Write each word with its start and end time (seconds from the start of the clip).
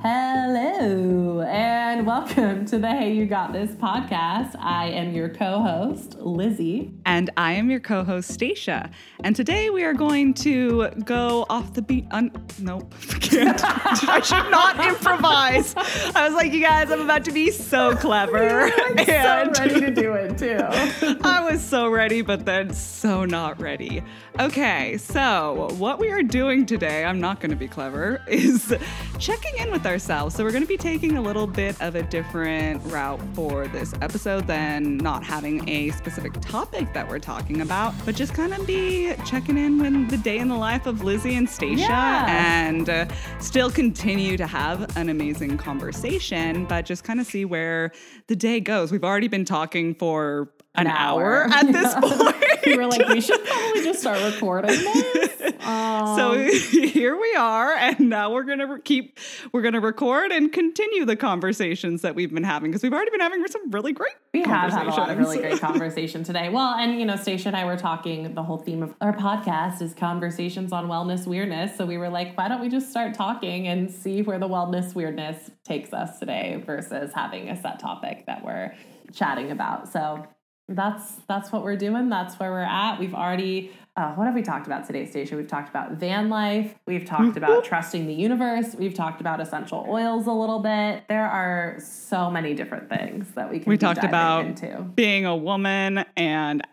Hello, 0.00 1.40
and 1.40 2.06
welcome 2.06 2.64
to 2.66 2.78
the 2.78 2.86
Hey 2.88 3.14
You 3.14 3.26
Got 3.26 3.52
This 3.52 3.72
podcast. 3.72 4.54
I 4.60 4.86
am 4.90 5.12
your 5.12 5.28
co 5.28 5.60
host, 5.60 6.14
Lizzie. 6.20 6.92
And 7.04 7.30
I 7.36 7.54
am 7.54 7.68
your 7.68 7.80
co 7.80 8.04
host, 8.04 8.30
Stacia. 8.32 8.90
And 9.24 9.34
today 9.34 9.70
we 9.70 9.82
are 9.82 9.94
going 9.94 10.34
to 10.34 10.90
go 11.04 11.46
off 11.50 11.74
the 11.74 11.82
beat. 11.82 12.06
Un- 12.12 12.30
nope, 12.60 12.94
can't. 13.20 13.60
I 13.64 14.20
should 14.20 14.48
not 14.52 14.78
improvise. 14.86 15.74
I 16.14 16.26
was 16.28 16.34
like, 16.34 16.52
you 16.52 16.60
guys, 16.62 16.92
I'm 16.92 17.00
about 17.00 17.24
to 17.24 17.32
be 17.32 17.50
so 17.50 17.96
clever. 17.96 18.70
and 18.70 19.00
so 19.04 19.62
ready 19.64 19.80
to 19.80 19.90
do 19.90 20.12
it, 20.12 20.38
too. 20.38 20.58
I 21.24 21.44
was 21.50 21.60
so 21.60 21.88
ready, 21.88 22.22
but 22.22 22.44
then 22.44 22.72
so 22.72 23.24
not 23.24 23.60
ready. 23.60 24.04
Okay, 24.40 24.98
so 24.98 25.68
what 25.78 25.98
we 25.98 26.10
are 26.10 26.22
doing 26.22 26.64
today, 26.64 27.04
I'm 27.04 27.20
not 27.20 27.40
going 27.40 27.50
to 27.50 27.56
be 27.56 27.66
clever, 27.66 28.22
is 28.28 28.72
checking 29.18 29.56
in 29.58 29.72
with 29.72 29.84
ourselves. 29.84 30.36
So 30.36 30.44
we're 30.44 30.52
going 30.52 30.62
to 30.62 30.68
be 30.68 30.76
taking 30.76 31.16
a 31.16 31.20
little 31.20 31.48
bit 31.48 31.80
of 31.82 31.96
a 31.96 32.04
different 32.04 32.80
route 32.84 33.20
for 33.34 33.66
this 33.66 33.94
episode 34.00 34.46
than 34.46 34.96
not 34.98 35.24
having 35.24 35.68
a 35.68 35.90
specific 35.90 36.34
topic 36.40 36.92
that 36.94 37.08
we're 37.08 37.18
talking 37.18 37.62
about, 37.62 37.92
but 38.04 38.14
just 38.14 38.32
kind 38.32 38.54
of 38.54 38.64
be 38.64 39.12
checking 39.26 39.58
in 39.58 39.80
with 39.80 40.08
the 40.08 40.18
day 40.18 40.38
in 40.38 40.46
the 40.46 40.56
life 40.56 40.86
of 40.86 41.02
Lizzie 41.02 41.34
and 41.34 41.50
Stacia 41.50 41.88
yeah. 41.88 42.68
and 42.68 42.88
uh, 42.88 43.06
still 43.40 43.72
continue 43.72 44.36
to 44.36 44.46
have 44.46 44.96
an 44.96 45.08
amazing 45.08 45.58
conversation, 45.58 46.64
but 46.64 46.84
just 46.84 47.02
kind 47.02 47.18
of 47.18 47.26
see 47.26 47.44
where 47.44 47.90
the 48.28 48.36
day 48.36 48.60
goes. 48.60 48.92
We've 48.92 49.02
already 49.02 49.26
been 49.26 49.44
talking 49.44 49.96
for 49.96 50.48
an, 50.80 50.86
an 50.86 50.92
hour. 50.92 51.44
hour. 51.44 51.52
at 51.52 51.72
this 51.72 51.94
point. 52.00 52.66
we 52.66 52.76
were 52.76 52.86
like, 52.86 53.08
we 53.08 53.20
should 53.20 53.44
probably 53.44 53.82
just 53.84 54.00
start 54.00 54.22
recording 54.32 54.70
this. 54.70 55.38
Um, 55.66 56.16
so 56.16 56.32
here 56.88 57.20
we 57.20 57.34
are, 57.34 57.72
and 57.74 58.00
now 58.08 58.32
we're 58.32 58.44
gonna 58.44 58.80
keep, 58.80 59.18
we're 59.52 59.62
gonna 59.62 59.80
record 59.80 60.32
and 60.32 60.52
continue 60.52 61.04
the 61.04 61.16
conversations 61.16 62.02
that 62.02 62.14
we've 62.14 62.32
been 62.32 62.44
having 62.44 62.70
because 62.70 62.82
we've 62.82 62.92
already 62.92 63.10
been 63.10 63.20
having 63.20 63.46
some 63.48 63.70
really 63.70 63.92
great. 63.92 64.14
We 64.32 64.42
have 64.42 64.72
had 64.72 64.86
a 64.86 64.90
lot 64.90 65.10
of 65.10 65.18
really 65.18 65.38
great 65.38 65.60
conversation 65.60 66.22
today. 66.22 66.48
Well, 66.48 66.74
and 66.74 66.98
you 66.98 67.06
know, 67.06 67.16
Stacia 67.16 67.48
and 67.48 67.56
I 67.56 67.64
were 67.64 67.76
talking. 67.76 68.34
The 68.34 68.42
whole 68.42 68.58
theme 68.58 68.82
of 68.82 68.94
our 69.00 69.14
podcast 69.14 69.82
is 69.82 69.94
conversations 69.94 70.72
on 70.72 70.86
wellness 70.88 71.26
weirdness. 71.26 71.76
So 71.76 71.86
we 71.86 71.98
were 71.98 72.08
like, 72.08 72.36
why 72.36 72.48
don't 72.48 72.60
we 72.60 72.68
just 72.68 72.90
start 72.90 73.14
talking 73.14 73.68
and 73.68 73.90
see 73.90 74.22
where 74.22 74.38
the 74.38 74.48
wellness 74.48 74.94
weirdness 74.94 75.50
takes 75.64 75.92
us 75.92 76.18
today 76.18 76.62
versus 76.64 77.12
having 77.14 77.48
a 77.50 77.60
set 77.60 77.78
topic 77.78 78.26
that 78.26 78.44
we're 78.44 78.74
chatting 79.12 79.50
about. 79.50 79.88
So 79.92 80.26
that's 80.68 81.14
that's 81.26 81.50
what 81.50 81.62
we're 81.62 81.76
doing. 81.76 82.08
That's 82.08 82.38
where 82.38 82.50
we're 82.50 82.60
at. 82.60 82.98
We've 82.98 83.14
already 83.14 83.72
uh, 83.98 84.14
what 84.14 84.26
have 84.26 84.34
we 84.34 84.42
talked 84.42 84.64
about 84.64 84.86
today, 84.86 85.04
Stacia? 85.04 85.34
We've 85.34 85.48
talked 85.48 85.68
about 85.68 85.90
van 85.94 86.28
life. 86.28 86.72
We've 86.86 87.04
talked 87.04 87.36
about 87.36 87.64
trusting 87.64 88.06
the 88.06 88.14
universe. 88.14 88.76
We've 88.76 88.94
talked 88.94 89.20
about 89.20 89.40
essential 89.40 89.84
oils 89.88 90.28
a 90.28 90.32
little 90.32 90.60
bit. 90.60 91.02
There 91.08 91.26
are 91.26 91.78
so 91.80 92.30
many 92.30 92.54
different 92.54 92.88
things 92.88 93.28
that 93.32 93.50
we 93.50 93.58
can. 93.58 93.68
We 93.68 93.76
talked 93.76 94.04
about 94.04 94.44
into. 94.44 94.82
being 94.94 95.26
a 95.26 95.36
woman 95.36 96.04
and 96.16 96.64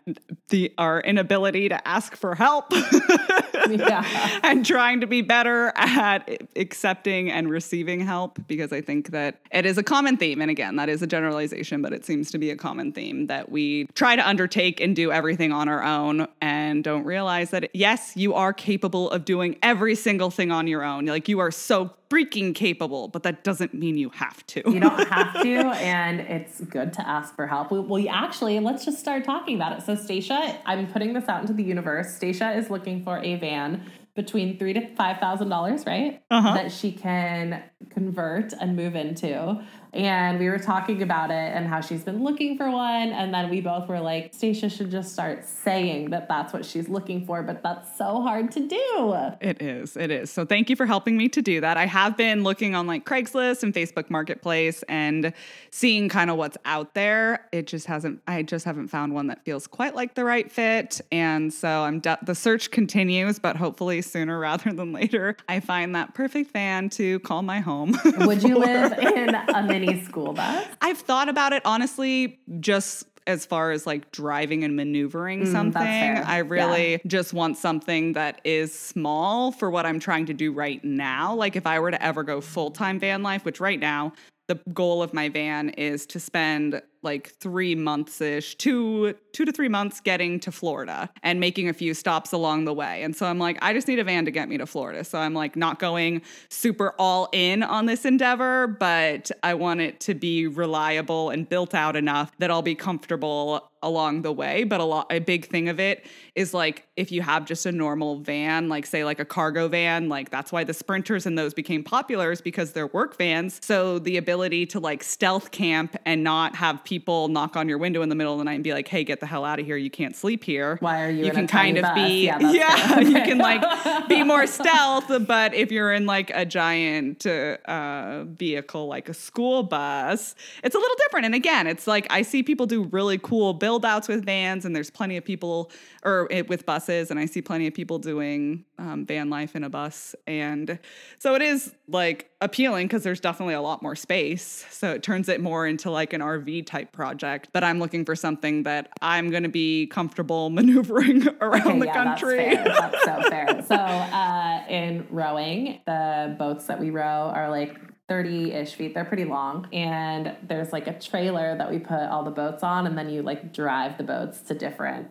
the 0.50 0.72
our 0.78 1.00
inability 1.00 1.68
to 1.68 1.88
ask 1.88 2.14
for 2.14 2.36
help. 2.36 2.66
yeah. 3.68 4.38
and 4.44 4.64
trying 4.64 5.00
to 5.00 5.08
be 5.08 5.20
better 5.20 5.72
at 5.74 6.30
accepting 6.54 7.32
and 7.32 7.50
receiving 7.50 7.98
help 7.98 8.38
because 8.46 8.72
I 8.72 8.80
think 8.80 9.10
that 9.10 9.40
it 9.50 9.66
is 9.66 9.78
a 9.78 9.82
common 9.82 10.16
theme. 10.16 10.40
And 10.40 10.48
again, 10.48 10.76
that 10.76 10.88
is 10.88 11.02
a 11.02 11.08
generalization, 11.08 11.82
but 11.82 11.92
it 11.92 12.04
seems 12.04 12.30
to 12.30 12.38
be 12.38 12.50
a 12.50 12.56
common 12.56 12.92
theme 12.92 13.26
that 13.26 13.50
we 13.50 13.86
try 13.94 14.14
to 14.14 14.26
undertake 14.26 14.80
and 14.80 14.94
do 14.94 15.10
everything 15.10 15.50
on 15.50 15.68
our 15.68 15.82
own 15.82 16.28
and 16.40 16.84
don't 16.84 17.02
realize 17.02 17.15
realize 17.16 17.50
that 17.50 17.70
yes, 17.72 18.12
you 18.14 18.34
are 18.34 18.52
capable 18.52 19.10
of 19.10 19.24
doing 19.24 19.56
every 19.62 19.94
single 19.94 20.30
thing 20.30 20.50
on 20.52 20.66
your 20.66 20.82
own. 20.84 21.06
Like 21.06 21.28
you 21.28 21.38
are 21.38 21.50
so 21.50 21.90
freaking 22.10 22.54
capable, 22.54 23.08
but 23.08 23.22
that 23.22 23.42
doesn't 23.42 23.72
mean 23.72 23.96
you 23.96 24.10
have 24.10 24.46
to. 24.48 24.62
you 24.66 24.80
don't 24.80 25.08
have 25.08 25.32
to, 25.42 25.56
and 25.80 26.20
it's 26.20 26.60
good 26.60 26.92
to 26.92 27.08
ask 27.08 27.34
for 27.34 27.46
help. 27.46 27.70
Well, 27.70 28.04
actually, 28.10 28.60
let's 28.60 28.84
just 28.84 28.98
start 28.98 29.24
talking 29.24 29.56
about 29.56 29.78
it. 29.78 29.82
So, 29.82 29.94
Stacia, 29.94 30.58
I'm 30.66 30.86
putting 30.92 31.14
this 31.14 31.26
out 31.26 31.40
into 31.40 31.54
the 31.54 31.62
universe. 31.62 32.14
Stacia 32.14 32.52
is 32.52 32.68
looking 32.68 33.02
for 33.02 33.18
a 33.18 33.36
van 33.36 33.90
between 34.14 34.58
three 34.58 34.74
to 34.74 34.94
five 34.94 35.18
thousand 35.18 35.48
dollars, 35.48 35.86
right? 35.86 36.22
Uh-huh. 36.30 36.54
That 36.54 36.70
she 36.70 36.92
can 36.92 37.62
convert 37.88 38.52
and 38.52 38.76
move 38.76 38.94
into 38.94 39.62
and 39.96 40.38
we 40.38 40.50
were 40.50 40.58
talking 40.58 41.02
about 41.02 41.30
it 41.30 41.34
and 41.54 41.66
how 41.66 41.80
she's 41.80 42.04
been 42.04 42.22
looking 42.22 42.58
for 42.58 42.70
one. 42.70 43.08
And 43.12 43.32
then 43.32 43.48
we 43.48 43.62
both 43.62 43.88
were 43.88 43.98
like 43.98 44.34
stacia 44.34 44.68
should 44.68 44.90
just 44.90 45.12
start 45.12 45.46
saying 45.46 46.10
that 46.10 46.28
that's 46.28 46.52
what 46.52 46.66
she's 46.66 46.88
looking 46.88 47.24
for 47.24 47.42
but 47.42 47.62
that's 47.62 47.96
so 47.96 48.20
hard 48.20 48.52
to 48.52 48.68
do. 48.68 49.16
It 49.40 49.62
is 49.62 49.96
it 49.96 50.10
is. 50.10 50.30
So 50.30 50.44
thank 50.44 50.68
you 50.68 50.76
for 50.76 50.84
helping 50.84 51.16
me 51.16 51.28
to 51.30 51.40
do 51.40 51.62
that. 51.62 51.78
I 51.78 51.86
have 51.86 52.16
been 52.16 52.42
looking 52.42 52.74
on 52.74 52.86
like 52.86 53.06
craigslist 53.06 53.62
and 53.62 53.72
facebook 53.72 54.10
marketplace 54.10 54.84
and 54.88 55.32
seeing 55.70 56.10
kind 56.10 56.30
of 56.30 56.36
what's 56.36 56.58
out 56.66 56.92
there. 56.92 57.48
It 57.52 57.66
just 57.66 57.86
hasn't 57.86 58.20
i 58.26 58.42
just 58.42 58.66
haven't 58.66 58.88
found 58.88 59.14
one 59.14 59.28
that 59.28 59.44
feels 59.44 59.66
quite 59.66 59.94
like 59.94 60.14
the 60.14 60.24
right 60.24 60.52
fit. 60.52 61.00
And 61.10 61.52
so 61.52 61.68
i'm 61.68 62.00
de- 62.00 62.18
the 62.22 62.34
search 62.34 62.70
continues 62.70 63.38
but 63.38 63.56
hopefully 63.56 64.02
sooner 64.02 64.38
rather 64.46 64.72
than 64.72 64.92
later 64.92 65.36
i 65.48 65.58
find 65.58 65.94
that 65.94 66.14
perfect 66.14 66.52
van 66.52 66.90
to 66.90 67.18
call 67.20 67.40
my 67.40 67.60
home. 67.60 67.96
Would 68.18 68.42
you 68.42 68.58
live 68.66 68.92
in 68.98 69.34
a 69.34 69.62
mini 69.62 69.85
school 69.94 70.32
bus? 70.32 70.66
I've 70.80 70.98
thought 70.98 71.28
about 71.28 71.52
it 71.52 71.62
honestly, 71.64 72.38
just 72.60 73.06
as 73.26 73.44
far 73.44 73.72
as 73.72 73.86
like 73.86 74.12
driving 74.12 74.62
and 74.64 74.76
maneuvering 74.76 75.44
mm, 75.44 75.52
something. 75.52 75.82
I 75.82 76.38
really 76.38 76.92
yeah. 76.92 76.98
just 77.06 77.32
want 77.32 77.56
something 77.56 78.12
that 78.12 78.40
is 78.44 78.76
small 78.76 79.52
for 79.52 79.70
what 79.70 79.84
I'm 79.84 79.98
trying 79.98 80.26
to 80.26 80.34
do 80.34 80.52
right 80.52 80.82
now. 80.84 81.34
Like 81.34 81.56
if 81.56 81.66
I 81.66 81.80
were 81.80 81.90
to 81.90 82.02
ever 82.02 82.22
go 82.22 82.40
full 82.40 82.70
time 82.70 83.00
van 83.00 83.22
life, 83.22 83.44
which 83.44 83.60
right 83.60 83.80
now 83.80 84.12
the 84.48 84.60
goal 84.72 85.02
of 85.02 85.12
my 85.12 85.28
van 85.28 85.70
is 85.70 86.06
to 86.06 86.20
spend 86.20 86.80
like 87.02 87.28
three 87.40 87.74
months 87.74 88.20
ish, 88.20 88.54
two 88.56 89.14
two 89.32 89.44
to 89.44 89.52
three 89.52 89.68
months 89.68 90.00
getting 90.00 90.40
to 90.40 90.50
Florida 90.50 91.10
and 91.22 91.38
making 91.38 91.68
a 91.68 91.72
few 91.72 91.92
stops 91.92 92.32
along 92.32 92.64
the 92.64 92.72
way. 92.72 93.02
And 93.02 93.14
so 93.14 93.26
I'm 93.26 93.38
like, 93.38 93.58
I 93.60 93.72
just 93.72 93.86
need 93.86 93.98
a 93.98 94.04
van 94.04 94.24
to 94.24 94.30
get 94.30 94.48
me 94.48 94.56
to 94.58 94.66
Florida. 94.66 95.04
So 95.04 95.18
I'm 95.18 95.34
like 95.34 95.56
not 95.56 95.78
going 95.78 96.22
super 96.48 96.94
all 96.98 97.28
in 97.32 97.62
on 97.62 97.86
this 97.86 98.04
endeavor, 98.04 98.66
but 98.66 99.30
I 99.42 99.54
want 99.54 99.80
it 99.80 100.00
to 100.00 100.14
be 100.14 100.46
reliable 100.46 101.30
and 101.30 101.48
built 101.48 101.74
out 101.74 101.96
enough 101.96 102.32
that 102.38 102.50
I'll 102.50 102.62
be 102.62 102.74
comfortable 102.74 103.70
along 103.82 104.22
the 104.22 104.32
way. 104.32 104.64
But 104.64 104.80
a 104.80 104.84
lot 104.84 105.06
a 105.10 105.20
big 105.20 105.46
thing 105.46 105.68
of 105.68 105.78
it 105.78 106.06
is 106.34 106.52
like 106.52 106.86
if 106.96 107.12
you 107.12 107.22
have 107.22 107.44
just 107.44 107.66
a 107.66 107.72
normal 107.72 108.18
van, 108.18 108.68
like 108.68 108.86
say 108.86 109.04
like 109.04 109.20
a 109.20 109.24
cargo 109.24 109.68
van, 109.68 110.08
like 110.08 110.30
that's 110.30 110.50
why 110.50 110.64
the 110.64 110.74
sprinters 110.74 111.26
and 111.26 111.38
those 111.38 111.54
became 111.54 111.84
popular 111.84 112.32
is 112.32 112.40
because 112.40 112.72
they're 112.72 112.88
work 112.88 113.16
vans. 113.16 113.60
So 113.62 113.98
the 113.98 114.16
ability 114.16 114.66
to 114.66 114.80
like 114.80 115.02
stealth 115.02 115.50
camp 115.50 115.96
and 116.04 116.24
not 116.24 116.56
have 116.56 116.82
people 116.86 117.28
knock 117.28 117.56
on 117.56 117.68
your 117.68 117.76
window 117.76 118.00
in 118.00 118.08
the 118.08 118.14
middle 118.14 118.32
of 118.32 118.38
the 118.38 118.44
night 118.44 118.54
and 118.54 118.64
be 118.64 118.72
like, 118.72 118.88
"Hey, 118.88 119.04
get 119.04 119.20
the 119.20 119.26
hell 119.26 119.44
out 119.44 119.60
of 119.60 119.66
here! 119.66 119.76
You 119.76 119.90
can't 119.90 120.16
sleep 120.16 120.44
here." 120.44 120.78
Why 120.80 121.04
are 121.04 121.10
you? 121.10 121.26
You 121.26 121.32
can 121.32 121.46
kind 121.46 121.76
of 121.76 121.82
bus? 121.82 121.94
be, 121.94 122.24
yeah, 122.24 122.38
yeah 122.38 123.00
you 123.00 123.20
can 123.22 123.38
like 123.38 124.08
be 124.08 124.22
more 124.32 124.46
stealth. 124.46 125.10
But 125.26 125.52
if 125.52 125.70
you're 125.70 125.92
in 125.92 126.06
like 126.06 126.30
a 126.30 126.46
giant 126.46 127.26
uh, 127.26 128.24
vehicle 128.24 128.86
like 128.86 129.08
a 129.08 129.14
school 129.14 129.64
bus, 129.64 130.34
it's 130.62 130.74
a 130.74 130.78
little 130.78 130.96
different. 130.98 131.26
And 131.26 131.34
again, 131.34 131.66
it's 131.66 131.86
like 131.86 132.06
I 132.08 132.22
see 132.22 132.42
people 132.42 132.66
do 132.66 132.84
really 132.84 133.18
cool 133.18 133.52
build 133.52 133.84
outs 133.84 134.08
with 134.08 134.24
vans, 134.24 134.64
and 134.64 134.74
there's 134.74 134.90
plenty 134.90 135.16
of 135.16 135.24
people 135.24 135.70
or 136.04 136.28
it, 136.30 136.48
with 136.48 136.64
buses, 136.64 137.10
and 137.10 137.18
I 137.18 137.26
see 137.26 137.42
plenty 137.42 137.66
of 137.66 137.74
people 137.74 137.98
doing 137.98 138.64
um, 138.78 139.06
van 139.06 139.30
life 139.30 139.56
in 139.56 139.64
a 139.64 139.68
bus, 139.68 140.14
and 140.26 140.78
so 141.18 141.34
it 141.34 141.42
is 141.42 141.74
like 141.88 142.30
appealing 142.40 142.86
because 142.86 143.02
there's 143.02 143.20
definitely 143.20 143.54
a 143.54 143.60
lot 143.60 143.82
more 143.82 143.96
space. 143.96 144.66
So 144.70 144.92
it 144.92 145.02
turns 145.02 145.28
it 145.28 145.40
more 145.40 145.66
into 145.66 145.90
like 145.90 146.12
an 146.12 146.20
RV 146.20 146.66
type 146.66 146.92
project. 146.92 147.48
But 147.52 147.64
I'm 147.64 147.78
looking 147.78 148.04
for 148.04 148.14
something 148.14 148.64
that 148.64 148.90
I'm 149.00 149.30
going 149.30 149.42
to 149.42 149.48
be 149.48 149.86
comfortable 149.86 150.50
maneuvering 150.50 151.26
around 151.40 151.66
okay, 151.66 151.78
the 151.78 151.86
yeah, 151.86 152.04
country. 152.04 152.54
That's, 152.56 152.68
fair. 152.68 152.74
that's 153.04 153.04
so 153.04 153.30
fair. 153.30 153.64
So 153.66 153.74
uh, 153.74 154.64
in 154.68 155.06
rowing, 155.10 155.80
the 155.86 156.36
boats 156.38 156.66
that 156.66 156.80
we 156.80 156.90
row 156.90 157.32
are 157.34 157.50
like 157.50 157.76
30 158.08 158.52
ish 158.52 158.74
feet. 158.74 158.94
They're 158.94 159.04
pretty 159.04 159.24
long. 159.24 159.68
And 159.72 160.36
there's 160.42 160.72
like 160.72 160.86
a 160.86 160.98
trailer 160.98 161.56
that 161.56 161.70
we 161.70 161.78
put 161.78 162.02
all 162.02 162.24
the 162.24 162.30
boats 162.30 162.62
on, 162.62 162.86
and 162.86 162.96
then 162.96 163.08
you 163.08 163.22
like 163.22 163.52
drive 163.52 163.98
the 163.98 164.04
boats 164.04 164.40
to 164.42 164.54
different 164.54 165.08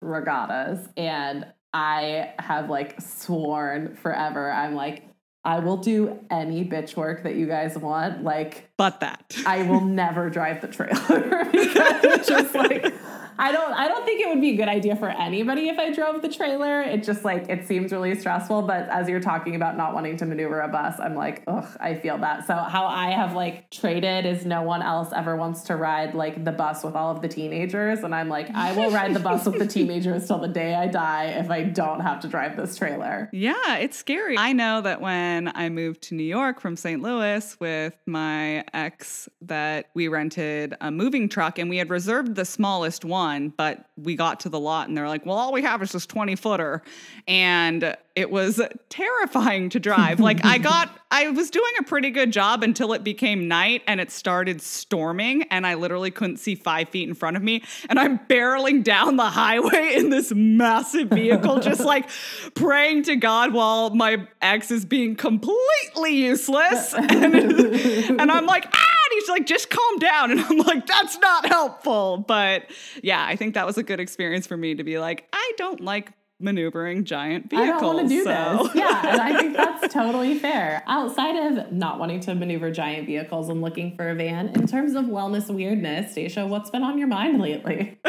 regattas. 0.00 0.88
And 0.96 1.46
I 1.76 2.32
have 2.38 2.70
like 2.70 2.98
sworn 3.02 3.96
forever. 3.96 4.50
I'm 4.50 4.74
like, 4.74 5.02
I 5.44 5.58
will 5.58 5.76
do 5.76 6.18
any 6.30 6.64
bitch 6.64 6.96
work 6.96 7.24
that 7.24 7.34
you 7.34 7.46
guys 7.46 7.76
want. 7.76 8.24
Like, 8.24 8.70
but 8.78 9.00
that 9.00 9.36
I 9.46 9.62
will 9.64 9.80
never 9.84 10.30
drive 10.30 10.62
the 10.62 10.68
trailer 10.68 11.44
because 11.52 12.04
it's 12.04 12.28
just 12.28 12.54
like 12.54 12.94
I 13.38 13.52
don't 13.52 13.72
I 13.72 13.88
don't 13.88 14.04
think 14.04 14.20
it 14.20 14.28
would 14.28 14.40
be 14.40 14.50
a 14.50 14.56
good 14.56 14.68
idea 14.68 14.96
for 14.96 15.08
anybody 15.08 15.68
if 15.68 15.78
I 15.78 15.92
drove 15.92 16.22
the 16.22 16.28
trailer. 16.28 16.82
It 16.82 17.02
just 17.02 17.24
like 17.24 17.48
it 17.48 17.66
seems 17.66 17.92
really 17.92 18.14
stressful. 18.14 18.62
But 18.62 18.88
as 18.88 19.08
you're 19.08 19.20
talking 19.20 19.54
about 19.54 19.76
not 19.76 19.94
wanting 19.94 20.16
to 20.18 20.26
maneuver 20.26 20.60
a 20.60 20.68
bus, 20.68 20.98
I'm 20.98 21.14
like, 21.14 21.42
ugh, 21.46 21.68
I 21.80 21.94
feel 21.94 22.18
that. 22.18 22.46
So 22.46 22.54
how 22.54 22.86
I 22.86 23.10
have 23.10 23.34
like 23.34 23.70
traded 23.70 24.26
is 24.26 24.46
no 24.46 24.62
one 24.62 24.82
else 24.82 25.12
ever 25.14 25.36
wants 25.36 25.62
to 25.64 25.76
ride 25.76 26.14
like 26.14 26.44
the 26.44 26.52
bus 26.52 26.82
with 26.82 26.94
all 26.94 27.14
of 27.14 27.22
the 27.22 27.28
teenagers. 27.28 28.00
And 28.00 28.14
I'm 28.14 28.28
like, 28.28 28.50
I 28.54 28.72
will 28.72 28.90
ride 28.90 29.14
the 29.14 29.20
bus 29.20 29.46
with 29.46 29.58
the 29.58 29.66
teenagers 29.76 30.26
till 30.26 30.38
the 30.38 30.48
day 30.48 30.74
I 30.74 30.86
die 30.86 31.26
if 31.26 31.50
I 31.50 31.64
don't 31.64 32.00
have 32.00 32.20
to 32.20 32.28
drive 32.28 32.56
this 32.56 32.76
trailer. 32.76 33.28
Yeah, 33.32 33.76
it's 33.76 33.96
scary. 33.96 34.36
I 34.38 34.52
know 34.52 34.80
that 34.80 35.00
when 35.00 35.52
I 35.54 35.68
moved 35.68 36.02
to 36.02 36.14
New 36.14 36.24
York 36.24 36.60
from 36.60 36.76
St. 36.76 37.02
Louis 37.02 37.56
with 37.60 37.96
my 38.06 38.64
ex 38.72 39.28
that 39.42 39.90
we 39.94 40.08
rented 40.08 40.74
a 40.80 40.90
moving 40.90 41.28
truck 41.28 41.58
and 41.58 41.68
we 41.68 41.76
had 41.76 41.90
reserved 41.90 42.34
the 42.34 42.44
smallest 42.44 43.04
one, 43.04 43.25
but 43.56 43.86
we 43.96 44.16
got 44.16 44.40
to 44.40 44.48
the 44.48 44.60
lot 44.60 44.88
and 44.88 44.96
they're 44.96 45.08
like, 45.08 45.24
well, 45.24 45.36
all 45.36 45.52
we 45.52 45.62
have 45.62 45.82
is 45.82 45.92
this 45.92 46.06
20 46.06 46.36
footer. 46.36 46.82
And 47.26 47.96
it 48.14 48.30
was 48.30 48.60
terrifying 48.88 49.68
to 49.68 49.78
drive. 49.78 50.20
like 50.20 50.44
I 50.44 50.58
got 50.70 50.90
I 51.10 51.30
was 51.30 51.50
doing 51.50 51.72
a 51.78 51.82
pretty 51.82 52.10
good 52.10 52.32
job 52.32 52.62
until 52.62 52.92
it 52.92 53.04
became 53.04 53.46
night 53.46 53.82
and 53.86 54.00
it 54.00 54.10
started 54.10 54.60
storming 54.60 55.44
and 55.50 55.66
I 55.66 55.74
literally 55.74 56.10
couldn't 56.10 56.38
see 56.38 56.54
5 56.54 56.88
feet 56.88 57.08
in 57.08 57.14
front 57.14 57.36
of 57.36 57.42
me 57.42 57.62
and 57.88 57.98
I'm 57.98 58.18
barreling 58.18 58.82
down 58.82 59.16
the 59.16 59.30
highway 59.30 59.94
in 59.96 60.10
this 60.10 60.32
massive 60.34 61.10
vehicle 61.10 61.60
just 61.60 61.80
like 61.84 62.08
praying 62.54 63.04
to 63.04 63.16
God 63.16 63.52
while 63.52 63.90
my 63.90 64.26
ex 64.40 64.70
is 64.70 64.84
being 64.84 65.14
completely 65.14 66.16
useless 66.16 66.94
and, 66.94 67.34
and 67.34 68.32
I'm 68.32 68.46
like 68.46 68.66
ah 68.72 69.05
he's 69.16 69.28
like 69.28 69.46
just 69.46 69.70
calm 69.70 69.98
down 69.98 70.30
and 70.32 70.40
I'm 70.40 70.58
like 70.58 70.86
that's 70.86 71.18
not 71.18 71.46
helpful 71.46 72.18
but 72.18 72.64
yeah 73.02 73.24
I 73.24 73.36
think 73.36 73.54
that 73.54 73.66
was 73.66 73.78
a 73.78 73.82
good 73.82 74.00
experience 74.00 74.46
for 74.46 74.56
me 74.56 74.74
to 74.74 74.84
be 74.84 74.98
like 74.98 75.26
I 75.32 75.52
don't 75.56 75.80
like 75.80 76.12
maneuvering 76.38 77.04
giant 77.04 77.48
vehicles. 77.48 77.68
I 77.68 77.80
don't 77.80 77.94
want 77.94 78.08
to 78.08 78.14
do 78.14 78.24
so. 78.24 78.60
this. 78.64 78.74
Yeah, 78.74 79.06
and 79.06 79.20
I 79.20 79.38
think 79.38 79.56
that's 79.56 79.92
totally 79.92 80.38
fair. 80.38 80.82
Outside 80.86 81.36
of 81.36 81.72
not 81.72 81.98
wanting 81.98 82.20
to 82.20 82.34
maneuver 82.34 82.70
giant 82.70 83.06
vehicles 83.06 83.48
and 83.48 83.62
looking 83.62 83.96
for 83.96 84.08
a 84.08 84.14
van, 84.14 84.48
in 84.48 84.66
terms 84.66 84.94
of 84.94 85.06
wellness 85.06 85.52
weirdness, 85.52 86.12
Stacia, 86.12 86.46
what's 86.46 86.70
been 86.70 86.82
on 86.82 86.98
your 86.98 87.08
mind 87.08 87.40
lately? 87.40 87.98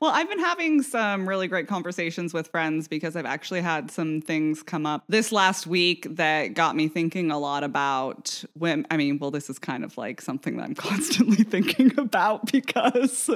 Well, 0.00 0.12
I've 0.12 0.28
been 0.28 0.38
having 0.38 0.82
some 0.82 1.28
really 1.28 1.48
great 1.48 1.66
conversations 1.66 2.32
with 2.32 2.46
friends 2.46 2.86
because 2.86 3.16
I've 3.16 3.26
actually 3.26 3.62
had 3.62 3.90
some 3.90 4.20
things 4.20 4.62
come 4.62 4.86
up 4.86 5.02
this 5.08 5.32
last 5.32 5.66
week 5.66 6.06
that 6.10 6.54
got 6.54 6.76
me 6.76 6.86
thinking 6.86 7.32
a 7.32 7.38
lot 7.38 7.64
about 7.64 8.44
when 8.54 8.86
I 8.92 8.96
mean, 8.96 9.18
well, 9.18 9.32
this 9.32 9.50
is 9.50 9.58
kind 9.58 9.82
of 9.82 9.98
like 9.98 10.20
something 10.20 10.56
that 10.56 10.62
I'm 10.62 10.74
constantly 10.76 11.42
thinking 11.42 11.98
about 11.98 12.52
because 12.52 13.28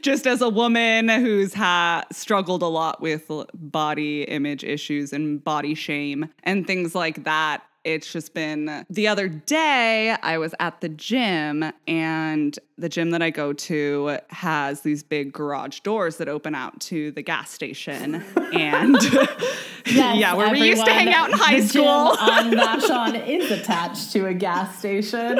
just 0.00 0.28
as 0.28 0.42
a 0.42 0.48
woman 0.48 1.08
who's 1.08 1.54
had 1.54 2.02
struggled 2.12 2.62
a 2.62 2.68
lot 2.68 3.00
with 3.00 3.28
body 3.54 4.22
image 4.22 4.62
issues 4.62 5.12
and 5.12 5.42
body 5.42 5.74
shame 5.74 6.28
and 6.44 6.68
things 6.68 6.94
like 6.94 7.24
that, 7.24 7.64
it's 7.84 8.12
just 8.12 8.34
been 8.34 8.84
the 8.90 9.08
other 9.08 9.28
day 9.28 10.10
I 10.22 10.38
was 10.38 10.54
at 10.60 10.80
the 10.80 10.88
gym 10.88 11.64
and 11.86 12.58
the 12.76 12.88
gym 12.88 13.10
that 13.10 13.22
I 13.22 13.30
go 13.30 13.52
to 13.52 14.18
has 14.28 14.80
these 14.80 15.02
big 15.02 15.32
garage 15.32 15.80
doors 15.80 16.16
that 16.16 16.28
open 16.28 16.54
out 16.54 16.80
to 16.80 17.10
the 17.12 17.22
gas 17.22 17.50
station. 17.50 18.24
And 18.52 18.96
yes, 19.02 19.86
yeah, 19.86 20.34
where 20.34 20.50
we 20.50 20.68
used 20.68 20.84
to 20.84 20.92
hang 20.92 21.12
out 21.12 21.30
in 21.30 21.38
high 21.38 21.60
school. 21.60 21.86
on 21.86 22.50
Vashon 22.52 23.28
is 23.28 23.50
attached 23.50 24.12
to 24.12 24.26
a 24.26 24.34
gas 24.34 24.78
station. 24.78 25.38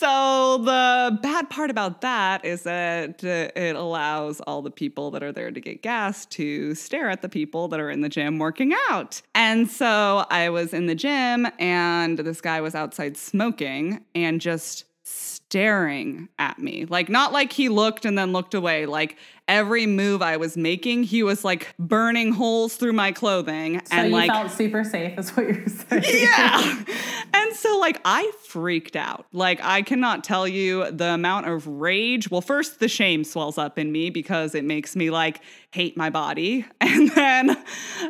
So 0.00 0.56
the 0.56 1.18
bad 1.20 1.50
part 1.50 1.68
about 1.68 2.00
that 2.00 2.42
is 2.42 2.62
that 2.62 3.22
uh, 3.22 3.50
it 3.54 3.76
allows 3.76 4.40
all 4.40 4.62
the 4.62 4.70
people 4.70 5.10
that 5.10 5.22
are 5.22 5.30
there 5.30 5.50
to 5.50 5.60
get 5.60 5.82
gas 5.82 6.24
to 6.26 6.74
stare 6.74 7.10
at 7.10 7.20
the 7.20 7.28
people 7.28 7.68
that 7.68 7.78
are 7.78 7.90
in 7.90 8.00
the 8.00 8.08
gym 8.08 8.38
working 8.38 8.72
out. 8.88 9.20
And 9.34 9.70
so 9.70 10.24
I 10.30 10.48
was 10.48 10.72
in 10.72 10.86
the 10.86 10.94
gym 10.94 11.46
and 11.58 12.18
this 12.18 12.40
guy 12.40 12.62
was 12.62 12.74
outside 12.74 13.18
smoking 13.18 14.02
and 14.14 14.40
just 14.40 14.86
staring 15.02 16.30
at 16.38 16.58
me. 16.58 16.86
Like 16.86 17.10
not 17.10 17.34
like 17.34 17.52
he 17.52 17.68
looked 17.68 18.06
and 18.06 18.16
then 18.16 18.32
looked 18.32 18.54
away, 18.54 18.86
like 18.86 19.18
every 19.50 19.84
move 19.84 20.22
I 20.22 20.36
was 20.36 20.56
making, 20.56 21.02
he 21.02 21.22
was 21.22 21.44
like 21.44 21.74
burning 21.78 22.32
holes 22.32 22.76
through 22.76 22.92
my 22.92 23.10
clothing. 23.10 23.80
So 23.86 23.96
and 23.96 24.08
you 24.08 24.14
like 24.14 24.30
felt 24.30 24.50
super 24.52 24.84
safe, 24.84 25.18
is 25.18 25.30
what 25.30 25.46
you're 25.46 25.66
saying. 25.66 26.04
Yeah. 26.20 26.84
and 27.34 27.56
so 27.56 27.78
like 27.78 28.00
I 28.04 28.30
freaked 28.46 28.94
out. 28.94 29.26
Like 29.32 29.60
I 29.62 29.82
cannot 29.82 30.22
tell 30.22 30.46
you 30.46 30.90
the 30.90 31.08
amount 31.08 31.48
of 31.48 31.66
rage. 31.66 32.30
Well, 32.30 32.40
first 32.40 32.78
the 32.78 32.88
shame 32.88 33.24
swells 33.24 33.58
up 33.58 33.78
in 33.78 33.90
me 33.90 34.10
because 34.10 34.54
it 34.54 34.64
makes 34.64 34.94
me 34.94 35.10
like 35.10 35.40
hate 35.72 35.96
my 35.96 36.10
body. 36.10 36.64
And 36.80 37.10
then 37.12 37.56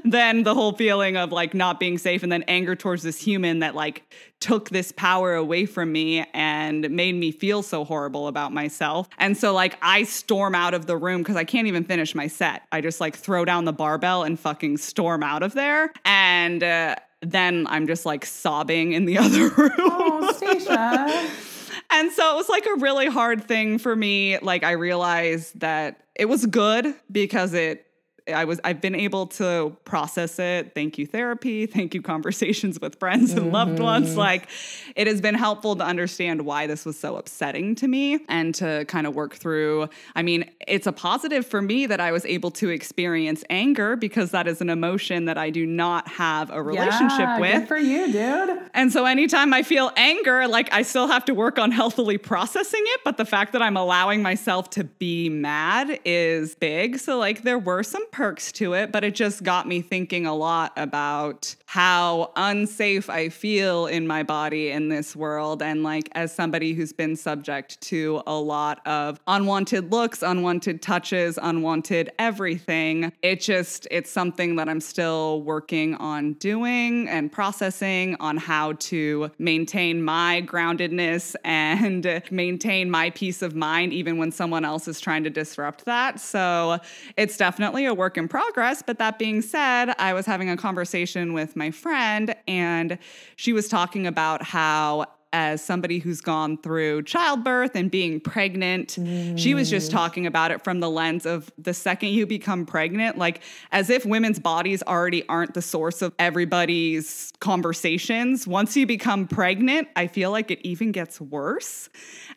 then 0.05 0.43
the 0.43 0.55
whole 0.55 0.73
feeling 0.73 1.17
of 1.17 1.33
like 1.33 1.55
not 1.55 1.79
being 1.79 1.99
safe 1.99 2.23
and 2.23 2.33
then 2.33 2.43
anger 2.45 2.75
towards 2.75 3.03
this 3.03 3.21
human 3.21 3.61
that 3.61 3.75
like 3.75 4.03
took 4.41 4.71
this 4.71 4.91
power 4.91 5.35
away 5.35 5.67
from 5.67 5.93
me 5.93 6.25
and 6.33 6.89
made 6.91 7.15
me 7.15 7.31
feel 7.31 7.63
so 7.63 7.85
horrible 7.85 8.27
about 8.27 8.53
myself. 8.53 9.09
And 9.19 9.37
so 9.37 9.53
like 9.53 9.77
I 9.83 10.05
storm 10.05 10.55
out 10.55 10.73
of 10.75 10.87
the 10.87 10.97
room 10.97 11.23
because 11.31 11.41
I 11.41 11.45
can't 11.45 11.69
even 11.69 11.85
finish 11.85 12.15
my 12.17 12.27
set. 12.27 12.63
I 12.73 12.81
just 12.81 13.01
like 13.01 13.15
throw 13.15 13.45
down 13.45 13.65
the 13.65 13.73
barbell 13.73 14.25
and 14.25 14.39
fucking 14.39 14.79
storm 14.79 15.23
out 15.23 15.45
of 15.45 15.53
there. 15.55 15.93
And 16.05 16.61
uh, 16.61 16.97
then 17.23 17.69
I'm 17.69 17.87
just 17.87 18.05
like 18.05 18.27
sobbing 18.27 18.93
in 18.93 19.05
the 19.05 19.19
other 19.25 19.49
room. 19.51 19.71
Oh, 19.79 20.33
Stacia. 20.33 21.31
and 21.93 22.11
so 22.11 22.33
it 22.33 22.37
was 22.37 22.49
like 22.49 22.67
a 22.67 22.81
really 22.81 23.07
hard 23.07 23.45
thing 23.45 23.79
for 23.79 23.95
me. 23.95 24.39
Like 24.41 24.65
I 24.65 24.73
realized 24.73 25.61
that 25.61 26.01
it 26.17 26.25
was 26.25 26.47
good 26.47 26.93
because 27.13 27.55
it 27.55 27.87
I 28.33 28.45
was 28.45 28.61
I've 28.65 28.81
been 28.81 28.95
able 28.95 29.27
to 29.29 29.77
process 29.85 30.39
it. 30.39 30.75
Thank 30.75 30.99
you 30.99 31.07
therapy, 31.07 31.67
thank 31.81 31.95
you 31.95 32.03
conversations 32.03 32.81
with 32.81 32.99
friends 32.99 33.33
and 33.33 33.43
mm-hmm. 33.43 33.53
loved 33.53 33.79
ones. 33.81 34.17
Like 34.17 34.49
it 34.97 35.07
has 35.07 35.21
been 35.21 35.35
helpful 35.35 35.77
to 35.77 35.85
understand 35.85 36.43
why 36.43 36.67
this 36.67 36.85
was 36.85 36.99
so 36.99 37.17
upsetting 37.17 37.75
to 37.77 37.89
me 37.89 38.21
and 38.29 38.55
to 38.57 38.85
kind 38.87 39.07
of 39.07 39.15
work 39.15 39.35
through. 39.35 39.89
I 40.15 40.23
mean, 40.23 40.51
it's 40.67 40.87
a 40.87 40.93
positive 40.93 41.47
for 41.47 41.63
me 41.63 41.87
that 41.87 42.01
I 42.01 42.13
was 42.13 42.25
able 42.27 42.51
to 42.53 42.69
experience 42.69 43.45
anger 43.51 43.97
because 43.97 44.31
that 44.31 44.47
is 44.47 44.61
an 44.61 44.71
emotion 44.71 45.25
that 45.27 45.39
I 45.39 45.51
do 45.51 45.67
not 45.67 46.09
have 46.09 46.51
a 46.51 46.63
relationship 46.63 47.21
yeah, 47.21 47.41
with. 47.41 47.53
Good 47.53 47.69
for 47.69 47.79
you, 47.79 48.13
dude. 48.13 48.59
And 48.75 48.93
so 48.93 49.05
anytime 49.05 49.53
I 49.53 49.63
feel 49.63 49.93
anger, 49.97 50.47
like 50.49 50.73
I 50.73 50.83
still 50.83 51.07
have 51.07 51.25
to 51.27 51.35
work 51.35 51.59
on 51.59 51.71
healthily 51.71 52.19
processing 52.19 52.83
it, 52.85 53.01
but 53.05 53.17
the 53.17 53.25
fact 53.25 53.53
that 53.53 53.63
I'm 53.63 53.77
allowing 53.77 54.23
myself 54.23 54.71
to 54.71 54.85
be 54.85 55.29
mad 55.29 56.01
is 56.05 56.55
big. 56.55 56.99
So 56.99 57.19
like 57.19 57.43
there 57.43 57.59
were 57.59 57.83
some 57.83 58.09
perks 58.21 58.53
to 58.53 58.75
it, 58.75 58.93
but 58.93 59.03
it 59.03 59.15
just 59.15 59.43
got 59.43 59.67
me 59.67 59.81
thinking 59.81 60.27
a 60.27 60.35
lot 60.35 60.75
about 60.77 61.57
how 61.65 62.31
unsafe 62.37 63.09
I 63.09 63.31
feel 63.31 63.87
in 63.87 64.07
my 64.07 64.23
body 64.23 64.69
in 64.69 64.91
this 64.91 65.17
world. 65.17 65.63
And 65.63 65.83
like, 65.83 66.11
as 66.13 66.31
somebody 66.31 66.75
who's 66.75 66.93
been 66.93 67.17
subject 67.17 67.81
to 67.83 68.23
a 68.27 68.35
lot 68.35 68.87
of 68.87 69.19
unwanted 69.27 69.91
looks, 69.91 70.21
unwanted 70.21 70.83
touches, 70.83 71.39
unwanted 71.41 72.13
everything, 72.19 73.11
it 73.23 73.41
just, 73.41 73.89
it's 73.91 74.11
something 74.11 74.57
that 74.57 74.69
I'm 74.69 74.83
still 74.83 75.41
working 75.41 75.95
on 75.95 76.35
doing 76.35 77.09
and 77.09 77.33
processing 77.33 78.17
on 78.21 78.37
how 78.37 78.75
to 78.91 79.31
maintain 79.39 80.03
my 80.03 80.43
groundedness 80.47 81.37
and 81.45 82.23
maintain 82.31 82.91
my 82.91 83.09
peace 83.09 83.41
of 83.41 83.55
mind, 83.55 83.95
even 83.95 84.19
when 84.19 84.31
someone 84.31 84.67
else 84.67 84.89
is 84.89 85.01
trying 85.01 85.25
to 85.25 85.31
disrupt 85.31 85.87
that. 85.87 86.21
So 86.21 86.81
it's 87.17 87.39
definitely 87.39 87.87
a 87.87 87.95
work 87.95 88.10
work 88.11 88.19
in 88.19 88.27
progress. 88.27 88.83
But 88.83 88.99
that 88.99 89.21
being 89.21 89.41
said, 89.41 89.95
I 89.97 90.15
was 90.15 90.27
having 90.27 90.51
a 90.51 90.57
conversation 90.57 91.33
with 91.33 91.55
my 91.55 91.71
friend, 91.71 92.35
and 92.49 92.99
she 93.37 93.53
was 93.53 93.69
talking 93.69 94.05
about 94.05 94.43
how 94.43 95.07
as 95.33 95.63
somebody 95.63 95.99
who's 95.99 96.21
gone 96.21 96.59
through 96.59 97.03
childbirth 97.03 97.75
and 97.75 97.91
being 97.91 98.21
pregnant. 98.21 98.97
Mm. 98.99 99.39
She 99.39 99.55
was 99.55 99.71
just 99.71 99.91
mm. 99.91 99.95
talking 99.95 100.27
about 100.27 100.51
it 100.51 100.65
from 100.65 100.81
the 100.81 100.91
lens 100.91 101.27
of 101.27 101.51
the 101.59 101.75
second 101.75 102.11
you 102.11 102.27
become 102.27 102.67
pregnant, 102.67 103.17
like 103.17 103.41
as 103.71 103.91
if 103.91 104.05
women's 104.05 104.39
bodies 104.39 104.83
already 104.83 105.27
aren't 105.29 105.55
the 105.55 105.63
source 105.63 106.03
of 106.03 106.13
everybody's 106.19 107.33
conversations. 107.41 108.47
Once 108.47 108.77
you 108.77 108.87
become 108.87 109.29
pregnant, 109.29 109.89
I 109.97 110.07
feel 110.07 110.31
like 110.31 110.51
it 110.51 110.61
even 110.63 110.93
gets 110.93 111.21
worse. 111.21 111.89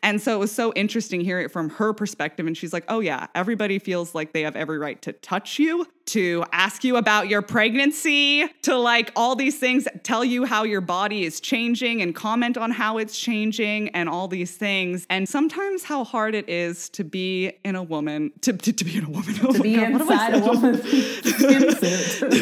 And 0.03 0.21
so 0.21 0.35
it 0.35 0.39
was 0.39 0.51
so 0.51 0.73
interesting 0.73 1.21
hearing 1.21 1.45
it 1.45 1.51
from 1.51 1.69
her 1.71 1.93
perspective. 1.93 2.45
And 2.45 2.57
she's 2.57 2.73
like, 2.73 2.85
oh, 2.89 2.99
yeah, 2.99 3.27
everybody 3.33 3.79
feels 3.79 4.13
like 4.13 4.33
they 4.33 4.41
have 4.41 4.55
every 4.55 4.77
right 4.77 5.01
to 5.03 5.13
touch 5.13 5.59
you 5.59 5.87
to 6.05 6.43
ask 6.51 6.83
you 6.83 6.97
about 6.97 7.29
your 7.29 7.41
pregnancy, 7.41 8.45
to 8.63 8.75
like 8.75 9.11
all 9.15 9.35
these 9.35 9.57
things, 9.57 9.87
tell 10.03 10.23
you 10.23 10.45
how 10.45 10.63
your 10.63 10.81
body 10.81 11.23
is 11.23 11.39
changing 11.39 12.01
and 12.01 12.13
comment 12.13 12.57
on 12.57 12.71
how 12.71 12.82
how 12.83 12.97
it's 12.97 13.17
changing 13.17 13.87
and 13.91 14.09
all 14.09 14.27
these 14.27 14.57
things. 14.57 15.07
And 15.09 15.29
sometimes 15.29 15.85
how 15.85 16.03
hard 16.03 16.35
it 16.35 16.49
is 16.49 16.89
to 16.89 17.05
be 17.05 17.53
in 17.63 17.77
a 17.77 17.83
woman, 17.83 18.33
to, 18.41 18.51
to, 18.51 18.73
to 18.73 18.83
be 18.83 18.97
in 18.97 19.05
a 19.05 19.09
woman. 19.09 19.23
Oh 19.43 19.51
to 19.51 19.61
be 19.61 19.75
God, 19.75 19.91
inside 19.91 20.33
a 20.35 20.39
woman's 20.39 20.83
yeah. 21.41 22.32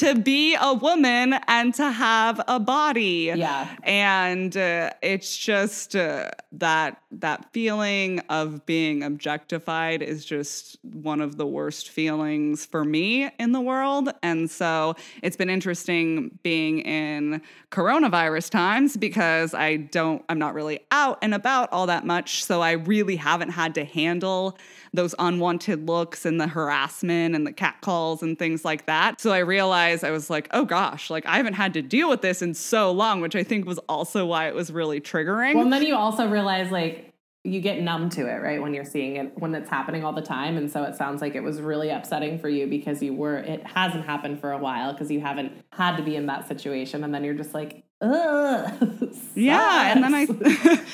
To 0.00 0.14
be 0.14 0.56
a 0.60 0.74
woman 0.74 1.34
and 1.46 1.74
to 1.74 1.90
have 1.90 2.40
a 2.48 2.58
body. 2.58 3.32
Yeah. 3.34 3.68
And 3.82 4.56
uh, 4.56 4.90
it's 5.02 5.36
just 5.36 5.94
uh, 5.94 6.30
that 6.52 7.02
that 7.12 7.52
feeling 7.52 8.20
of 8.28 8.64
being 8.66 9.02
objectified 9.02 10.00
is 10.00 10.24
just 10.24 10.78
one 10.82 11.20
of 11.20 11.36
the 11.36 11.46
worst 11.46 11.88
feelings 11.90 12.64
for 12.64 12.84
me 12.84 13.30
in 13.38 13.52
the 13.52 13.60
world. 13.60 14.10
And 14.22 14.48
so 14.48 14.94
it's 15.22 15.36
been 15.36 15.50
interesting 15.50 16.38
being 16.42 16.78
in 16.80 17.42
coronavirus 17.72 18.50
times 18.50 18.96
because 18.96 19.54
I 19.54 19.76
don't, 19.76 20.24
I'm 20.28 20.38
not 20.38 20.54
really 20.54 20.80
out 20.92 21.18
and 21.20 21.34
about 21.34 21.72
all 21.72 21.86
that 21.88 22.06
much. 22.06 22.44
So 22.44 22.60
I 22.60 22.72
really 22.72 23.16
haven't 23.16 23.50
had 23.50 23.74
to 23.74 23.84
handle 23.84 24.56
those 24.92 25.14
unwanted 25.18 25.88
looks 25.88 26.24
and 26.24 26.40
the 26.40 26.48
harassment 26.48 27.34
and 27.34 27.44
the 27.46 27.52
catcalls 27.52 28.22
and 28.22 28.38
things 28.38 28.64
like 28.64 28.86
that. 28.86 29.20
So 29.20 29.32
I 29.32 29.38
realized 29.38 29.89
I 30.04 30.10
was 30.10 30.30
like, 30.30 30.48
oh 30.52 30.64
gosh, 30.64 31.10
like 31.10 31.26
I 31.26 31.36
haven't 31.36 31.54
had 31.54 31.74
to 31.74 31.82
deal 31.82 32.08
with 32.08 32.22
this 32.22 32.42
in 32.42 32.54
so 32.54 32.92
long, 32.92 33.20
which 33.20 33.36
I 33.36 33.42
think 33.42 33.66
was 33.66 33.78
also 33.88 34.24
why 34.26 34.48
it 34.48 34.54
was 34.54 34.72
really 34.72 35.00
triggering. 35.00 35.54
Well, 35.54 35.64
and 35.64 35.72
then 35.72 35.82
you 35.82 35.96
also 35.96 36.28
realize 36.28 36.70
like 36.70 37.10
you 37.42 37.60
get 37.60 37.80
numb 37.80 38.10
to 38.10 38.26
it, 38.26 38.42
right? 38.42 38.60
When 38.60 38.74
you're 38.74 38.84
seeing 38.84 39.16
it, 39.16 39.32
when 39.38 39.54
it's 39.54 39.70
happening 39.70 40.04
all 40.04 40.12
the 40.12 40.20
time. 40.20 40.58
And 40.58 40.70
so 40.70 40.82
it 40.82 40.94
sounds 40.94 41.22
like 41.22 41.34
it 41.34 41.40
was 41.40 41.60
really 41.60 41.88
upsetting 41.88 42.38
for 42.38 42.50
you 42.50 42.66
because 42.66 43.02
you 43.02 43.14
were, 43.14 43.38
it 43.38 43.66
hasn't 43.66 44.04
happened 44.04 44.40
for 44.40 44.52
a 44.52 44.58
while 44.58 44.92
because 44.92 45.10
you 45.10 45.20
haven't 45.20 45.52
had 45.72 45.96
to 45.96 46.02
be 46.02 46.16
in 46.16 46.26
that 46.26 46.46
situation. 46.48 47.02
And 47.02 47.14
then 47.14 47.24
you're 47.24 47.34
just 47.34 47.54
like, 47.54 47.82
ugh. 48.02 49.14
yeah. 49.34 49.90
And 49.90 50.04
then 50.04 50.14
I, 50.14 50.26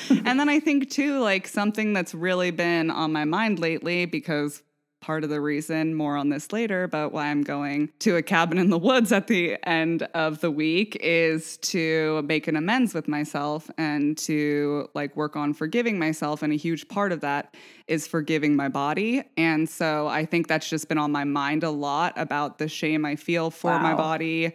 and 0.25 0.39
then 0.39 0.47
I 0.47 0.61
think 0.61 0.89
too, 0.89 1.19
like 1.19 1.49
something 1.49 1.91
that's 1.91 2.13
really 2.13 2.51
been 2.51 2.91
on 2.91 3.11
my 3.11 3.25
mind 3.25 3.59
lately 3.59 4.05
because 4.05 4.63
part 4.99 5.23
of 5.23 5.29
the 5.29 5.39
reason, 5.39 5.93
more 5.93 6.17
on 6.17 6.29
this 6.29 6.51
later, 6.51 6.87
but 6.87 7.11
why 7.11 7.27
I'm 7.27 7.43
going 7.43 7.89
to 7.99 8.15
a 8.15 8.21
cabin 8.21 8.57
in 8.57 8.69
the 8.69 8.77
woods 8.77 9.11
at 9.11 9.27
the 9.27 9.57
end 9.67 10.03
of 10.13 10.41
the 10.41 10.51
week 10.51 10.97
is 11.01 11.57
to 11.57 12.21
make 12.23 12.47
an 12.47 12.55
amends 12.55 12.93
with 12.93 13.07
myself 13.07 13.69
and 13.77 14.17
to 14.19 14.89
like 14.93 15.15
work 15.15 15.35
on 15.35 15.53
forgiving 15.53 15.99
myself. 15.99 16.41
And 16.41 16.51
a 16.51 16.55
huge 16.55 16.87
part 16.87 17.11
of 17.11 17.21
that 17.21 17.55
is 17.87 18.07
forgiving 18.07 18.55
my 18.55 18.69
body. 18.69 19.23
And 19.37 19.69
so 19.69 20.07
I 20.07 20.25
think 20.25 20.47
that's 20.47 20.69
just 20.69 20.89
been 20.89 20.97
on 20.97 21.11
my 21.11 21.23
mind 21.23 21.63
a 21.63 21.71
lot 21.71 22.13
about 22.15 22.57
the 22.57 22.67
shame 22.67 23.05
I 23.05 23.15
feel 23.15 23.51
for 23.51 23.71
wow. 23.71 23.79
my 23.79 23.93
body. 23.93 24.53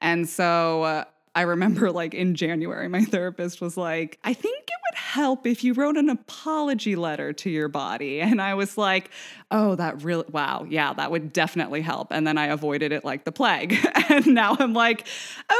And 0.00 0.28
so 0.28 0.82
uh, 0.82 1.04
I 1.34 1.42
remember 1.42 1.90
like 1.90 2.12
in 2.12 2.34
January, 2.34 2.88
my 2.88 3.04
therapist 3.04 3.60
was 3.60 3.76
like, 3.76 4.18
I 4.22 4.34
think 4.34 4.58
it 4.58 4.74
would 4.90 4.98
help 4.98 5.46
if 5.46 5.64
you 5.64 5.72
wrote 5.72 5.96
an 5.96 6.10
apology 6.10 6.94
letter 6.94 7.32
to 7.32 7.48
your 7.48 7.68
body. 7.68 8.20
And 8.20 8.40
I 8.40 8.54
was 8.54 8.76
like, 8.76 9.10
oh, 9.50 9.74
that 9.76 10.02
really, 10.02 10.24
wow, 10.30 10.66
yeah, 10.68 10.92
that 10.92 11.10
would 11.10 11.32
definitely 11.32 11.80
help. 11.80 12.08
And 12.10 12.26
then 12.26 12.36
I 12.36 12.46
avoided 12.46 12.92
it 12.92 13.04
like 13.04 13.24
the 13.24 13.32
plague. 13.32 13.76
and 14.10 14.26
now 14.28 14.56
I'm 14.58 14.74
like, 14.74 15.06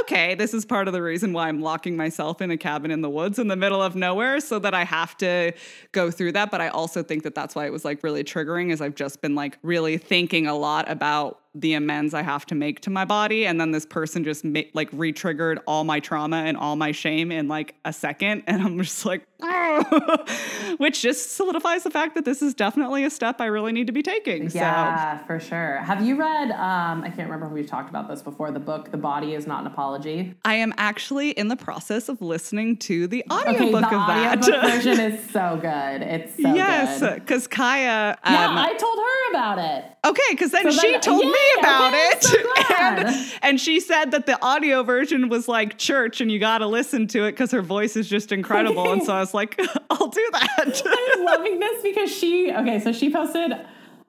okay, 0.02 0.34
this 0.34 0.52
is 0.52 0.66
part 0.66 0.88
of 0.88 0.92
the 0.92 1.02
reason 1.02 1.32
why 1.32 1.48
I'm 1.48 1.62
locking 1.62 1.96
myself 1.96 2.42
in 2.42 2.50
a 2.50 2.58
cabin 2.58 2.90
in 2.90 3.00
the 3.00 3.10
woods 3.10 3.38
in 3.38 3.48
the 3.48 3.56
middle 3.56 3.82
of 3.82 3.96
nowhere 3.96 4.40
so 4.40 4.58
that 4.58 4.74
I 4.74 4.84
have 4.84 5.16
to 5.18 5.52
go 5.92 6.10
through 6.10 6.32
that. 6.32 6.50
But 6.50 6.60
I 6.60 6.68
also 6.68 7.02
think 7.02 7.22
that 7.22 7.34
that's 7.34 7.54
why 7.54 7.66
it 7.66 7.72
was 7.72 7.84
like 7.84 8.02
really 8.02 8.24
triggering, 8.24 8.72
is 8.72 8.82
I've 8.82 8.94
just 8.94 9.22
been 9.22 9.34
like 9.34 9.58
really 9.62 9.96
thinking 9.96 10.46
a 10.46 10.54
lot 10.54 10.90
about 10.90 11.41
the 11.54 11.74
amends 11.74 12.14
I 12.14 12.22
have 12.22 12.46
to 12.46 12.54
make 12.54 12.80
to 12.80 12.90
my 12.90 13.04
body. 13.04 13.46
And 13.46 13.60
then 13.60 13.70
this 13.70 13.84
person 13.84 14.24
just 14.24 14.44
ma- 14.44 14.60
like 14.72 14.88
re 14.92 15.12
triggered 15.12 15.60
all 15.66 15.84
my 15.84 16.00
trauma 16.00 16.36
and 16.36 16.56
all 16.56 16.76
my 16.76 16.92
shame 16.92 17.30
in 17.30 17.48
like 17.48 17.74
a 17.84 17.92
second. 17.92 18.44
And 18.52 18.62
I'm 18.62 18.78
just 18.78 19.06
like, 19.06 19.26
which 20.78 21.02
just 21.02 21.32
solidifies 21.32 21.82
the 21.82 21.90
fact 21.90 22.14
that 22.14 22.24
this 22.24 22.42
is 22.42 22.54
definitely 22.54 23.04
a 23.04 23.10
step 23.10 23.40
I 23.40 23.46
really 23.46 23.72
need 23.72 23.86
to 23.86 23.92
be 23.92 24.02
taking. 24.02 24.50
Yeah, 24.50 25.20
so. 25.20 25.26
for 25.26 25.40
sure. 25.40 25.76
Have 25.78 26.02
you 26.02 26.16
read, 26.16 26.50
um, 26.52 27.02
I 27.02 27.08
can't 27.08 27.28
remember 27.28 27.46
if 27.46 27.52
we've 27.52 27.66
talked 27.66 27.90
about 27.90 28.08
this 28.08 28.22
before, 28.22 28.50
the 28.50 28.60
book, 28.60 28.90
The 28.90 28.96
Body 28.96 29.34
is 29.34 29.46
Not 29.46 29.62
an 29.62 29.66
Apology? 29.66 30.34
I 30.44 30.54
am 30.54 30.72
actually 30.76 31.30
in 31.30 31.48
the 31.48 31.56
process 31.56 32.08
of 32.08 32.20
listening 32.22 32.76
to 32.78 33.06
the 33.06 33.24
audiobook 33.30 33.84
okay, 33.84 33.96
of 33.96 34.06
that. 34.06 34.42
The 34.42 34.48
audiobook 34.48 34.70
version 34.70 35.00
is 35.00 35.30
so 35.30 35.58
good. 35.60 36.02
It's 36.02 36.36
so 36.36 36.42
good. 36.42 36.56
yes, 36.56 37.00
because 37.00 37.46
Kaya. 37.46 38.18
Um, 38.22 38.34
yeah, 38.34 38.54
I 38.56 38.74
told 38.74 38.98
her 38.98 39.30
about 39.30 39.58
it. 39.58 39.84
Okay, 40.04 40.20
because 40.30 40.50
then 40.50 40.70
so 40.70 40.80
she 40.80 40.92
then, 40.92 41.00
told 41.00 41.22
yay, 41.22 41.30
me 41.30 41.60
about 41.60 41.94
okay, 41.94 42.08
it. 42.12 42.22
So 42.22 42.38
and, 42.80 43.32
and 43.42 43.60
she 43.60 43.78
said 43.80 44.10
that 44.10 44.26
the 44.26 44.40
audio 44.42 44.82
version 44.82 45.28
was 45.28 45.46
like 45.48 45.78
church 45.78 46.20
and 46.20 46.30
you 46.30 46.38
got 46.38 46.58
to 46.58 46.66
listen 46.66 47.06
to 47.08 47.24
it 47.24 47.32
because 47.32 47.52
her 47.52 47.62
voice 47.62 47.96
is 47.96 48.08
just 48.08 48.32
incredible. 48.32 48.92
and 48.92 49.02
so 49.02 49.12
I 49.12 49.20
was 49.20 49.31
like, 49.34 49.60
I'll 49.90 50.08
do 50.08 50.28
that. 50.32 50.82
I'm 51.18 51.24
loving 51.24 51.58
this 51.58 51.82
because 51.82 52.10
she, 52.10 52.52
okay, 52.52 52.80
so 52.80 52.92
she 52.92 53.10
posted 53.10 53.52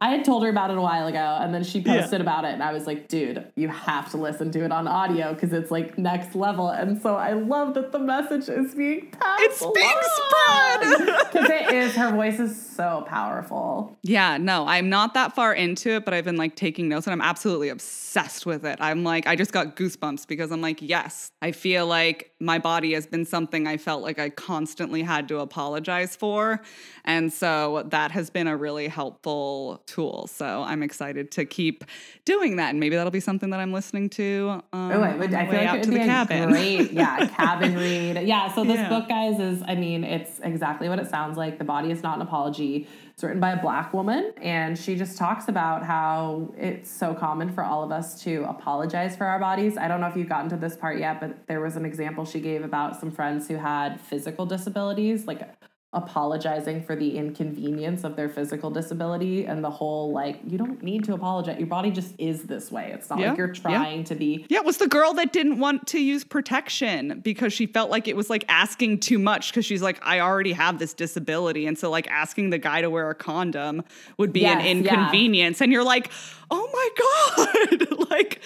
I 0.03 0.09
had 0.09 0.25
told 0.25 0.43
her 0.43 0.49
about 0.49 0.69
it 0.69 0.77
a 0.77 0.81
while 0.81 1.07
ago, 1.07 1.37
and 1.39 1.53
then 1.53 1.63
she 1.63 1.81
posted 1.81 2.19
yeah. 2.19 2.23
about 2.23 2.43
it, 2.43 2.49
and 2.49 2.61
I 2.61 2.73
was 2.73 2.85
like, 2.85 3.07
"Dude, 3.07 3.47
you 3.55 3.69
have 3.69 4.11
to 4.11 4.17
listen 4.17 4.51
to 4.51 4.65
it 4.65 4.69
on 4.69 4.85
audio 4.85 5.33
because 5.33 5.53
it's 5.53 5.71
like 5.71 5.97
next 5.97 6.35
level." 6.35 6.67
And 6.67 7.01
so 7.01 7.15
I 7.15 7.31
love 7.31 7.73
that 7.75 7.93
the 7.93 7.99
message 7.99 8.49
is 8.49 8.75
being 8.75 9.11
passed. 9.11 9.43
It's 9.43 9.59
being 9.61 10.01
spread 10.17 11.17
because 11.31 11.49
it 11.49 11.73
is. 11.73 11.95
Her 11.95 12.11
voice 12.11 12.37
is 12.37 12.61
so 12.61 13.05
powerful. 13.07 13.97
Yeah, 14.03 14.35
no, 14.35 14.67
I'm 14.67 14.89
not 14.89 15.13
that 15.13 15.35
far 15.35 15.53
into 15.53 15.91
it, 15.91 16.03
but 16.03 16.13
I've 16.13 16.25
been 16.25 16.35
like 16.35 16.57
taking 16.57 16.89
notes, 16.89 17.07
and 17.07 17.13
I'm 17.13 17.21
absolutely 17.21 17.69
obsessed 17.69 18.45
with 18.45 18.65
it. 18.65 18.79
I'm 18.81 19.05
like, 19.05 19.25
I 19.25 19.37
just 19.37 19.53
got 19.53 19.77
goosebumps 19.77 20.27
because 20.27 20.51
I'm 20.51 20.59
like, 20.59 20.81
yes, 20.81 21.31
I 21.41 21.53
feel 21.53 21.87
like 21.87 22.32
my 22.43 22.59
body 22.59 22.93
has 22.93 23.07
been 23.07 23.25
something 23.25 23.67
I 23.67 23.77
felt 23.77 24.03
like 24.03 24.19
I 24.19 24.29
constantly 24.29 25.01
had 25.01 25.27
to 25.29 25.39
apologize 25.39 26.15
for, 26.15 26.62
and 27.05 27.31
so 27.31 27.83
that 27.88 28.12
has 28.12 28.29
been 28.29 28.47
a 28.47 28.57
really 28.57 28.88
helpful 28.88 29.81
tool. 29.85 30.27
So 30.27 30.63
I'm 30.63 30.83
excited 30.83 31.31
to 31.31 31.45
keep 31.45 31.83
doing 32.25 32.57
that. 32.57 32.71
And 32.71 32.79
maybe 32.79 32.95
that'll 32.95 33.12
be 33.12 33.19
something 33.19 33.50
that 33.51 33.59
I'm 33.59 33.73
listening 33.73 34.09
to. 34.12 34.62
Um, 34.73 34.91
oh, 34.91 35.01
I, 35.01 35.15
would, 35.15 35.33
I 35.33 35.45
feel 35.45 35.63
like 35.63 35.73
it 35.75 35.85
would 35.85 35.93
be 35.93 36.05
cabin. 36.05 36.50
great, 36.50 36.91
yeah, 36.91 37.27
cabin 37.38 37.75
read. 37.75 38.27
Yeah. 38.27 38.53
So 38.53 38.63
this 38.63 38.75
yeah. 38.75 38.89
book, 38.89 39.07
guys, 39.07 39.39
is 39.39 39.63
I 39.65 39.75
mean, 39.75 40.03
it's 40.03 40.39
exactly 40.43 40.89
what 40.89 41.00
it 41.00 41.09
sounds 41.09 41.38
like. 41.38 41.57
The 41.57 41.65
body 41.65 41.91
is 41.91 42.03
not 42.03 42.17
an 42.17 42.21
apology. 42.21 42.88
It's 43.13 43.24
written 43.24 43.39
by 43.39 43.51
a 43.51 43.62
black 43.62 43.93
woman, 43.93 44.34
and 44.41 44.77
she 44.77 44.96
just 44.96 45.20
talks 45.20 45.48
about 45.48 45.84
how 45.84 46.51
it's 46.58 46.89
so 46.89 47.13
common 47.13 47.53
for 47.53 47.63
all 47.63 47.84
of 47.84 47.91
us 47.91 48.24
to 48.24 48.43
apologize 48.46 49.15
for 49.15 49.25
our 49.25 49.38
bodies. 49.38 49.77
I 49.77 49.88
don't 49.88 50.01
know 50.01 50.08
if 50.08 50.15
you've 50.15 50.29
gotten 50.29 50.50
to 50.50 50.58
this 50.58 50.75
part 50.75 50.98
yet, 50.98 51.20
but 51.20 51.46
there 51.46 51.62
was 51.62 51.75
an 51.75 51.86
example 51.86 52.25
she 52.25 52.39
gave 52.39 52.63
about 52.63 53.00
some 53.00 53.12
friends 53.12 53.48
who 53.48 53.55
had 53.55 54.01
physical 54.01 54.48
disabilities, 54.48 55.27
like 55.27 55.48
apologizing 55.93 56.83
for 56.83 56.95
the 56.95 57.17
inconvenience 57.17 58.03
of 58.03 58.15
their 58.15 58.27
physical 58.27 58.69
disability 58.69 59.45
and 59.45 59.63
the 59.63 59.69
whole 59.69 60.12
like 60.12 60.39
you 60.47 60.57
don't 60.57 60.81
need 60.81 61.03
to 61.03 61.13
apologize. 61.13 61.57
Your 61.59 61.67
body 61.67 61.91
just 61.91 62.15
is 62.17 62.43
this 62.43 62.71
way. 62.71 62.91
It's 62.93 63.09
not 63.09 63.19
yeah, 63.19 63.29
like 63.29 63.38
you're 63.38 63.50
trying 63.50 64.00
yeah. 64.00 64.05
to 64.05 64.15
be 64.15 64.45
yeah 64.50 64.59
it 64.59 64.65
was 64.65 64.77
the 64.77 64.88
girl 64.88 65.13
that 65.13 65.31
didn't 65.31 65.59
want 65.59 65.88
to 65.88 66.00
use 66.00 66.23
protection 66.23 67.19
because 67.23 67.53
she 67.53 67.65
felt 67.65 67.89
like 67.89 68.07
it 68.07 68.15
was 68.15 68.29
like 68.29 68.43
asking 68.50 69.00
too 69.00 69.19
much 69.19 69.51
because 69.51 69.65
she's 69.65 69.81
like 69.81 70.00
i 70.03 70.19
already 70.19 70.53
have 70.53 70.79
this 70.79 70.93
disability. 70.93 71.67
And 71.67 71.77
so 71.77 71.89
like 71.89 72.07
asking 72.09 72.50
the 72.50 72.57
guy 72.57 72.81
to 72.81 72.89
wear 72.89 73.09
a 73.09 73.15
condom 73.15 73.83
would 74.17 74.33
be 74.33 74.41
yes, 74.41 74.59
an 74.59 74.65
inconvenience. 74.65 75.59
Yeah. 75.59 75.65
and 75.65 75.73
you're 75.73 75.83
like 75.83 76.12
oh 76.51 76.69
my 76.73 77.77
god. 77.77 78.09
Like 78.09 78.41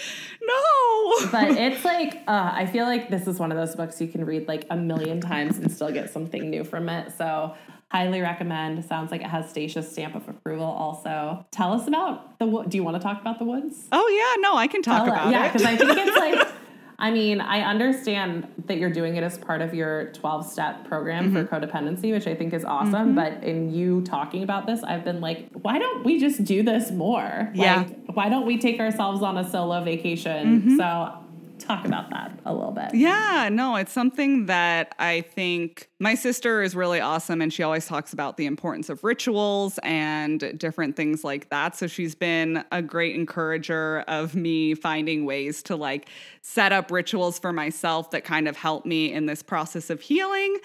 no. 0.48 1.30
But 1.32 1.52
it's 1.58 1.84
like 1.86 2.16
uh, 2.28 2.52
i 2.54 2.66
feel 2.66 2.86
like 2.86 3.10
this 3.10 3.28
is 3.28 3.40
one 3.40 3.52
of 3.52 3.58
those 3.58 3.76
books 3.76 4.00
you 4.02 4.08
can 4.08 4.26
read 4.26 4.48
like 4.48 4.66
a 4.70 4.76
million 4.78 5.20
times 5.22 5.58
and 5.58 5.72
still 5.72 5.92
get 5.92 6.10
something 6.12 6.50
new 6.50 6.64
from 6.64 6.90
it. 6.90 7.14
So 7.18 7.56
highly 7.92 8.20
recommend. 8.22 8.84
Sounds 8.86 9.12
like 9.12 9.22
it 9.22 9.28
has 9.28 9.50
stacia's 9.50 9.90
stamp 9.90 10.14
of 10.16 10.28
approval 10.28 10.66
also. 10.66 11.46
Tell 11.52 11.72
us 11.74 11.88
about 11.88 12.38
the 12.40 12.46
do 12.68 12.78
you 12.78 12.84
want 12.84 12.98
to 12.98 13.02
talk 13.04 13.22
about 13.22 13.40
the 13.40 13.46
woods? 13.46 13.88
Oh 13.92 14.08
yeah 14.10 14.42
no 14.42 14.58
i 14.58 14.68
can 14.68 14.82
talk 14.82 15.06
tell 15.06 15.14
about 15.14 15.28
it. 15.28 15.32
yeah 15.32 15.48
because 15.48 15.64
i 15.66 15.76
think 15.76 15.92
it's 15.98 16.18
like 16.18 16.48
I 17.00 17.12
mean, 17.12 17.42
I 17.42 17.62
understand 17.62 18.48
that 18.66 18.78
you're 18.78 18.92
doing 18.92 19.18
it 19.18 19.24
as 19.24 19.38
part 19.38 19.62
of 19.62 19.76
your 19.76 20.12
12 20.14 20.52
step 20.52 20.88
program 20.88 21.32
mm-hmm. 21.32 21.46
for 21.46 21.60
codependency, 21.60 22.12
which 22.12 22.26
I 22.26 22.34
think 22.34 22.54
is 22.54 22.66
awesome. 22.66 23.16
Mm-hmm. 23.16 23.16
But 23.16 23.44
in 23.44 23.72
you 23.72 24.02
talking 24.02 24.42
about 24.42 24.66
this, 24.66 24.82
I've 24.84 25.04
been 25.04 25.22
like, 25.22 25.48
why 25.52 25.78
don't 25.78 26.04
we 26.04 26.20
just 26.20 26.44
do 26.44 26.64
this 26.64 26.90
more? 26.90 27.52
Yeah. 27.54 27.78
Like, 27.78 28.16
why 28.16 28.30
don't 28.30 28.48
we 28.48 28.58
take 28.58 28.80
ourselves 28.80 29.22
on 29.22 29.38
a 29.38 29.48
solo 29.48 29.84
vacation? 29.84 30.62
Mm-hmm. 30.62 30.78
So 30.78 31.27
talk 31.68 31.86
about 31.86 32.10
that 32.10 32.32
a 32.46 32.54
little 32.54 32.72
bit. 32.72 32.94
Yeah, 32.94 33.50
no, 33.52 33.76
it's 33.76 33.92
something 33.92 34.46
that 34.46 34.96
I 34.98 35.22
think 35.22 35.90
my 36.00 36.16
sister 36.16 36.62
is 36.62 36.76
really 36.76 37.00
awesome 37.00 37.42
and 37.42 37.52
she 37.52 37.64
always 37.64 37.86
talks 37.86 38.14
about 38.14 38.38
the 38.38 38.46
importance 38.46 38.90
of 38.90 39.04
rituals 39.04 39.80
and 39.84 40.58
different 40.58 40.96
things 40.96 41.24
like 41.24 41.50
that. 41.50 41.76
So 41.76 41.88
she's 41.88 42.16
been 42.16 42.64
a 42.72 42.82
great 42.82 43.16
encourager 43.16 44.04
of 44.08 44.36
me 44.36 44.74
finding 44.74 45.26
ways 45.26 45.62
to 45.64 45.76
like 45.76 46.10
set 46.42 46.72
up 46.72 46.90
rituals 46.90 47.38
for 47.38 47.52
myself 47.52 48.12
that 48.12 48.24
kind 48.24 48.48
of 48.48 48.56
help 48.56 48.86
me 48.86 49.12
in 49.12 49.26
this 49.26 49.44
process 49.44 49.90
of 49.90 50.00
healing. 50.02 50.58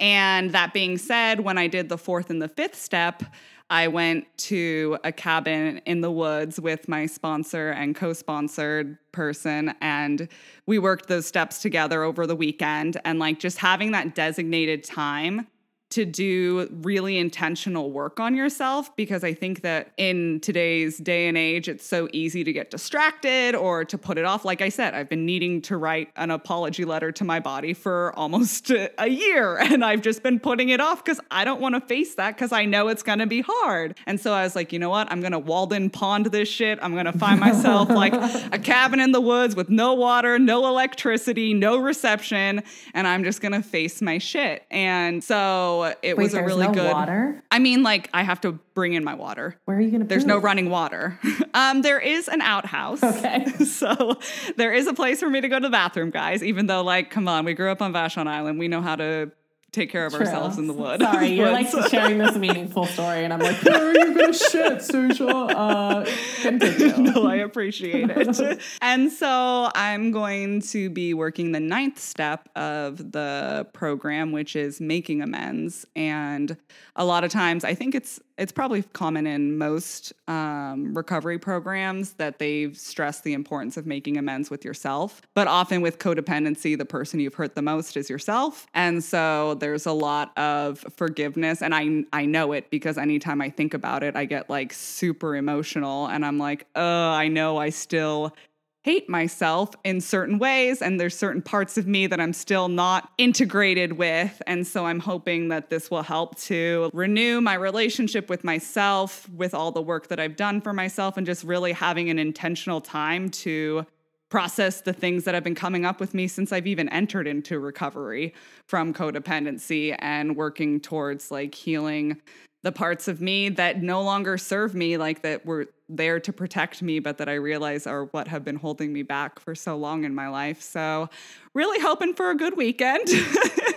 And 0.00 0.52
that 0.52 0.72
being 0.72 0.98
said, 0.98 1.40
when 1.40 1.58
I 1.58 1.68
did 1.68 1.88
the 1.88 1.98
fourth 1.98 2.30
and 2.30 2.42
the 2.42 2.48
fifth 2.48 2.76
step, 2.76 3.22
I 3.70 3.88
went 3.88 4.26
to 4.38 4.98
a 5.04 5.12
cabin 5.12 5.80
in 5.84 6.00
the 6.00 6.10
woods 6.10 6.58
with 6.58 6.88
my 6.88 7.06
sponsor 7.06 7.70
and 7.70 7.94
co 7.94 8.12
sponsored 8.12 8.96
person. 9.12 9.74
And 9.80 10.28
we 10.66 10.78
worked 10.78 11.08
those 11.08 11.26
steps 11.26 11.60
together 11.60 12.02
over 12.02 12.26
the 12.26 12.36
weekend. 12.36 12.98
And 13.04 13.18
like 13.18 13.38
just 13.38 13.58
having 13.58 13.92
that 13.92 14.14
designated 14.14 14.84
time 14.84 15.46
to 15.90 16.04
do 16.04 16.68
really 16.82 17.16
intentional 17.16 17.90
work 17.90 18.20
on 18.20 18.34
yourself 18.34 18.94
because 18.94 19.24
I 19.24 19.32
think 19.32 19.62
that 19.62 19.90
in 19.96 20.40
today's 20.40 20.98
day 20.98 21.28
and 21.28 21.38
age, 21.38 21.66
it's 21.66 21.86
so 21.86 22.08
easy 22.12 22.44
to 22.44 22.52
get 22.52 22.70
distracted 22.70 23.54
or 23.54 23.86
to 23.86 23.96
put 23.96 24.18
it 24.18 24.26
off. 24.26 24.44
Like 24.44 24.60
I 24.60 24.68
said, 24.68 24.94
I've 24.94 25.08
been 25.08 25.24
needing 25.24 25.62
to 25.62 25.78
write 25.78 26.10
an 26.16 26.30
apology 26.30 26.84
letter 26.84 27.10
to 27.12 27.24
my 27.24 27.40
body 27.40 27.72
for 27.72 28.12
almost 28.16 28.70
a 28.98 29.08
year, 29.08 29.56
and 29.56 29.82
I've 29.82 30.02
just 30.02 30.22
been 30.22 30.38
putting 30.38 30.68
it 30.68 30.80
off 30.80 31.02
because 31.02 31.20
I 31.30 31.44
don't 31.44 31.60
want 31.60 31.74
to 31.74 31.80
face 31.80 32.16
that 32.16 32.36
because 32.36 32.52
I 32.52 32.66
know 32.66 32.88
it's 32.88 33.02
going 33.02 33.20
to 33.20 33.26
be 33.26 33.40
hard. 33.46 33.96
And 34.06 34.20
so 34.20 34.34
I 34.34 34.42
was 34.42 34.54
like, 34.54 34.72
you 34.72 34.78
know 34.78 34.90
what? 34.90 35.10
I'm 35.10 35.20
going 35.20 35.32
to 35.32 35.38
Walden 35.38 35.88
Pond 35.88 36.26
this 36.26 36.48
shit. 36.48 36.78
I'm 36.82 36.92
going 36.92 37.06
to 37.06 37.18
find 37.18 37.40
myself 37.40 37.88
like 37.88 38.12
a 38.52 38.58
cabin 38.58 39.00
in 39.00 39.12
the 39.12 39.20
woods 39.20 39.56
with 39.56 39.70
no 39.70 39.94
water, 39.94 40.38
no 40.38 40.66
electricity, 40.66 41.54
no 41.54 41.78
reception, 41.78 42.62
and 42.92 43.06
I'm 43.06 43.24
just 43.24 43.40
going 43.40 43.52
to 43.52 43.62
face 43.62 44.02
my 44.02 44.18
shit. 44.18 44.64
And 44.70 45.24
so, 45.24 45.77
it 45.84 46.16
Wait, 46.16 46.18
was 46.18 46.34
a 46.34 46.42
really 46.42 46.66
no 46.66 46.74
good. 46.74 46.92
water. 46.92 47.42
I 47.50 47.58
mean, 47.58 47.82
like 47.82 48.10
I 48.12 48.22
have 48.22 48.40
to 48.42 48.52
bring 48.74 48.94
in 48.94 49.04
my 49.04 49.14
water. 49.14 49.56
Where 49.64 49.76
are 49.76 49.80
you 49.80 49.90
gonna? 49.90 50.04
There's 50.04 50.24
poop? 50.24 50.28
no 50.28 50.38
running 50.38 50.70
water. 50.70 51.18
um, 51.54 51.82
there 51.82 51.98
is 51.98 52.28
an 52.28 52.40
outhouse. 52.40 53.02
Okay. 53.02 53.46
so 53.64 54.18
there 54.56 54.72
is 54.72 54.86
a 54.86 54.94
place 54.94 55.20
for 55.20 55.30
me 55.30 55.40
to 55.40 55.48
go 55.48 55.58
to 55.58 55.62
the 55.66 55.70
bathroom, 55.70 56.10
guys. 56.10 56.42
Even 56.42 56.66
though, 56.66 56.82
like, 56.82 57.10
come 57.10 57.28
on, 57.28 57.44
we 57.44 57.54
grew 57.54 57.70
up 57.70 57.82
on 57.82 57.92
Vashon 57.92 58.26
Island. 58.26 58.58
We 58.58 58.68
know 58.68 58.82
how 58.82 58.96
to 58.96 59.30
take 59.78 59.90
care 59.90 60.06
of 60.06 60.12
True. 60.12 60.26
ourselves 60.26 60.58
in 60.58 60.66
the 60.66 60.72
woods. 60.72 61.02
Sorry, 61.02 61.28
you're 61.28 61.50
like 61.50 61.68
sharing 61.90 62.18
this 62.18 62.36
meaningful 62.36 62.86
story, 62.86 63.24
and 63.24 63.32
I'm 63.32 63.40
like, 63.40 63.56
where 63.62 63.90
are 63.90 63.94
you 63.94 64.14
gonna 64.14 64.32
shit, 64.32 64.82
Stacia? 64.82 65.28
Uh, 65.28 66.06
continue. 66.42 67.12
no, 67.12 67.26
I 67.26 67.36
appreciate 67.36 68.10
it. 68.10 68.60
and 68.82 69.10
so 69.12 69.70
I'm 69.74 70.10
going 70.10 70.60
to 70.62 70.90
be 70.90 71.14
working 71.14 71.52
the 71.52 71.60
ninth 71.60 71.98
step 71.98 72.48
of 72.56 73.12
the 73.12 73.66
program, 73.72 74.32
which 74.32 74.56
is 74.56 74.80
making 74.80 75.22
amends. 75.22 75.86
And 75.94 76.56
a 76.96 77.04
lot 77.04 77.24
of 77.24 77.30
times, 77.30 77.64
I 77.64 77.74
think 77.74 77.94
it's 77.94 78.20
it's 78.38 78.52
probably 78.52 78.84
common 78.92 79.26
in 79.26 79.58
most 79.58 80.12
um, 80.28 80.94
recovery 80.96 81.38
programs 81.38 82.12
that 82.14 82.38
they 82.38 82.72
stress 82.72 83.20
the 83.20 83.32
importance 83.32 83.76
of 83.76 83.84
making 83.84 84.16
amends 84.16 84.48
with 84.48 84.64
yourself. 84.64 85.20
But 85.34 85.48
often 85.48 85.82
with 85.82 85.98
codependency, 85.98 86.78
the 86.78 86.84
person 86.84 87.18
you've 87.18 87.34
hurt 87.34 87.56
the 87.56 87.62
most 87.62 87.96
is 87.96 88.08
yourself. 88.08 88.68
And 88.74 89.02
so 89.02 89.54
there's 89.68 89.84
a 89.84 89.92
lot 89.92 90.36
of 90.38 90.78
forgiveness. 90.96 91.60
And 91.60 91.74
I, 91.74 92.04
I 92.10 92.24
know 92.24 92.52
it 92.52 92.70
because 92.70 92.96
anytime 92.96 93.42
I 93.42 93.50
think 93.50 93.74
about 93.74 94.02
it, 94.02 94.16
I 94.16 94.24
get 94.24 94.48
like 94.48 94.72
super 94.72 95.36
emotional. 95.36 96.06
And 96.06 96.24
I'm 96.24 96.38
like, 96.38 96.66
oh, 96.74 97.10
I 97.10 97.28
know 97.28 97.58
I 97.58 97.68
still 97.68 98.34
hate 98.82 99.10
myself 99.10 99.74
in 99.84 100.00
certain 100.00 100.38
ways 100.38 100.80
and 100.80 100.98
there's 100.98 101.14
certain 101.14 101.42
parts 101.42 101.76
of 101.76 101.86
me 101.86 102.06
that 102.06 102.18
I'm 102.18 102.32
still 102.32 102.68
not 102.68 103.10
integrated 103.18 103.92
with 103.92 104.40
and 104.46 104.66
so 104.66 104.86
I'm 104.86 105.00
hoping 105.00 105.48
that 105.48 105.68
this 105.68 105.90
will 105.90 106.04
help 106.04 106.38
to 106.42 106.88
renew 106.94 107.42
my 107.42 107.54
relationship 107.54 108.30
with 108.30 108.44
myself 108.44 109.28
with 109.28 109.52
all 109.52 109.72
the 109.72 109.82
work 109.82 110.06
that 110.06 110.18
I've 110.18 110.36
done 110.36 110.62
for 110.62 110.72
myself 110.72 111.18
and 111.18 111.26
just 111.26 111.44
really 111.44 111.72
having 111.72 112.08
an 112.08 112.18
intentional 112.18 112.80
time 112.80 113.28
to 113.30 113.84
process 114.28 114.80
the 114.82 114.92
things 114.92 115.24
that 115.24 115.34
have 115.34 115.44
been 115.44 115.54
coming 115.54 115.84
up 115.84 116.00
with 116.00 116.14
me 116.14 116.28
since 116.28 116.52
I've 116.52 116.66
even 116.66 116.88
entered 116.90 117.26
into 117.26 117.58
recovery 117.58 118.34
from 118.66 118.92
codependency 118.92 119.96
and 119.98 120.36
working 120.36 120.80
towards 120.80 121.30
like 121.30 121.54
healing 121.54 122.20
the 122.62 122.72
parts 122.72 123.06
of 123.06 123.20
me 123.20 123.48
that 123.50 123.82
no 123.82 124.02
longer 124.02 124.36
serve 124.36 124.74
me, 124.74 124.96
like 124.96 125.22
that 125.22 125.46
were 125.46 125.66
there 125.88 126.18
to 126.20 126.32
protect 126.32 126.82
me, 126.82 126.98
but 126.98 127.18
that 127.18 127.28
I 127.28 127.34
realize 127.34 127.86
are 127.86 128.06
what 128.06 128.28
have 128.28 128.44
been 128.44 128.56
holding 128.56 128.92
me 128.92 129.02
back 129.02 129.38
for 129.38 129.54
so 129.54 129.76
long 129.76 130.04
in 130.04 130.14
my 130.14 130.28
life. 130.28 130.60
So, 130.60 131.08
really 131.54 131.80
hoping 131.80 132.14
for 132.14 132.30
a 132.30 132.34
good 132.36 132.56
weekend. 132.56 133.08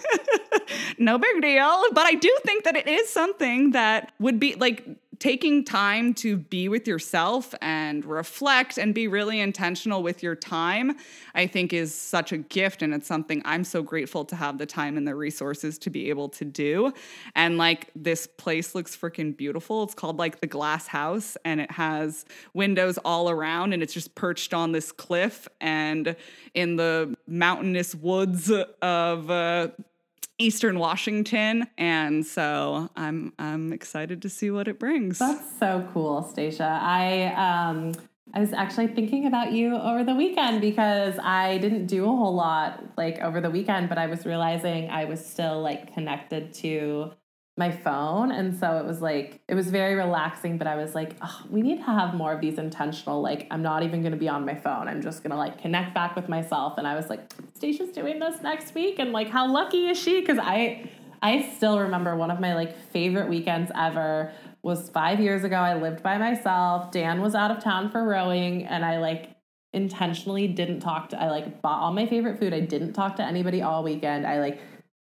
no 0.98 1.18
big 1.20 1.42
deal. 1.42 1.84
But 1.94 2.06
I 2.06 2.16
do 2.16 2.36
think 2.44 2.64
that 2.64 2.76
it 2.76 2.88
is 2.88 3.08
something 3.08 3.72
that 3.72 4.14
would 4.20 4.40
be 4.40 4.56
like 4.56 4.84
taking 5.22 5.64
time 5.64 6.16
to 6.16 6.36
be 6.36 6.68
with 6.68 6.88
yourself 6.88 7.54
and 7.62 8.04
reflect 8.06 8.80
and 8.80 8.96
be 8.96 9.08
really 9.08 9.40
intentional 9.40 10.02
with 10.02 10.24
your 10.24 10.36
time, 10.36 10.98
I 11.36 11.46
think 11.46 11.74
is 11.74 11.94
such 11.94 12.32
a 12.32 12.38
gift. 12.38 12.82
And 12.82 12.92
it's 12.92 13.06
something 13.06 13.40
I'm 13.46 13.64
so 13.64 13.84
grateful 13.84 14.26
to 14.26 14.36
have 14.36 14.58
the 14.58 14.66
time 14.66 14.98
and 14.98 15.08
the 15.08 15.14
resources 15.14 15.78
to 15.78 15.92
be 15.92 16.10
able 16.10 16.30
to 16.30 16.44
do. 16.44 16.92
And 17.36 17.60
like 17.60 17.92
this 17.96 18.26
place 18.26 18.74
looks 18.74 18.98
freaking 18.98 19.38
beautiful. 19.38 19.84
It's 19.84 19.94
called 19.94 20.18
like 20.18 20.42
the 20.42 20.48
Glass 20.48 20.88
House 20.88 21.38
and 21.46 21.62
it 21.62 21.70
has 21.70 22.26
windows 22.56 22.98
all 23.06 23.30
around 23.30 23.74
and 23.74 23.84
it's 23.84 23.94
just 23.94 24.16
perched 24.16 24.56
on 24.56 24.72
this 24.72 24.92
cliff 24.92 25.48
and 25.62 26.16
in 26.56 26.78
the 26.78 27.16
mountainous 27.28 27.94
woods 27.94 28.52
of 28.82 29.30
uh, 29.30 29.68
Eastern 30.42 30.80
Washington, 30.80 31.68
and 31.78 32.26
so 32.26 32.90
I'm 32.96 33.34
I'm 33.38 33.72
excited 33.72 34.22
to 34.24 34.30
see 34.30 34.50
what 34.50 34.68
it 34.68 34.80
brings. 34.80 35.20
That's 35.20 35.60
so 35.60 35.88
cool, 35.94 36.24
Stacia. 36.24 36.80
I 36.82 37.34
um 37.36 37.94
I 38.34 38.40
was 38.40 38.54
actually 38.54 38.88
thinking 38.88 39.28
about 39.28 39.52
you 39.52 39.76
over 39.76 40.04
the 40.04 40.16
weekend 40.16 40.62
because 40.62 41.20
I 41.22 41.58
didn't 41.58 41.88
do 41.88 42.06
a 42.06 42.08
whole 42.08 42.34
lot 42.34 42.84
like 42.98 43.20
over 43.20 43.42
the 43.42 43.50
weekend, 43.50 43.90
but 43.90 43.98
I 43.98 44.08
was 44.08 44.26
realizing 44.26 44.90
I 44.90 45.06
was 45.06 45.24
still 45.26 45.62
like 45.62 45.94
connected 45.94 46.54
to 46.56 47.12
my 47.62 47.70
phone. 47.70 48.32
And 48.32 48.58
so 48.58 48.78
it 48.78 48.86
was 48.86 49.02
like 49.02 49.40
it 49.48 49.54
was 49.54 49.68
very 49.70 49.94
relaxing 49.94 50.58
but 50.58 50.66
i 50.66 50.76
was 50.76 50.96
like 50.96 51.16
oh, 51.22 51.42
we 51.50 51.62
need 51.62 51.78
to 51.78 51.84
have 51.84 52.16
more 52.16 52.34
of 52.34 52.42
these 52.42 52.58
intentional 52.58 53.22
like 53.22 53.46
i'm 53.52 53.62
not 53.62 53.84
even 53.84 54.02
going 54.02 54.14
to 54.14 54.18
be 54.18 54.28
on 54.28 54.46
my 54.46 54.56
phone. 54.56 54.88
I'm 54.88 55.02
just 55.02 55.22
going 55.22 55.32
to 55.32 55.38
like 55.38 55.62
connect 55.62 55.94
back 55.94 56.16
with 56.16 56.28
myself. 56.28 56.80
And 56.80 56.88
i 56.88 56.96
was 56.96 57.08
like 57.14 57.22
stacia's 57.54 57.92
doing 57.92 58.18
this 58.20 58.42
next 58.42 58.74
week 58.74 58.98
and 58.98 59.12
like 59.12 59.30
how 59.30 59.46
lucky 59.60 59.88
is 59.92 60.00
she? 60.00 60.20
Because 60.22 60.40
i 60.42 60.90
i 61.22 61.34
still 61.56 61.78
remember 61.80 62.16
one 62.16 62.32
of 62.32 62.40
my 62.40 62.56
like 62.56 62.76
favorite 62.96 63.30
weekends 63.30 63.72
ever 63.88 64.34
was 64.64 64.90
five 64.90 65.20
years 65.20 65.44
ago. 65.44 65.58
I 65.58 65.76
lived 65.76 66.02
by 66.04 66.18
myself. 66.18 66.92
Dan 66.92 67.22
was 67.22 67.36
out 67.36 67.52
of 67.52 67.64
town 67.64 67.92
for 67.92 68.04
rowing 68.04 68.66
and 68.66 68.84
i 68.84 68.98
like 68.98 69.24
intentionally 69.74 70.48
didn't 70.48 70.82
talk 70.82 71.04
to 71.10 71.16
i 71.26 71.30
like 71.30 71.62
bought 71.62 71.80
all 71.84 71.94
my 71.94 72.08
favorite 72.08 72.40
food. 72.40 72.54
I 72.54 72.62
didn't 72.62 72.94
talk 72.94 73.18
to 73.18 73.24
anybody 73.24 73.62
all 73.62 73.84
weekend. 73.84 74.26
I 74.26 74.40
like 74.40 74.60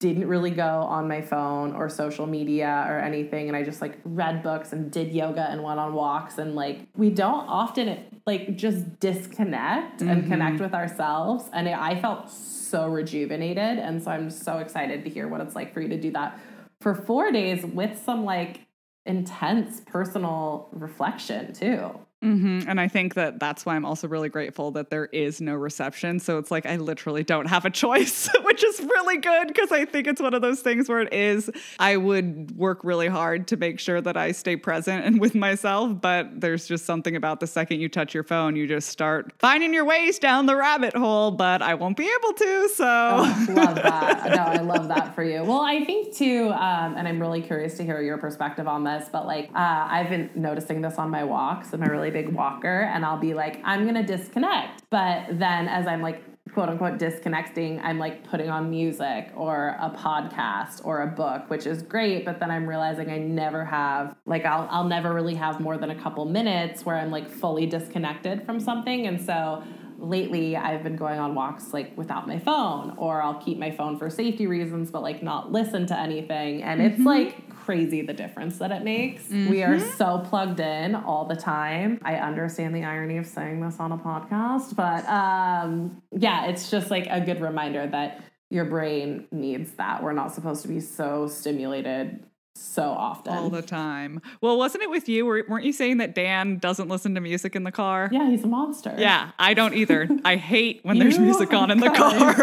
didn't 0.03 0.27
really 0.27 0.51
go 0.51 0.81
on 0.81 1.07
my 1.07 1.21
phone 1.21 1.73
or 1.73 1.87
social 1.87 2.27
media 2.27 2.85
or 2.89 2.99
anything 2.99 3.47
and 3.47 3.55
i 3.55 3.63
just 3.63 3.81
like 3.81 3.97
read 4.03 4.43
books 4.43 4.73
and 4.73 4.91
did 4.91 5.13
yoga 5.13 5.49
and 5.49 5.63
went 5.63 5.79
on 5.79 5.93
walks 5.93 6.37
and 6.39 6.55
like 6.55 6.81
we 6.97 7.09
don't 7.09 7.47
often 7.47 8.03
like 8.27 8.57
just 8.57 8.99
disconnect 8.99 10.01
mm-hmm. 10.01 10.09
and 10.09 10.27
connect 10.27 10.59
with 10.59 10.73
ourselves 10.73 11.45
and 11.53 11.69
i 11.69 11.97
felt 12.01 12.29
so 12.29 12.85
rejuvenated 12.85 13.79
and 13.79 14.03
so 14.03 14.11
i'm 14.11 14.29
so 14.29 14.57
excited 14.57 15.05
to 15.05 15.09
hear 15.09 15.29
what 15.29 15.39
it's 15.39 15.55
like 15.55 15.73
for 15.73 15.79
you 15.79 15.87
to 15.87 15.97
do 15.97 16.11
that 16.11 16.37
for 16.81 16.93
four 16.93 17.31
days 17.31 17.63
with 17.65 17.97
some 17.97 18.25
like 18.25 18.59
intense 19.05 19.79
personal 19.85 20.67
reflection 20.73 21.53
too 21.53 21.97
Mm-hmm. 22.23 22.69
And 22.69 22.79
I 22.79 22.87
think 22.87 23.15
that 23.15 23.39
that's 23.39 23.65
why 23.65 23.75
I'm 23.75 23.83
also 23.85 24.07
really 24.07 24.29
grateful 24.29 24.71
that 24.71 24.89
there 24.89 25.05
is 25.07 25.41
no 25.41 25.55
reception. 25.55 26.19
So 26.19 26.37
it's 26.37 26.51
like 26.51 26.65
I 26.65 26.77
literally 26.77 27.23
don't 27.23 27.47
have 27.47 27.65
a 27.65 27.69
choice, 27.69 28.29
which 28.43 28.63
is 28.63 28.79
really 28.79 29.17
good 29.17 29.47
because 29.47 29.71
I 29.71 29.85
think 29.85 30.07
it's 30.07 30.21
one 30.21 30.33
of 30.33 30.41
those 30.41 30.61
things 30.61 30.87
where 30.87 31.01
it 31.01 31.13
is. 31.13 31.49
I 31.79 31.97
would 31.97 32.55
work 32.57 32.83
really 32.83 33.07
hard 33.07 33.47
to 33.49 33.57
make 33.57 33.79
sure 33.79 33.99
that 33.99 34.15
I 34.15 34.31
stay 34.31 34.55
present 34.55 35.05
and 35.05 35.19
with 35.19 35.35
myself, 35.35 35.99
but 35.99 36.39
there's 36.39 36.65
just 36.67 36.85
something 36.85 37.15
about 37.15 37.41
the 37.41 37.47
second 37.47 37.81
you 37.81 37.89
touch 37.89 38.13
your 38.13 38.23
phone, 38.23 38.55
you 38.55 38.67
just 38.67 38.89
start 38.89 39.33
finding 39.39 39.73
your 39.73 39.85
ways 39.85 40.17
down 40.17 40.45
the 40.45 40.55
rabbit 40.55 40.95
hole, 40.95 41.31
but 41.31 41.61
I 41.61 41.73
won't 41.73 41.97
be 41.97 42.09
able 42.19 42.33
to. 42.33 42.69
So 42.69 42.85
oh, 42.87 43.45
love 43.49 43.75
that. 43.75 44.29
No, 44.29 44.43
I 44.43 44.61
love 44.61 44.87
that 44.87 45.13
for 45.13 45.23
you. 45.23 45.43
Well, 45.43 45.61
I 45.61 45.83
think 45.83 46.15
too, 46.15 46.51
um, 46.51 46.95
and 46.95 47.07
I'm 47.07 47.19
really 47.19 47.41
curious 47.41 47.75
to 47.77 47.83
hear 47.83 48.01
your 48.01 48.17
perspective 48.17 48.67
on 48.67 48.85
this, 48.85 49.09
but 49.11 49.25
like 49.25 49.49
uh, 49.53 49.87
I've 49.89 50.09
been 50.09 50.29
noticing 50.35 50.81
this 50.81 50.95
on 50.95 51.09
my 51.09 51.23
walks 51.23 51.73
and 51.73 51.83
I 51.83 51.87
really 51.87 52.12
big 52.13 52.29
walker 52.29 52.81
and 52.93 53.03
I'll 53.03 53.19
be 53.19 53.33
like, 53.33 53.59
I'm 53.63 53.85
gonna 53.85 54.05
disconnect. 54.05 54.83
But 54.89 55.39
then 55.39 55.67
as 55.67 55.87
I'm 55.87 56.01
like 56.01 56.23
quote 56.53 56.69
unquote 56.69 56.99
disconnecting, 56.99 57.79
I'm 57.81 57.97
like 57.97 58.23
putting 58.29 58.49
on 58.49 58.69
music 58.69 59.31
or 59.35 59.75
a 59.79 59.89
podcast 59.89 60.85
or 60.85 61.01
a 61.01 61.07
book, 61.07 61.49
which 61.49 61.65
is 61.65 61.81
great. 61.81 62.25
But 62.25 62.39
then 62.39 62.51
I'm 62.51 62.67
realizing 62.67 63.09
I 63.09 63.17
never 63.17 63.65
have 63.65 64.15
like 64.25 64.45
I'll 64.45 64.67
I'll 64.69 64.87
never 64.87 65.13
really 65.13 65.35
have 65.35 65.59
more 65.59 65.77
than 65.77 65.89
a 65.89 65.99
couple 65.99 66.25
minutes 66.25 66.85
where 66.85 66.95
I'm 66.95 67.11
like 67.11 67.29
fully 67.29 67.65
disconnected 67.65 68.45
from 68.45 68.59
something. 68.59 69.07
And 69.07 69.19
so 69.19 69.63
lately 69.97 70.55
I've 70.55 70.83
been 70.83 70.95
going 70.95 71.19
on 71.19 71.33
walks 71.33 71.73
like 71.73 71.97
without 71.97 72.27
my 72.27 72.37
phone 72.37 72.93
or 72.97 73.21
I'll 73.21 73.39
keep 73.39 73.57
my 73.57 73.71
phone 73.71 73.97
for 73.97 74.09
safety 74.09 74.47
reasons 74.47 74.91
but 74.91 75.01
like 75.01 75.23
not 75.23 75.51
listen 75.51 75.85
to 75.87 75.97
anything 75.97 76.61
and 76.61 76.81
mm-hmm. 76.81 76.93
it's 76.93 77.05
like 77.05 77.52
crazy 77.63 78.01
the 78.01 78.13
difference 78.13 78.57
that 78.57 78.71
it 78.71 78.83
makes. 78.83 79.23
Mm-hmm. 79.23 79.49
We 79.49 79.63
are 79.63 79.77
mm-hmm. 79.77 79.97
so 79.97 80.19
plugged 80.19 80.59
in 80.59 80.95
all 80.95 81.25
the 81.25 81.35
time. 81.35 81.99
I 82.03 82.15
understand 82.15 82.75
the 82.75 82.83
irony 82.83 83.17
of 83.17 83.25
saying 83.25 83.61
this 83.61 83.79
on 83.79 83.91
a 83.91 83.97
podcast, 83.97 84.75
but 84.75 85.07
um 85.07 86.01
yeah, 86.11 86.47
it's 86.47 86.69
just 86.69 86.91
like 86.91 87.07
a 87.09 87.21
good 87.21 87.41
reminder 87.41 87.87
that 87.87 88.21
your 88.49 88.65
brain 88.65 89.27
needs 89.31 89.71
that. 89.73 90.03
We're 90.03 90.13
not 90.13 90.33
supposed 90.33 90.61
to 90.63 90.67
be 90.67 90.79
so 90.79 91.27
stimulated 91.27 92.23
so 92.55 92.83
often. 92.83 93.33
All 93.33 93.49
the 93.49 93.61
time. 93.61 94.21
Well, 94.41 94.57
wasn't 94.57 94.83
it 94.83 94.89
with 94.89 95.09
you? 95.09 95.25
Weren't 95.25 95.65
you 95.65 95.73
saying 95.73 95.97
that 95.97 96.15
Dan 96.15 96.57
doesn't 96.57 96.87
listen 96.87 97.15
to 97.15 97.21
music 97.21 97.55
in 97.55 97.63
the 97.63 97.71
car? 97.71 98.09
Yeah, 98.11 98.29
he's 98.29 98.43
a 98.43 98.47
monster. 98.47 98.95
Yeah, 98.97 99.31
I 99.39 99.53
don't 99.53 99.73
either. 99.73 100.07
I 100.25 100.35
hate 100.35 100.81
when 100.83 100.99
there's 100.99 101.19
music 101.19 101.53
on 101.53 101.71
in 101.71 101.79
the 101.79 101.89
car. 101.89 102.33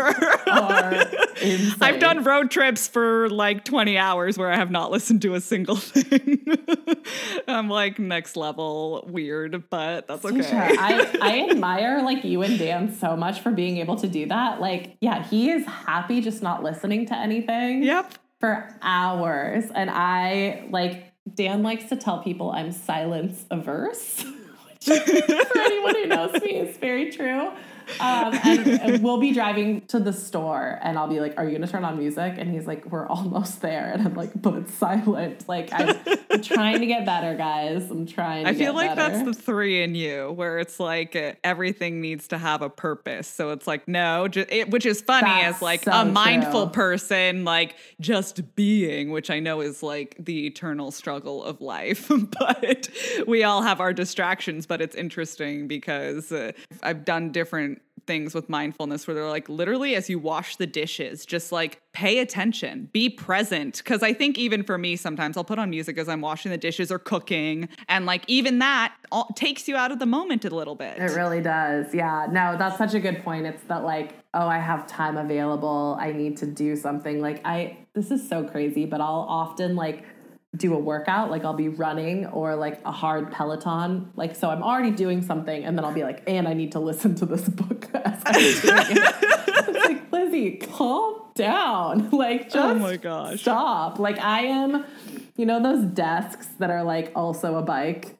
I've 1.80 2.00
done 2.00 2.24
road 2.24 2.50
trips 2.50 2.88
for 2.88 3.28
like 3.30 3.64
20 3.64 3.96
hours 3.98 4.36
where 4.36 4.50
I 4.50 4.56
have 4.56 4.70
not 4.70 4.90
listened 4.90 5.22
to 5.22 5.34
a 5.34 5.40
single 5.40 5.76
thing. 5.76 6.44
I'm 7.46 7.68
like 7.68 7.98
next 7.98 8.36
level 8.36 9.04
weird, 9.08 9.68
but 9.70 10.06
that's 10.08 10.24
okay. 10.24 10.76
I, 10.78 11.18
I 11.20 11.50
admire 11.50 12.02
like 12.02 12.24
you 12.24 12.42
and 12.42 12.58
Dan 12.58 12.94
so 12.94 13.16
much 13.16 13.40
for 13.40 13.50
being 13.50 13.78
able 13.78 13.96
to 13.96 14.08
do 14.08 14.26
that. 14.26 14.60
Like, 14.60 14.96
yeah, 15.00 15.22
he 15.24 15.50
is 15.50 15.64
happy 15.66 16.20
just 16.20 16.42
not 16.42 16.62
listening 16.62 17.06
to 17.06 17.16
anything. 17.16 17.82
Yep 17.82 18.14
for 18.40 18.74
hours. 18.82 19.64
And 19.74 19.90
I 19.90 20.66
like, 20.70 21.12
Dan 21.32 21.62
likes 21.62 21.84
to 21.90 21.96
tell 21.96 22.22
people 22.22 22.50
I'm 22.50 22.72
silence 22.72 23.44
averse. 23.50 24.24
for 24.80 25.58
anyone 25.58 25.94
who 25.94 26.06
knows 26.06 26.32
me, 26.40 26.56
it's 26.56 26.78
very 26.78 27.12
true. 27.12 27.52
Um, 27.98 28.34
and 28.44 29.02
we'll 29.02 29.18
be 29.18 29.32
driving 29.32 29.82
to 29.88 29.98
the 29.98 30.12
store, 30.12 30.78
and 30.82 30.98
I'll 30.98 31.08
be 31.08 31.20
like, 31.20 31.34
"Are 31.38 31.44
you 31.44 31.52
gonna 31.52 31.66
turn 31.66 31.84
on 31.84 31.98
music?" 31.98 32.34
And 32.38 32.50
he's 32.50 32.66
like, 32.66 32.86
"We're 32.86 33.06
almost 33.06 33.60
there." 33.62 33.90
And 33.92 34.06
I'm 34.06 34.14
like, 34.14 34.30
"But 34.40 34.54
it's 34.54 34.74
silent." 34.74 35.48
Like 35.48 35.70
I'm, 35.72 35.96
I'm 36.30 36.42
trying 36.42 36.80
to 36.80 36.86
get 36.86 37.04
better, 37.04 37.34
guys. 37.36 37.90
I'm 37.90 38.06
trying. 38.06 38.46
I 38.46 38.54
feel 38.54 38.74
like 38.74 38.94
better. 38.94 39.16
that's 39.16 39.24
the 39.24 39.42
three 39.42 39.82
in 39.82 39.94
you, 39.94 40.32
where 40.32 40.58
it's 40.58 40.78
like 40.78 41.16
uh, 41.16 41.32
everything 41.42 42.00
needs 42.00 42.28
to 42.28 42.38
have 42.38 42.62
a 42.62 42.70
purpose. 42.70 43.26
So 43.26 43.50
it's 43.50 43.66
like 43.66 43.88
no, 43.88 44.28
just, 44.28 44.50
it, 44.50 44.70
which 44.70 44.86
is 44.86 45.00
funny 45.00 45.28
that's 45.28 45.56
as 45.56 45.62
like 45.62 45.84
so 45.84 45.92
a 45.92 46.04
mindful 46.04 46.66
true. 46.66 46.72
person, 46.72 47.44
like 47.44 47.76
just 48.00 48.54
being, 48.54 49.10
which 49.10 49.30
I 49.30 49.40
know 49.40 49.60
is 49.60 49.82
like 49.82 50.16
the 50.18 50.46
eternal 50.46 50.90
struggle 50.90 51.44
of 51.44 51.60
life. 51.60 52.10
but 52.38 52.88
we 53.26 53.44
all 53.44 53.62
have 53.62 53.80
our 53.80 53.92
distractions. 53.92 54.66
But 54.66 54.80
it's 54.80 54.96
interesting 54.96 55.68
because 55.68 56.32
uh, 56.32 56.52
I've 56.82 57.04
done 57.04 57.32
different 57.32 57.79
things 58.10 58.34
with 58.34 58.48
mindfulness 58.48 59.06
where 59.06 59.14
they're 59.14 59.28
like 59.28 59.48
literally 59.48 59.94
as 59.94 60.10
you 60.10 60.18
wash 60.18 60.56
the 60.56 60.66
dishes 60.66 61.24
just 61.24 61.52
like 61.52 61.80
pay 61.92 62.18
attention 62.18 62.88
be 62.92 63.08
present. 63.08 63.76
Because 63.76 64.02
i 64.02 64.12
think 64.12 64.36
even 64.36 64.64
for 64.64 64.76
me 64.76 64.96
sometimes 64.96 65.36
i'll 65.36 65.44
put 65.44 65.60
on 65.60 65.70
music 65.70 65.96
as 65.96 66.08
i'm 66.08 66.20
washing 66.20 66.50
the 66.50 66.58
dishes 66.58 66.90
or 66.90 66.98
cooking 66.98 67.68
and 67.88 68.06
like 68.06 68.24
even 68.26 68.58
that 68.58 68.92
all, 69.12 69.28
takes 69.36 69.68
you 69.68 69.76
out 69.76 69.92
of 69.92 70.00
the 70.00 70.06
moment 70.06 70.44
a 70.44 70.50
little 70.50 70.74
bit. 70.74 70.98
It 70.98 71.12
really 71.14 71.40
does 71.40 71.94
yeah. 71.94 72.26
No 72.28 72.56
that's 72.58 72.78
such 72.78 72.94
a 72.94 73.00
good 73.00 73.22
point. 73.22 73.46
It's 73.46 73.62
that 73.64 73.84
like 73.84 74.14
oh 74.34 74.48
i 74.48 74.58
have 74.58 74.88
time 74.88 75.16
available 75.16 75.96
i 76.00 76.10
need 76.10 76.36
to 76.38 76.46
do 76.46 76.74
something. 76.74 77.20
Like 77.20 77.40
i 77.44 77.78
this 77.94 78.10
is 78.10 78.28
so 78.28 78.42
crazy 78.42 78.86
but 78.86 79.00
i'll 79.00 79.26
often 79.28 79.76
like 79.76 80.02
do 80.56 80.74
a 80.74 80.78
workout, 80.78 81.30
like 81.30 81.44
I'll 81.44 81.54
be 81.54 81.68
running 81.68 82.26
or 82.26 82.56
like 82.56 82.80
a 82.84 82.90
hard 82.90 83.30
Peloton. 83.30 84.10
Like, 84.16 84.34
so 84.34 84.50
I'm 84.50 84.62
already 84.62 84.90
doing 84.90 85.22
something, 85.22 85.64
and 85.64 85.78
then 85.78 85.84
I'll 85.84 85.94
be 85.94 86.02
like, 86.02 86.24
and 86.26 86.48
I 86.48 86.54
need 86.54 86.72
to 86.72 86.80
listen 86.80 87.14
to 87.16 87.26
this 87.26 87.48
book 87.48 87.88
as 87.94 88.22
I'm 88.26 88.32
doing 88.32 88.96
it. 88.96 89.14
it's 89.68 89.88
like, 89.88 90.12
Lizzie, 90.12 90.56
calm 90.56 91.22
down. 91.34 92.10
Like, 92.20 92.46
oh 92.46 92.50
just 92.50 92.56
oh 92.56 92.74
my 92.74 92.96
gosh. 92.96 93.40
stop. 93.40 93.98
Like, 93.98 94.18
I 94.18 94.42
am, 94.42 94.84
you 95.36 95.46
know, 95.46 95.62
those 95.62 95.84
desks 95.84 96.46
that 96.58 96.70
are 96.70 96.82
like 96.82 97.12
also 97.14 97.56
a 97.56 97.62
bike. 97.62 98.16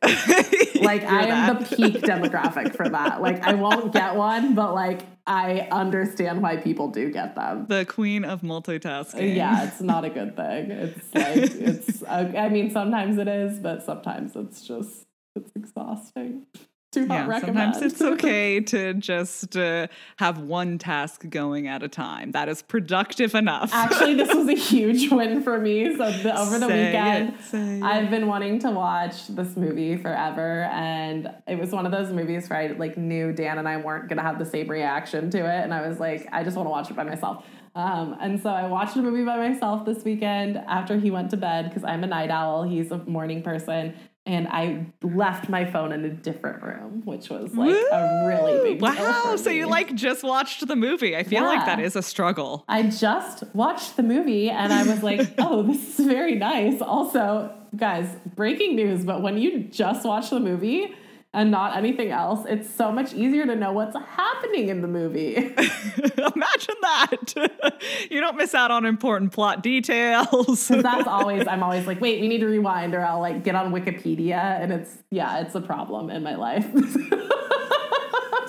like, 0.81 1.03
I 1.03 1.27
am 1.27 1.59
that. 1.59 1.69
the 1.69 1.77
peak 1.77 2.03
demographic 2.03 2.75
for 2.77 2.89
that. 2.89 3.21
Like, 3.21 3.43
I 3.43 3.55
won't 3.55 3.93
get 3.93 4.15
one, 4.15 4.55
but 4.55 4.73
like, 4.75 5.01
I 5.31 5.69
understand 5.71 6.43
why 6.43 6.57
people 6.57 6.89
do 6.89 7.09
get 7.13 7.37
them. 7.37 7.67
The 7.69 7.85
queen 7.85 8.25
of 8.25 8.41
multitasking. 8.41 9.37
Yeah, 9.37 9.69
it's 9.69 9.81
not 9.81 10.05
a 10.05 10.11
good 10.11 10.35
thing. 10.35 10.73
It's 10.73 11.15
like 11.15 11.37
it's. 11.55 12.03
I 12.03 12.49
mean, 12.49 12.73
sometimes 12.73 13.17
it 13.17 13.29
is, 13.29 13.61
but 13.61 13.85
sometimes 13.85 14.35
it's 14.35 14.67
just 14.67 15.07
it's 15.37 15.53
exhausting 15.55 16.47
do 16.93 17.07
not 17.07 17.15
yeah, 17.15 17.27
recommend. 17.27 17.75
Sometimes 17.75 17.93
it's 17.93 18.03
okay 18.03 18.61
to 18.61 18.95
just 18.95 19.57
uh, 19.57 19.87
have 20.17 20.39
one 20.39 20.79
task 20.79 21.29
going 21.29 21.69
at 21.69 21.83
a 21.83 21.89
time. 21.89 22.33
That 22.33 22.49
is 22.49 22.63
productive 22.63 23.35
enough. 23.35 23.73
Actually, 23.73 24.15
this 24.15 24.35
was 24.35 24.49
a 24.49 24.55
huge 24.71 25.11
win 25.11 25.43
for 25.43 25.59
me. 25.59 25.97
So 25.97 26.11
the, 26.11 26.39
over 26.39 26.59
the 26.59 26.67
say 26.67 26.87
weekend, 26.87 27.35
it, 27.53 27.85
I've 27.85 28.11
been 28.11 28.27
wanting 28.27 28.59
to 28.61 28.71
watch 28.71 29.29
this 29.29 29.57
movie 29.57 29.97
forever, 29.97 30.65
and 30.65 31.33
it 31.47 31.59
was 31.59 31.71
one 31.71 31.87
of 31.87 31.93
those 31.93 32.13
movies 32.13 32.51
where 32.51 32.59
I 32.59 32.67
like 32.69 32.97
knew 32.97 33.33
Dan 33.33 33.59
and 33.59 33.69
I 33.69 33.77
weren't 33.77 34.09
gonna 34.09 34.23
have 34.23 34.39
the 34.39 34.47
same 34.47 34.69
reaction 34.69 35.31
to 35.31 35.39
it, 35.39 35.65
and 35.65 35.73
I 35.73 35.87
was 35.87 36.01
like, 36.01 36.29
I 36.33 36.43
just 36.43 36.57
want 36.57 36.67
to 36.67 36.71
watch 36.71 36.91
it 36.91 36.97
by 36.97 37.05
myself. 37.05 37.45
Um, 37.75 38.17
and 38.21 38.41
so 38.43 38.51
I 38.51 38.67
watched 38.67 38.97
a 38.97 39.03
movie 39.03 39.25
by 39.25 39.49
myself 39.49 39.87
this 39.87 40.03
weekend 40.03 40.57
after 40.57 40.99
he 40.99 41.13
went 41.13 41.31
to 41.31 41.37
bed 41.37 41.69
because 41.69 41.85
I'm 41.85 42.03
a 42.03 42.07
night 42.09 42.31
owl. 42.31 42.65
He's 42.65 42.91
a 42.91 42.99
morning 42.99 43.43
person 43.43 43.95
and 44.27 44.47
I 44.49 44.87
left 45.03 45.49
my 45.49 45.65
phone 45.65 45.93
in 45.93 46.05
a 46.05 46.11
different 46.11 46.63
room, 46.63 47.03
which 47.05 47.31
was 47.31 47.55
like 47.55 47.69
Woo! 47.69 47.89
a 47.91 48.27
really 48.27 48.75
big 48.75 48.83
wow. 48.83 49.37
So 49.37 49.51
you 49.51 49.67
like 49.67 49.95
just 49.95 50.23
watched 50.23 50.67
the 50.67 50.77
movie? 50.77 51.17
I 51.17 51.23
feel 51.23 51.43
yeah. 51.43 51.49
like 51.49 51.67
that 51.67 51.81
is 51.81 51.97
a 51.97 52.03
struggle. 52.03 52.65
I 52.69 52.83
just 52.85 53.45
watched 53.55 53.97
the 53.97 54.03
movie 54.03 54.51
and 54.51 54.73
I 54.73 54.85
was 54.85 55.03
like, 55.03 55.35
oh, 55.39 55.63
this 55.63 55.99
is 55.99 56.07
very 56.07 56.35
nice. 56.35 56.83
Also, 56.83 57.53
guys, 57.77 58.15
breaking 58.37 58.77
news, 58.77 59.05
but 59.05 59.23
when 59.23 59.39
you 59.39 59.61
just 59.65 60.05
watch 60.05 60.31
the 60.31 60.41
movie, 60.41 60.95
and 61.33 61.51
not 61.51 61.77
anything 61.77 62.11
else, 62.11 62.45
it's 62.49 62.69
so 62.69 62.91
much 62.91 63.15
easier 63.15 63.47
to 63.47 63.55
know 63.55 63.73
what's 63.73 63.97
happening 63.97 64.69
in 64.69 64.83
the 64.83 64.89
movie. 64.89 65.37
Imagine 65.37 66.75
that. 66.83 67.81
you 68.11 68.21
don't 68.21 68.37
miss 68.37 68.55
out 68.55 68.73
on 68.73 68.85
important 68.85 69.33
plot 69.33 69.63
details. 69.63 70.67
that's 70.69 71.07
always, 71.09 71.47
I'm 71.47 71.63
always 71.63 71.87
like, 71.87 72.01
wait, 72.01 72.21
we 72.21 72.27
need 72.27 72.41
to 72.41 72.47
rewind, 72.47 72.95
or 72.95 73.05
I'll 73.05 73.21
like 73.21 73.45
get 73.45 73.55
on 73.55 73.73
Wikipedia, 73.73 74.61
and 74.61 74.73
it's, 74.73 74.99
yeah, 75.11 75.41
it's 75.41 75.55
a 75.55 75.61
problem 75.61 76.11
in 76.11 76.23
my 76.23 76.35
life 76.35 76.67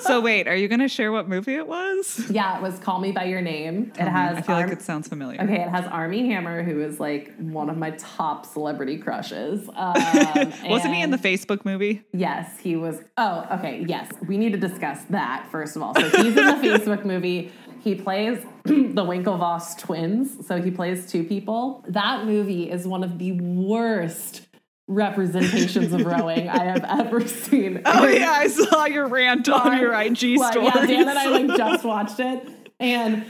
so 0.02 0.20
wait, 0.20 0.46
are 0.48 0.54
you 0.56 0.68
going 0.68 0.80
to 0.80 0.88
share 0.88 1.12
what 1.12 1.28
movie 1.28 1.54
it 1.54 1.66
was? 1.66 2.22
Yeah, 2.30 2.56
it 2.58 2.62
was 2.62 2.78
Call 2.78 3.00
Me 3.00 3.12
by 3.12 3.24
Your 3.24 3.40
Name. 3.40 3.90
Tell 3.90 4.06
it 4.06 4.10
has. 4.10 4.34
Me. 4.34 4.38
I 4.38 4.42
feel 4.42 4.56
Ar- 4.56 4.62
like 4.62 4.72
it 4.72 4.82
sounds 4.82 5.08
familiar. 5.08 5.40
Okay, 5.40 5.62
it 5.62 5.68
has 5.68 5.86
Armie 5.86 6.28
Hammer, 6.28 6.62
who 6.62 6.80
is 6.80 7.00
like 7.00 7.34
one 7.36 7.70
of 7.70 7.76
my 7.76 7.90
top 7.92 8.46
celebrity 8.46 8.98
crushes. 8.98 9.68
Um, 9.74 9.94
Wasn't 10.64 10.94
he 10.94 11.02
in 11.02 11.10
the 11.10 11.18
Facebook 11.18 11.64
movie? 11.64 12.02
Yes, 12.12 12.58
he 12.58 12.76
was. 12.76 13.00
Oh, 13.16 13.46
okay. 13.52 13.84
Yes, 13.86 14.10
we 14.26 14.36
need 14.38 14.52
to 14.52 14.58
discuss 14.58 15.02
that 15.10 15.48
first 15.50 15.76
of 15.76 15.82
all. 15.82 15.94
So 15.94 16.02
he's 16.22 16.36
in 16.36 16.46
the 16.46 16.52
Facebook 16.68 17.04
movie. 17.04 17.52
He 17.80 17.96
plays 17.96 18.38
the 18.64 19.04
Winklevoss 19.04 19.76
twins. 19.78 20.46
So 20.46 20.62
he 20.62 20.70
plays 20.70 21.10
two 21.10 21.24
people. 21.24 21.84
That 21.88 22.26
movie 22.26 22.70
is 22.70 22.86
one 22.86 23.02
of 23.02 23.18
the 23.18 23.32
worst 23.32 24.46
representations 24.88 25.92
of 25.92 26.04
rowing 26.04 26.48
I 26.48 26.64
have 26.64 26.84
ever 26.84 27.26
seen. 27.26 27.82
Oh 27.94 28.06
yeah, 28.06 28.30
I 28.30 28.48
saw 28.48 28.86
your 28.86 29.06
rant 29.06 29.48
on 29.48 29.78
your 29.78 29.92
IG 29.92 30.16
story. 30.16 30.64
Yeah, 30.64 30.86
Dan 30.86 31.08
and 31.08 31.18
I 31.18 31.26
like 31.26 31.46
just 31.56 31.84
watched 31.84 32.20
it. 32.20 32.48
And 32.80 33.24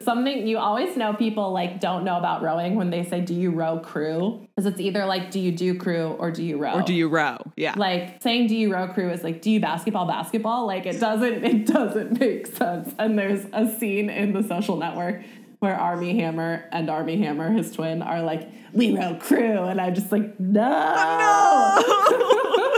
something 0.02 0.48
you 0.48 0.58
always 0.58 0.96
know 0.96 1.12
people 1.14 1.52
like 1.52 1.80
don't 1.80 2.02
know 2.02 2.18
about 2.18 2.42
rowing 2.42 2.74
when 2.74 2.90
they 2.90 3.04
say, 3.04 3.20
Do 3.20 3.34
you 3.34 3.50
row 3.50 3.78
crew? 3.78 4.46
Because 4.56 4.72
it's 4.72 4.80
either 4.80 5.06
like, 5.06 5.30
Do 5.30 5.38
you 5.38 5.52
do 5.52 5.78
crew 5.78 6.16
or 6.18 6.32
do 6.32 6.42
you 6.42 6.58
row? 6.58 6.72
Or 6.72 6.82
do 6.82 6.92
you 6.92 7.08
row? 7.08 7.38
Yeah. 7.56 7.74
Like 7.76 8.20
saying 8.22 8.48
do 8.48 8.56
you 8.56 8.72
row 8.72 8.88
crew 8.88 9.10
is 9.10 9.22
like, 9.22 9.42
do 9.42 9.50
you 9.50 9.60
basketball 9.60 10.06
basketball? 10.06 10.66
Like 10.66 10.86
it 10.86 10.98
doesn't 10.98 11.44
it 11.44 11.66
doesn't 11.66 12.18
make 12.18 12.48
sense. 12.48 12.92
And 12.98 13.16
there's 13.18 13.46
a 13.52 13.72
scene 13.78 14.10
in 14.10 14.32
the 14.32 14.42
social 14.42 14.76
network 14.76 15.22
where 15.64 15.74
Armie 15.74 16.18
Hammer 16.18 16.68
and 16.70 16.90
Armie 16.90 17.16
Hammer, 17.22 17.50
his 17.50 17.72
twin, 17.72 18.02
are 18.02 18.22
like, 18.22 18.48
we 18.72 18.96
row 18.96 19.16
crew. 19.20 19.64
And 19.64 19.80
I'm 19.80 19.94
just 19.94 20.12
like, 20.12 20.38
no. 20.38 21.80
No. 21.80 22.70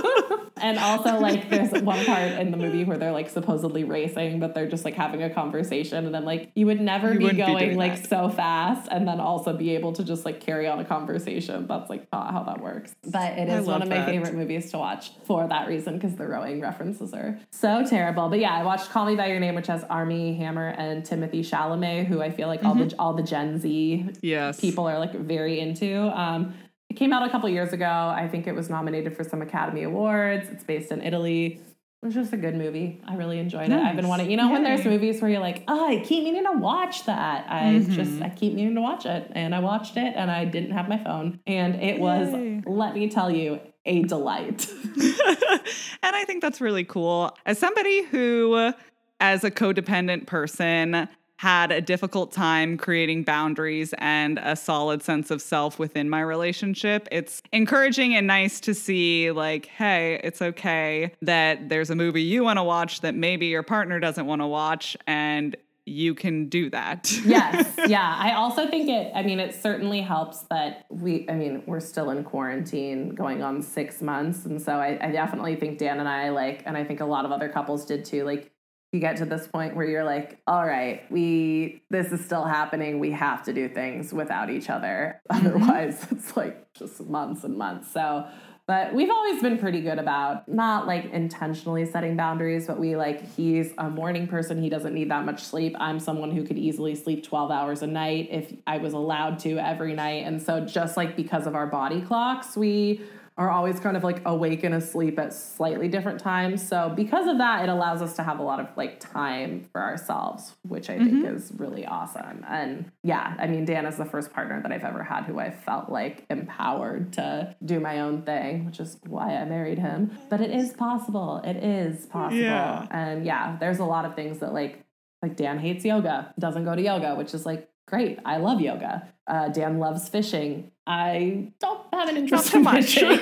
and 0.58 0.78
also, 0.78 1.18
like, 1.20 1.50
there's 1.50 1.70
one 1.82 2.04
part 2.04 2.32
in 2.32 2.50
the 2.50 2.56
movie 2.56 2.84
where 2.84 2.96
they're 2.96 3.12
like 3.12 3.28
supposedly 3.28 3.84
racing, 3.84 4.40
but 4.40 4.54
they're 4.54 4.68
just 4.68 4.84
like 4.84 4.94
having 4.94 5.22
a 5.22 5.30
conversation. 5.30 6.06
And 6.06 6.16
I'm 6.16 6.24
like, 6.24 6.50
you 6.54 6.66
would 6.66 6.80
never 6.80 7.12
you 7.12 7.18
be 7.18 7.32
going 7.32 7.70
be 7.70 7.74
like 7.74 8.00
that. 8.00 8.08
so 8.08 8.28
fast 8.28 8.88
and 8.90 9.06
then 9.06 9.20
also 9.20 9.56
be 9.56 9.74
able 9.74 9.92
to 9.94 10.04
just 10.04 10.24
like 10.24 10.40
carry 10.40 10.66
on 10.66 10.78
a 10.78 10.84
conversation. 10.84 11.66
That's 11.66 11.90
like 11.90 12.10
not 12.12 12.32
how 12.32 12.42
that 12.44 12.60
works. 12.60 12.94
But 13.04 13.38
it 13.38 13.48
is 13.48 13.66
one 13.66 13.82
of 13.82 13.88
my 13.88 13.96
that. 13.96 14.08
favorite 14.08 14.34
movies 14.34 14.70
to 14.70 14.78
watch 14.78 15.10
for 15.24 15.46
that 15.46 15.68
reason 15.68 15.98
because 15.98 16.16
the 16.16 16.26
rowing 16.26 16.60
references 16.60 17.12
are 17.12 17.38
so 17.50 17.84
terrible. 17.84 18.28
But 18.28 18.40
yeah, 18.40 18.54
I 18.54 18.62
watched 18.62 18.90
Call 18.90 19.06
Me 19.06 19.14
By 19.14 19.26
Your 19.26 19.40
Name, 19.40 19.54
which 19.54 19.66
has 19.66 19.84
Armie 19.84 20.34
Hammer 20.36 20.68
and 20.68 21.04
Timothée 21.04 21.40
Chalamet, 21.40 22.06
who 22.06 22.22
I 22.22 22.30
feel 22.30 22.48
like 22.48 22.60
mm-hmm. 22.60 22.68
all 22.68 22.74
the 22.74 22.96
all 22.98 23.14
the 23.14 23.22
Gen 23.22 23.58
Z 23.58 24.10
yes. 24.22 24.60
people 24.60 24.86
are 24.86 24.98
like 24.98 25.14
very 25.14 25.60
into. 25.60 26.00
Um, 26.18 26.54
it 26.96 26.98
came 26.98 27.12
out 27.12 27.26
a 27.26 27.30
couple 27.30 27.46
years 27.50 27.74
ago. 27.74 27.84
I 27.84 28.26
think 28.26 28.46
it 28.46 28.54
was 28.54 28.70
nominated 28.70 29.14
for 29.14 29.22
some 29.22 29.42
Academy 29.42 29.82
Awards. 29.82 30.48
It's 30.48 30.64
based 30.64 30.90
in 30.90 31.02
Italy. 31.02 31.60
It 32.02 32.06
was 32.06 32.14
just 32.14 32.32
a 32.32 32.38
good 32.38 32.54
movie. 32.54 33.02
I 33.06 33.16
really 33.16 33.38
enjoyed 33.38 33.68
nice. 33.68 33.80
it. 33.80 33.84
I've 33.84 33.96
been 33.96 34.08
wanting, 34.08 34.30
you 34.30 34.38
know, 34.38 34.46
Yay. 34.46 34.52
when 34.52 34.62
there's 34.62 34.84
movies 34.84 35.20
where 35.20 35.30
you're 35.30 35.40
like, 35.40 35.62
oh, 35.68 35.86
I 35.86 36.00
keep 36.00 36.24
meaning 36.24 36.44
to 36.44 36.52
watch 36.52 37.04
that. 37.04 37.44
I 37.50 37.64
mm-hmm. 37.64 37.92
just, 37.92 38.22
I 38.22 38.30
keep 38.30 38.54
meaning 38.54 38.74
to 38.76 38.80
watch 38.80 39.04
it. 39.04 39.30
And 39.34 39.54
I 39.54 39.58
watched 39.58 39.98
it 39.98 40.14
and 40.16 40.30
I 40.30 40.46
didn't 40.46 40.70
have 40.70 40.88
my 40.88 40.96
phone. 40.96 41.38
And 41.46 41.74
it 41.82 42.00
was, 42.00 42.32
let 42.66 42.94
me 42.94 43.10
tell 43.10 43.30
you, 43.30 43.60
a 43.84 44.02
delight. 44.04 44.66
and 44.96 46.16
I 46.16 46.24
think 46.26 46.40
that's 46.40 46.62
really 46.62 46.84
cool. 46.84 47.36
As 47.44 47.58
somebody 47.58 48.04
who, 48.04 48.72
as 49.20 49.44
a 49.44 49.50
codependent 49.50 50.26
person, 50.26 51.08
had 51.38 51.70
a 51.70 51.80
difficult 51.80 52.32
time 52.32 52.76
creating 52.76 53.24
boundaries 53.24 53.94
and 53.98 54.38
a 54.42 54.56
solid 54.56 55.02
sense 55.02 55.30
of 55.30 55.42
self 55.42 55.78
within 55.78 56.08
my 56.08 56.20
relationship. 56.20 57.08
It's 57.12 57.42
encouraging 57.52 58.14
and 58.14 58.26
nice 58.26 58.60
to 58.60 58.74
see, 58.74 59.30
like, 59.30 59.66
hey, 59.66 60.20
it's 60.24 60.40
okay 60.40 61.12
that 61.22 61.68
there's 61.68 61.90
a 61.90 61.94
movie 61.94 62.22
you 62.22 62.42
want 62.42 62.58
to 62.58 62.64
watch 62.64 63.02
that 63.02 63.14
maybe 63.14 63.46
your 63.46 63.62
partner 63.62 64.00
doesn't 64.00 64.26
want 64.26 64.40
to 64.42 64.46
watch. 64.46 64.96
And 65.06 65.56
you 65.88 66.16
can 66.16 66.48
do 66.48 66.68
that. 66.70 67.10
yes. 67.24 67.72
Yeah. 67.86 68.16
I 68.18 68.34
also 68.34 68.68
think 68.68 68.88
it, 68.88 69.12
I 69.14 69.22
mean, 69.22 69.38
it 69.38 69.54
certainly 69.54 70.00
helps 70.00 70.40
that 70.50 70.86
we, 70.90 71.24
I 71.28 71.34
mean, 71.34 71.62
we're 71.66 71.78
still 71.78 72.10
in 72.10 72.24
quarantine 72.24 73.10
going 73.10 73.42
on 73.44 73.62
six 73.62 74.02
months. 74.02 74.44
And 74.44 74.60
so 74.60 74.72
I, 74.72 74.98
I 75.00 75.12
definitely 75.12 75.54
think 75.54 75.78
Dan 75.78 76.00
and 76.00 76.08
I, 76.08 76.30
like, 76.30 76.64
and 76.66 76.76
I 76.76 76.82
think 76.82 76.98
a 76.98 77.04
lot 77.04 77.24
of 77.24 77.30
other 77.30 77.48
couples 77.48 77.84
did 77.84 78.04
too, 78.04 78.24
like, 78.24 78.50
you 78.92 79.00
get 79.00 79.16
to 79.16 79.24
this 79.24 79.46
point 79.46 79.76
where 79.76 79.86
you're 79.86 80.04
like, 80.04 80.40
all 80.46 80.64
right, 80.64 81.02
we 81.10 81.82
this 81.90 82.12
is 82.12 82.24
still 82.24 82.44
happening. 82.44 82.98
We 82.98 83.10
have 83.12 83.42
to 83.44 83.52
do 83.52 83.68
things 83.68 84.12
without 84.12 84.50
each 84.50 84.70
other. 84.70 85.20
Mm-hmm. 85.30 85.46
Otherwise, 85.46 86.06
it's 86.10 86.36
like 86.36 86.72
just 86.72 87.00
months 87.00 87.44
and 87.44 87.58
months. 87.58 87.92
So, 87.92 88.26
but 88.66 88.94
we've 88.94 89.10
always 89.10 89.42
been 89.42 89.58
pretty 89.58 89.80
good 89.80 89.98
about 89.98 90.48
not 90.48 90.86
like 90.86 91.04
intentionally 91.06 91.84
setting 91.84 92.16
boundaries, 92.16 92.66
but 92.66 92.78
we 92.78 92.96
like 92.96 93.28
he's 93.34 93.72
a 93.78 93.90
morning 93.90 94.28
person. 94.28 94.62
He 94.62 94.68
doesn't 94.68 94.94
need 94.94 95.10
that 95.10 95.24
much 95.24 95.42
sleep. 95.42 95.74
I'm 95.78 96.00
someone 96.00 96.30
who 96.30 96.44
could 96.44 96.58
easily 96.58 96.94
sleep 96.94 97.24
12 97.24 97.50
hours 97.50 97.82
a 97.82 97.86
night 97.86 98.28
if 98.30 98.52
I 98.66 98.78
was 98.78 98.92
allowed 98.92 99.40
to 99.40 99.58
every 99.58 99.94
night. 99.94 100.24
And 100.24 100.40
so 100.40 100.64
just 100.64 100.96
like 100.96 101.16
because 101.16 101.46
of 101.46 101.54
our 101.54 101.66
body 101.66 102.00
clocks, 102.00 102.56
we 102.56 103.02
are 103.38 103.50
always 103.50 103.78
kind 103.78 103.96
of 103.96 104.04
like 104.04 104.22
awake 104.24 104.64
and 104.64 104.74
asleep 104.74 105.18
at 105.18 105.34
slightly 105.34 105.88
different 105.88 106.18
times. 106.18 106.66
So 106.66 106.92
because 106.96 107.26
of 107.26 107.36
that, 107.38 107.64
it 107.64 107.68
allows 107.68 108.00
us 108.00 108.16
to 108.16 108.22
have 108.22 108.38
a 108.38 108.42
lot 108.42 108.60
of 108.60 108.68
like 108.76 108.98
time 108.98 109.68
for 109.72 109.82
ourselves, 109.82 110.54
which 110.62 110.88
I 110.88 110.96
mm-hmm. 110.96 111.22
think 111.22 111.36
is 111.36 111.52
really 111.56 111.84
awesome. 111.84 112.44
And 112.48 112.90
yeah, 113.02 113.36
I 113.38 113.46
mean, 113.46 113.66
Dan 113.66 113.84
is 113.84 113.96
the 113.96 114.06
first 114.06 114.32
partner 114.32 114.62
that 114.62 114.72
I've 114.72 114.84
ever 114.84 115.02
had 115.02 115.24
who 115.24 115.38
I 115.38 115.50
felt 115.50 115.90
like 115.90 116.24
empowered 116.30 117.12
to 117.14 117.54
do 117.62 117.78
my 117.78 118.00
own 118.00 118.22
thing, 118.22 118.64
which 118.64 118.80
is 118.80 118.98
why 119.06 119.36
I 119.36 119.44
married 119.44 119.78
him. 119.78 120.16
But 120.30 120.40
it 120.40 120.50
is 120.50 120.72
possible. 120.72 121.42
It 121.44 121.56
is 121.56 122.06
possible. 122.06 122.40
Yeah. 122.40 122.86
And 122.90 123.26
yeah, 123.26 123.58
there's 123.60 123.80
a 123.80 123.84
lot 123.84 124.06
of 124.06 124.14
things 124.14 124.38
that 124.38 124.54
like 124.54 124.82
like 125.22 125.36
Dan 125.36 125.58
hates 125.58 125.84
yoga, 125.84 126.32
doesn't 126.38 126.64
go 126.64 126.74
to 126.74 126.82
yoga, 126.82 127.14
which 127.16 127.34
is 127.34 127.44
like 127.44 127.68
great. 127.86 128.18
I 128.24 128.36
love 128.38 128.60
yoga. 128.60 129.08
Uh, 129.28 129.48
Dan 129.48 129.78
loves 129.80 130.08
fishing. 130.08 130.70
I 130.86 131.52
don't 131.58 131.80
have 131.92 132.08
an 132.08 132.16
interest 132.16 132.54
in 132.54 132.64
fishing. 132.64 133.08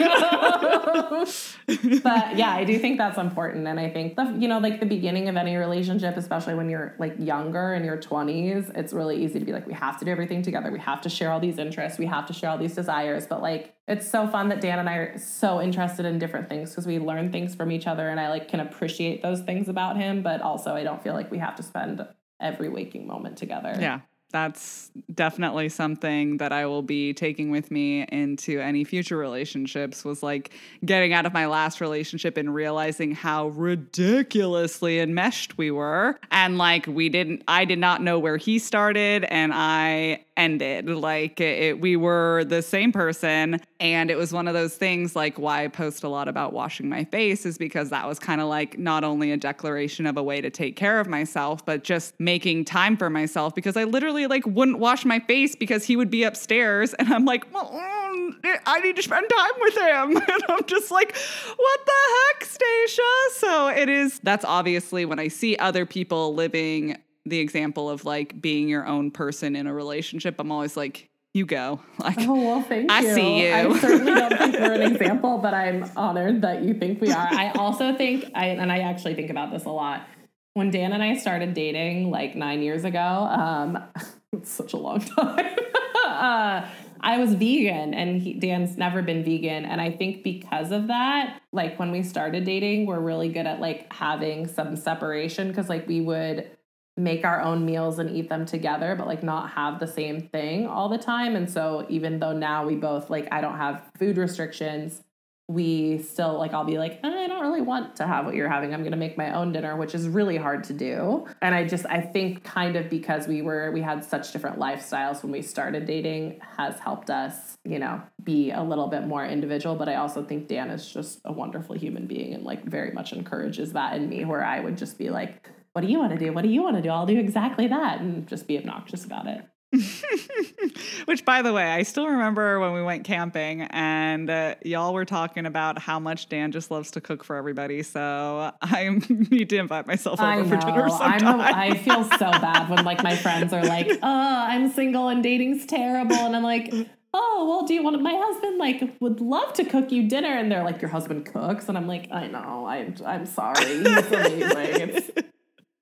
but 2.02 2.36
yeah, 2.36 2.50
I 2.50 2.64
do 2.66 2.78
think 2.78 2.98
that's 2.98 3.16
important. 3.16 3.66
And 3.66 3.80
I 3.80 3.88
think 3.88 4.16
the 4.16 4.36
you 4.38 4.46
know, 4.46 4.58
like 4.58 4.80
the 4.80 4.86
beginning 4.86 5.30
of 5.30 5.36
any 5.36 5.56
relationship, 5.56 6.18
especially 6.18 6.56
when 6.56 6.68
you're 6.68 6.94
like 6.98 7.14
younger 7.18 7.72
in 7.72 7.82
your 7.84 7.96
20s, 7.96 8.70
it's 8.76 8.92
really 8.92 9.24
easy 9.24 9.38
to 9.38 9.46
be 9.46 9.52
like, 9.52 9.66
we 9.66 9.72
have 9.72 9.98
to 10.00 10.04
do 10.04 10.10
everything 10.10 10.42
together. 10.42 10.70
We 10.70 10.78
have 10.80 11.00
to 11.02 11.08
share 11.08 11.30
all 11.30 11.40
these 11.40 11.58
interests. 11.58 11.98
We 11.98 12.04
have 12.04 12.26
to 12.26 12.34
share 12.34 12.50
all 12.50 12.58
these 12.58 12.74
desires. 12.74 13.26
But 13.26 13.40
like 13.40 13.74
it's 13.88 14.06
so 14.06 14.28
fun 14.28 14.50
that 14.50 14.60
Dan 14.60 14.78
and 14.78 14.90
I 14.90 14.96
are 14.96 15.18
so 15.18 15.62
interested 15.62 16.04
in 16.04 16.18
different 16.18 16.50
things 16.50 16.68
because 16.70 16.86
we 16.86 16.98
learn 16.98 17.32
things 17.32 17.54
from 17.54 17.72
each 17.72 17.86
other 17.86 18.10
and 18.10 18.20
I 18.20 18.28
like 18.28 18.48
can 18.48 18.60
appreciate 18.60 19.22
those 19.22 19.40
things 19.40 19.70
about 19.70 19.96
him, 19.96 20.22
but 20.22 20.42
also 20.42 20.74
I 20.74 20.84
don't 20.84 21.02
feel 21.02 21.14
like 21.14 21.30
we 21.30 21.38
have 21.38 21.56
to 21.56 21.62
spend 21.62 22.06
every 22.42 22.68
waking 22.68 23.06
moment 23.06 23.38
together. 23.38 23.74
Yeah 23.80 24.00
that's 24.34 24.90
definitely 25.14 25.68
something 25.68 26.38
that 26.38 26.50
I 26.50 26.66
will 26.66 26.82
be 26.82 27.14
taking 27.14 27.52
with 27.52 27.70
me 27.70 28.04
into 28.10 28.58
any 28.58 28.82
future 28.82 29.16
relationships 29.16 30.04
was 30.04 30.24
like 30.24 30.50
getting 30.84 31.12
out 31.12 31.24
of 31.24 31.32
my 31.32 31.46
last 31.46 31.80
relationship 31.80 32.36
and 32.36 32.52
realizing 32.52 33.12
how 33.12 33.50
ridiculously 33.50 34.98
enmeshed 34.98 35.56
we 35.56 35.70
were 35.70 36.18
and 36.32 36.58
like 36.58 36.84
we 36.88 37.08
didn't 37.08 37.44
I 37.46 37.64
did 37.64 37.78
not 37.78 38.02
know 38.02 38.18
where 38.18 38.36
he 38.36 38.58
started 38.58 39.22
and 39.22 39.52
I 39.54 40.24
ended. 40.36 40.88
Like 40.88 41.40
it, 41.40 41.80
we 41.80 41.96
were 41.96 42.44
the 42.44 42.62
same 42.62 42.92
person. 42.92 43.60
And 43.80 44.10
it 44.10 44.16
was 44.16 44.32
one 44.32 44.48
of 44.48 44.54
those 44.54 44.76
things 44.76 45.14
like 45.14 45.38
why 45.38 45.64
I 45.64 45.68
post 45.68 46.04
a 46.04 46.08
lot 46.08 46.28
about 46.28 46.52
washing 46.52 46.88
my 46.88 47.04
face 47.04 47.46
is 47.46 47.58
because 47.58 47.90
that 47.90 48.06
was 48.06 48.18
kind 48.18 48.40
of 48.40 48.48
like 48.48 48.78
not 48.78 49.04
only 49.04 49.32
a 49.32 49.36
declaration 49.36 50.06
of 50.06 50.16
a 50.16 50.22
way 50.22 50.40
to 50.40 50.50
take 50.50 50.76
care 50.76 51.00
of 51.00 51.06
myself, 51.06 51.64
but 51.64 51.84
just 51.84 52.18
making 52.18 52.64
time 52.64 52.96
for 52.96 53.10
myself 53.10 53.54
because 53.54 53.76
I 53.76 53.84
literally 53.84 54.23
like 54.26 54.46
wouldn't 54.46 54.78
wash 54.78 55.04
my 55.04 55.20
face 55.20 55.56
because 55.56 55.84
he 55.84 55.96
would 55.96 56.10
be 56.10 56.24
upstairs. 56.24 56.94
And 56.94 57.12
I'm 57.12 57.24
like, 57.24 57.52
well, 57.52 57.70
mm, 57.70 58.58
I 58.66 58.80
need 58.80 58.96
to 58.96 59.02
spend 59.02 59.26
time 59.28 59.52
with 59.60 59.76
him. 59.76 60.16
And 60.34 60.44
I'm 60.48 60.64
just 60.64 60.90
like, 60.90 61.14
what 61.56 61.80
the 61.86 61.92
heck, 62.16 62.44
Stacia? 62.44 63.02
So 63.32 63.68
it 63.68 63.88
is, 63.88 64.20
that's 64.22 64.44
obviously 64.44 65.04
when 65.04 65.18
I 65.18 65.28
see 65.28 65.56
other 65.56 65.86
people 65.86 66.34
living 66.34 66.96
the 67.26 67.38
example 67.38 67.88
of 67.88 68.04
like 68.04 68.40
being 68.40 68.68
your 68.68 68.86
own 68.86 69.10
person 69.10 69.56
in 69.56 69.66
a 69.66 69.74
relationship, 69.74 70.36
I'm 70.38 70.50
always 70.50 70.76
like, 70.76 71.10
you 71.32 71.46
go. 71.46 71.80
Like, 71.98 72.16
oh 72.20 72.34
well, 72.34 72.62
thank 72.62 72.90
I 72.90 73.00
you. 73.00 73.08
I 73.08 73.14
see 73.14 73.42
you. 73.42 73.52
I 73.52 73.78
certainly 73.78 74.14
don't 74.14 74.36
think 74.36 74.54
we're 74.54 74.72
an 74.72 74.82
example, 74.92 75.38
but 75.38 75.54
I'm 75.54 75.90
honored 75.96 76.42
that 76.42 76.62
you 76.62 76.74
think 76.74 77.00
we 77.00 77.10
are. 77.12 77.28
I 77.30 77.50
also 77.52 77.96
think, 77.96 78.30
I 78.34 78.46
and 78.46 78.70
I 78.70 78.80
actually 78.80 79.14
think 79.14 79.30
about 79.30 79.50
this 79.50 79.64
a 79.64 79.70
lot. 79.70 80.06
When 80.54 80.70
Dan 80.70 80.92
and 80.92 81.02
I 81.02 81.16
started 81.16 81.52
dating 81.52 82.10
like 82.10 82.36
nine 82.36 82.62
years 82.62 82.84
ago, 82.84 82.98
um, 83.00 83.78
it's 84.32 84.50
such 84.50 84.72
a 84.72 84.76
long 84.76 85.00
time. 85.00 85.56
uh, 86.06 86.66
I 87.00 87.18
was 87.18 87.34
vegan, 87.34 87.92
and 87.92 88.22
he, 88.22 88.34
Dan's 88.34 88.78
never 88.78 89.02
been 89.02 89.24
vegan, 89.24 89.64
and 89.64 89.80
I 89.80 89.90
think 89.90 90.22
because 90.22 90.70
of 90.70 90.86
that, 90.86 91.42
like 91.52 91.78
when 91.78 91.90
we 91.90 92.02
started 92.02 92.44
dating, 92.44 92.86
we're 92.86 93.00
really 93.00 93.28
good 93.28 93.46
at 93.46 93.60
like 93.60 93.92
having 93.92 94.46
some 94.46 94.76
separation 94.76 95.48
because 95.48 95.68
like 95.68 95.86
we 95.86 96.00
would 96.00 96.48
make 96.96 97.24
our 97.24 97.40
own 97.40 97.66
meals 97.66 97.98
and 97.98 98.08
eat 98.14 98.28
them 98.28 98.46
together 98.46 98.94
but 98.94 99.08
like 99.08 99.22
not 99.22 99.50
have 99.50 99.80
the 99.80 99.86
same 99.86 100.28
thing 100.28 100.66
all 100.66 100.88
the 100.88 100.98
time 100.98 101.34
and 101.34 101.50
so 101.50 101.84
even 101.88 102.20
though 102.20 102.32
now 102.32 102.64
we 102.64 102.76
both 102.76 103.10
like 103.10 103.26
I 103.32 103.40
don't 103.40 103.56
have 103.56 103.82
food 103.98 104.16
restrictions 104.16 105.02
we 105.48 105.98
still 105.98 106.38
like 106.38 106.54
I'll 106.54 106.64
be 106.64 106.78
like 106.78 107.00
I 107.04 107.26
don't 107.26 107.42
really 107.42 107.60
want 107.60 107.96
to 107.96 108.06
have 108.06 108.24
what 108.24 108.34
you're 108.34 108.48
having 108.48 108.72
I'm 108.72 108.80
going 108.80 108.92
to 108.92 108.98
make 108.98 109.18
my 109.18 109.34
own 109.34 109.52
dinner 109.52 109.76
which 109.76 109.94
is 109.94 110.08
really 110.08 110.38
hard 110.38 110.64
to 110.64 110.72
do 110.72 111.26
and 111.42 111.54
I 111.54 111.66
just 111.66 111.84
I 111.86 112.00
think 112.00 112.44
kind 112.44 112.76
of 112.76 112.88
because 112.88 113.28
we 113.28 113.42
were 113.42 113.70
we 113.70 113.82
had 113.82 114.02
such 114.02 114.32
different 114.32 114.58
lifestyles 114.58 115.22
when 115.22 115.32
we 115.32 115.42
started 115.42 115.84
dating 115.84 116.40
has 116.56 116.78
helped 116.78 117.10
us 117.10 117.58
you 117.64 117.78
know 117.78 118.00
be 118.22 118.52
a 118.52 118.62
little 118.62 118.88
bit 118.88 119.06
more 119.06 119.24
individual 119.26 119.76
but 119.76 119.88
I 119.88 119.96
also 119.96 120.24
think 120.24 120.48
Dan 120.48 120.70
is 120.70 120.90
just 120.90 121.20
a 121.26 121.32
wonderful 121.32 121.76
human 121.76 122.06
being 122.06 122.32
and 122.32 122.42
like 122.44 122.64
very 122.64 122.92
much 122.92 123.12
encourages 123.12 123.74
that 123.74 123.96
in 123.96 124.08
me 124.08 124.24
where 124.24 124.44
I 124.44 124.60
would 124.60 124.78
just 124.78 124.96
be 124.96 125.10
like 125.10 125.50
what 125.74 125.82
do 125.82 125.88
you 125.88 125.98
want 125.98 126.12
to 126.12 126.18
do? 126.18 126.32
What 126.32 126.42
do 126.42 126.48
you 126.50 126.62
want 126.62 126.76
to 126.76 126.82
do? 126.82 126.88
I'll 126.88 127.04
do 127.04 127.18
exactly 127.18 127.66
that 127.66 128.00
and 128.00 128.28
just 128.28 128.46
be 128.46 128.56
obnoxious 128.56 129.04
about 129.04 129.26
it. 129.26 129.44
Which, 131.06 131.24
by 131.24 131.42
the 131.42 131.52
way, 131.52 131.64
I 131.64 131.82
still 131.82 132.06
remember 132.06 132.60
when 132.60 132.72
we 132.72 132.82
went 132.82 133.04
camping 133.04 133.62
and 133.62 134.30
uh, 134.30 134.54
y'all 134.64 134.94
were 134.94 135.04
talking 135.04 135.46
about 135.46 135.78
how 135.78 135.98
much 135.98 136.28
Dan 136.28 136.52
just 136.52 136.70
loves 136.70 136.90
to 136.92 137.00
cook 137.00 137.24
for 137.24 137.36
everybody. 137.36 137.82
So 137.82 138.52
I 138.62 138.88
need 139.08 139.50
to 139.50 139.56
invite 139.56 139.86
myself 139.86 140.20
over 140.20 140.44
for 140.44 140.56
dinner 140.56 140.88
sometime. 140.88 141.40
I 141.40 141.76
feel 141.76 142.04
so 142.18 142.18
bad 142.18 142.68
when 142.68 142.84
like 142.84 143.02
my 143.02 143.16
friends 143.16 143.52
are 143.52 143.64
like, 143.64 143.88
"Oh, 144.02 144.46
I'm 144.48 144.70
single 144.70 145.08
and 145.08 145.22
dating's 145.22 145.66
terrible," 145.66 146.16
and 146.16 146.36
I'm 146.36 146.42
like. 146.42 146.72
Oh 147.16 147.46
well, 147.48 147.64
do 147.64 147.74
you 147.74 147.82
want 147.84 148.02
my 148.02 148.12
husband 148.12 148.58
like 148.58 148.96
would 148.98 149.20
love 149.20 149.52
to 149.52 149.64
cook 149.64 149.92
you 149.92 150.08
dinner? 150.08 150.36
And 150.36 150.50
they're 150.50 150.64
like, 150.64 150.82
your 150.82 150.90
husband 150.90 151.26
cooks, 151.26 151.68
and 151.68 151.78
I'm 151.78 151.86
like, 151.86 152.10
I 152.10 152.26
know, 152.26 152.66
I'm 152.66 152.96
I'm 153.06 153.24
sorry, 153.24 153.82
amazing. 153.82 154.90
It's 154.90 155.10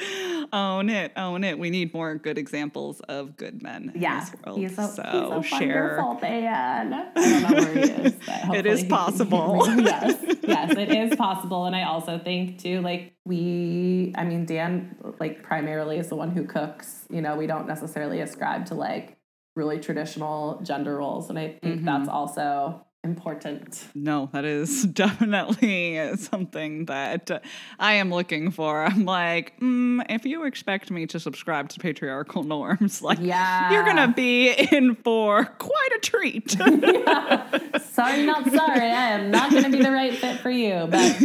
own 0.52 0.88
it, 0.88 1.12
own 1.16 1.44
it. 1.44 1.58
We 1.58 1.70
need 1.70 1.94
more 1.94 2.14
good 2.16 2.38
examples 2.38 3.00
of 3.00 3.36
good 3.36 3.62
men. 3.62 3.92
Yeah, 3.94 4.26
he's 4.54 4.78
a, 4.78 4.88
so 4.88 5.02
he's 5.04 5.30
a 5.30 5.42
share. 5.42 6.02
wonderful 6.02 6.20
man. 6.20 6.92
I 7.16 7.40
don't 7.40 7.42
know 7.42 7.62
where 7.62 7.72
he 7.74 7.80
is. 7.80 8.14
it 8.54 8.66
is 8.66 8.84
possible. 8.84 9.66
yes, 9.78 10.18
yes, 10.42 10.76
it 10.76 10.90
is 10.90 11.16
possible. 11.16 11.66
And 11.66 11.76
I 11.76 11.84
also 11.84 12.18
think 12.18 12.58
too, 12.58 12.80
like 12.80 13.14
we. 13.24 14.12
I 14.16 14.24
mean, 14.24 14.46
Dan, 14.46 14.96
like 15.18 15.42
primarily 15.42 15.98
is 15.98 16.08
the 16.08 16.16
one 16.16 16.30
who 16.30 16.44
cooks. 16.44 17.06
You 17.10 17.22
know, 17.22 17.36
we 17.36 17.46
don't 17.46 17.66
necessarily 17.66 18.20
ascribe 18.20 18.66
to 18.66 18.74
like 18.74 19.16
really 19.56 19.80
traditional 19.80 20.60
gender 20.62 20.96
roles, 20.96 21.28
and 21.28 21.38
I 21.38 21.58
think 21.62 21.76
mm-hmm. 21.76 21.84
that's 21.84 22.08
also 22.08 22.86
important. 23.02 23.86
No, 23.94 24.28
that 24.32 24.44
is 24.44 24.84
definitely 24.86 26.16
something 26.16 26.86
that 26.86 27.42
I 27.78 27.94
am 27.94 28.10
looking 28.10 28.50
for. 28.50 28.84
I'm 28.84 29.04
like, 29.04 29.58
mm, 29.60 30.04
if 30.08 30.26
you 30.26 30.44
expect 30.44 30.90
me 30.90 31.06
to 31.06 31.20
subscribe 31.20 31.68
to 31.70 31.80
patriarchal 31.80 32.42
norms, 32.42 33.02
like, 33.02 33.18
yeah. 33.20 33.72
you're 33.72 33.84
gonna 33.84 34.12
be 34.12 34.50
in 34.50 34.94
for 34.96 35.44
quite 35.44 35.90
a 35.96 36.00
treat. 36.00 36.56
yeah. 36.58 37.78
Sorry, 37.78 38.26
not 38.26 38.50
sorry. 38.50 38.80
I 38.80 39.10
am 39.12 39.30
not 39.30 39.50
gonna 39.52 39.70
be 39.70 39.82
the 39.82 39.92
right 39.92 40.14
fit 40.14 40.40
for 40.40 40.50
you. 40.50 40.86
But 40.90 41.20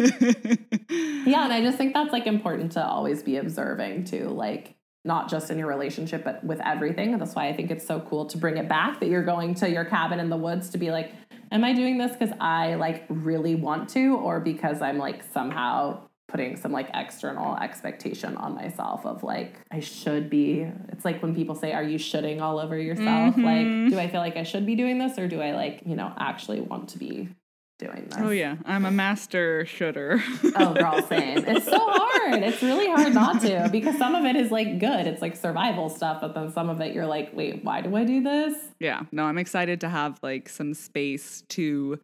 yeah, 0.89 1.43
and 1.43 1.53
I 1.53 1.61
just 1.61 1.77
think 1.77 1.93
that's 1.93 2.11
like 2.11 2.27
important 2.27 2.73
to 2.73 2.85
always 2.85 3.23
be 3.23 3.37
observing 3.37 4.05
too. 4.05 4.29
Like, 4.29 4.74
not 5.05 5.29
just 5.29 5.51
in 5.51 5.57
your 5.57 5.67
relationship, 5.67 6.23
but 6.23 6.43
with 6.43 6.59
everything. 6.65 7.17
That's 7.17 7.35
why 7.35 7.47
I 7.47 7.53
think 7.53 7.71
it's 7.71 7.85
so 7.85 7.99
cool 8.01 8.25
to 8.25 8.37
bring 8.37 8.57
it 8.57 8.67
back 8.67 8.99
that 8.99 9.07
you're 9.07 9.23
going 9.23 9.53
to 9.55 9.69
your 9.69 9.85
cabin 9.85 10.19
in 10.19 10.29
the 10.29 10.37
woods 10.37 10.69
to 10.71 10.77
be 10.77 10.91
like, 10.91 11.11
am 11.51 11.63
I 11.63 11.73
doing 11.73 11.97
this 11.97 12.11
because 12.11 12.35
I 12.39 12.75
like 12.75 13.05
really 13.09 13.55
want 13.55 13.89
to, 13.89 14.17
or 14.17 14.39
because 14.39 14.81
I'm 14.81 14.97
like 14.97 15.23
somehow 15.31 16.01
putting 16.27 16.57
some 16.57 16.71
like 16.71 16.89
external 16.93 17.55
expectation 17.57 18.35
on 18.35 18.55
myself 18.55 19.05
of 19.05 19.23
like 19.23 19.59
I 19.71 19.79
should 19.79 20.29
be 20.29 20.67
it's 20.89 21.05
like 21.05 21.21
when 21.21 21.35
people 21.35 21.53
say 21.53 21.71
are 21.71 21.83
you 21.83 21.99
shoulding 21.99 22.41
all 22.41 22.59
over 22.59 22.77
yourself 22.77 23.35
mm-hmm. 23.35 23.43
like 23.43 23.91
do 23.91 23.99
I 23.99 24.09
feel 24.09 24.21
like 24.21 24.35
I 24.35 24.41
should 24.41 24.65
be 24.65 24.75
doing 24.75 24.97
this 24.97 25.19
or 25.19 25.27
do 25.27 25.39
I 25.39 25.51
like 25.51 25.83
you 25.85 25.95
know 25.95 26.11
actually 26.17 26.61
want 26.61 26.89
to 26.89 26.97
be 26.97 27.29
doing 27.77 28.07
this. 28.09 28.19
Oh 28.19 28.29
yeah. 28.29 28.55
I'm 28.65 28.85
a 28.85 28.91
master 28.91 29.65
shooter 29.65 30.23
oh 30.55 30.73
girl 30.73 31.01
same 31.03 31.39
it's 31.39 31.65
so 31.65 31.79
hard. 31.79 32.41
It's 32.43 32.61
really 32.61 32.87
hard 32.87 33.13
not 33.13 33.41
to 33.41 33.69
because 33.71 33.97
some 33.97 34.15
of 34.15 34.25
it 34.25 34.35
is 34.35 34.51
like 34.51 34.79
good. 34.79 35.07
It's 35.07 35.21
like 35.21 35.35
survival 35.35 35.89
stuff 35.89 36.21
but 36.21 36.33
then 36.33 36.51
some 36.51 36.69
of 36.69 36.81
it 36.81 36.93
you're 36.93 37.05
like 37.05 37.31
wait 37.33 37.63
why 37.63 37.81
do 37.81 37.95
I 37.95 38.03
do 38.05 38.23
this? 38.23 38.55
Yeah. 38.79 39.01
No 39.11 39.23
I'm 39.23 39.37
excited 39.37 39.81
to 39.81 39.89
have 39.89 40.19
like 40.23 40.49
some 40.49 40.73
space 40.73 41.43
to 41.49 41.99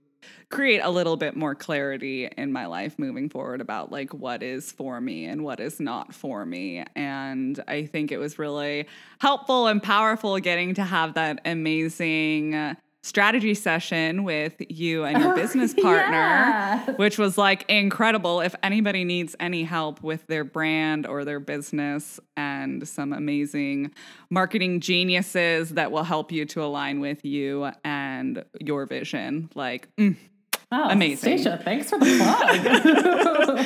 create 0.49 0.79
a 0.79 0.89
little 0.89 1.17
bit 1.17 1.36
more 1.36 1.55
clarity 1.55 2.29
in 2.38 2.51
my 2.51 2.65
life 2.65 2.99
moving 2.99 3.29
forward 3.29 3.62
about 3.62 3.91
like 3.91 4.13
what 4.13 4.43
is 4.43 4.71
for 4.71 4.99
me 4.99 5.25
and 5.25 5.43
what 5.43 5.60
is 5.60 5.79
not 5.79 6.13
for 6.13 6.45
me. 6.45 6.84
And 6.95 7.62
I 7.67 7.86
think 7.86 8.12
it 8.12 8.17
was 8.17 8.38
really 8.38 8.88
helpful 9.19 9.67
and 9.67 9.81
powerful 9.81 10.38
getting 10.39 10.75
to 10.75 10.84
have 10.84 11.13
that 11.15 11.39
amazing 11.45 12.75
strategy 13.03 13.55
session 13.55 14.23
with 14.23 14.61
you 14.69 15.03
and 15.03 15.17
your 15.17 15.33
oh, 15.33 15.35
business 15.41 15.73
partner, 15.73 16.17
yeah. 16.17 16.91
which 16.91 17.17
was 17.17 17.37
like 17.37 17.65
incredible. 17.69 18.41
If 18.41 18.53
anybody 18.61 19.03
needs 19.03 19.35
any 19.39 19.63
help 19.63 20.03
with 20.03 20.25
their 20.27 20.43
brand 20.43 21.07
or 21.07 21.25
their 21.25 21.39
business 21.39 22.19
and 22.37 22.87
some 22.87 23.11
amazing 23.13 23.91
marketing 24.29 24.79
geniuses 24.81 25.69
that 25.71 25.91
will 25.91 26.03
help 26.03 26.31
you 26.31 26.45
to 26.45 26.63
align 26.63 26.99
with 26.99 27.25
you 27.25 27.71
and 27.83 28.45
your 28.59 28.85
vision, 28.85 29.49
like, 29.55 29.93
mm, 29.95 30.15
Oh, 30.73 30.89
Amazing. 30.89 31.39
Stacia, 31.39 31.60
thanks 31.62 31.89
for 31.89 31.99
the 31.99 32.05
plug. 32.17 33.65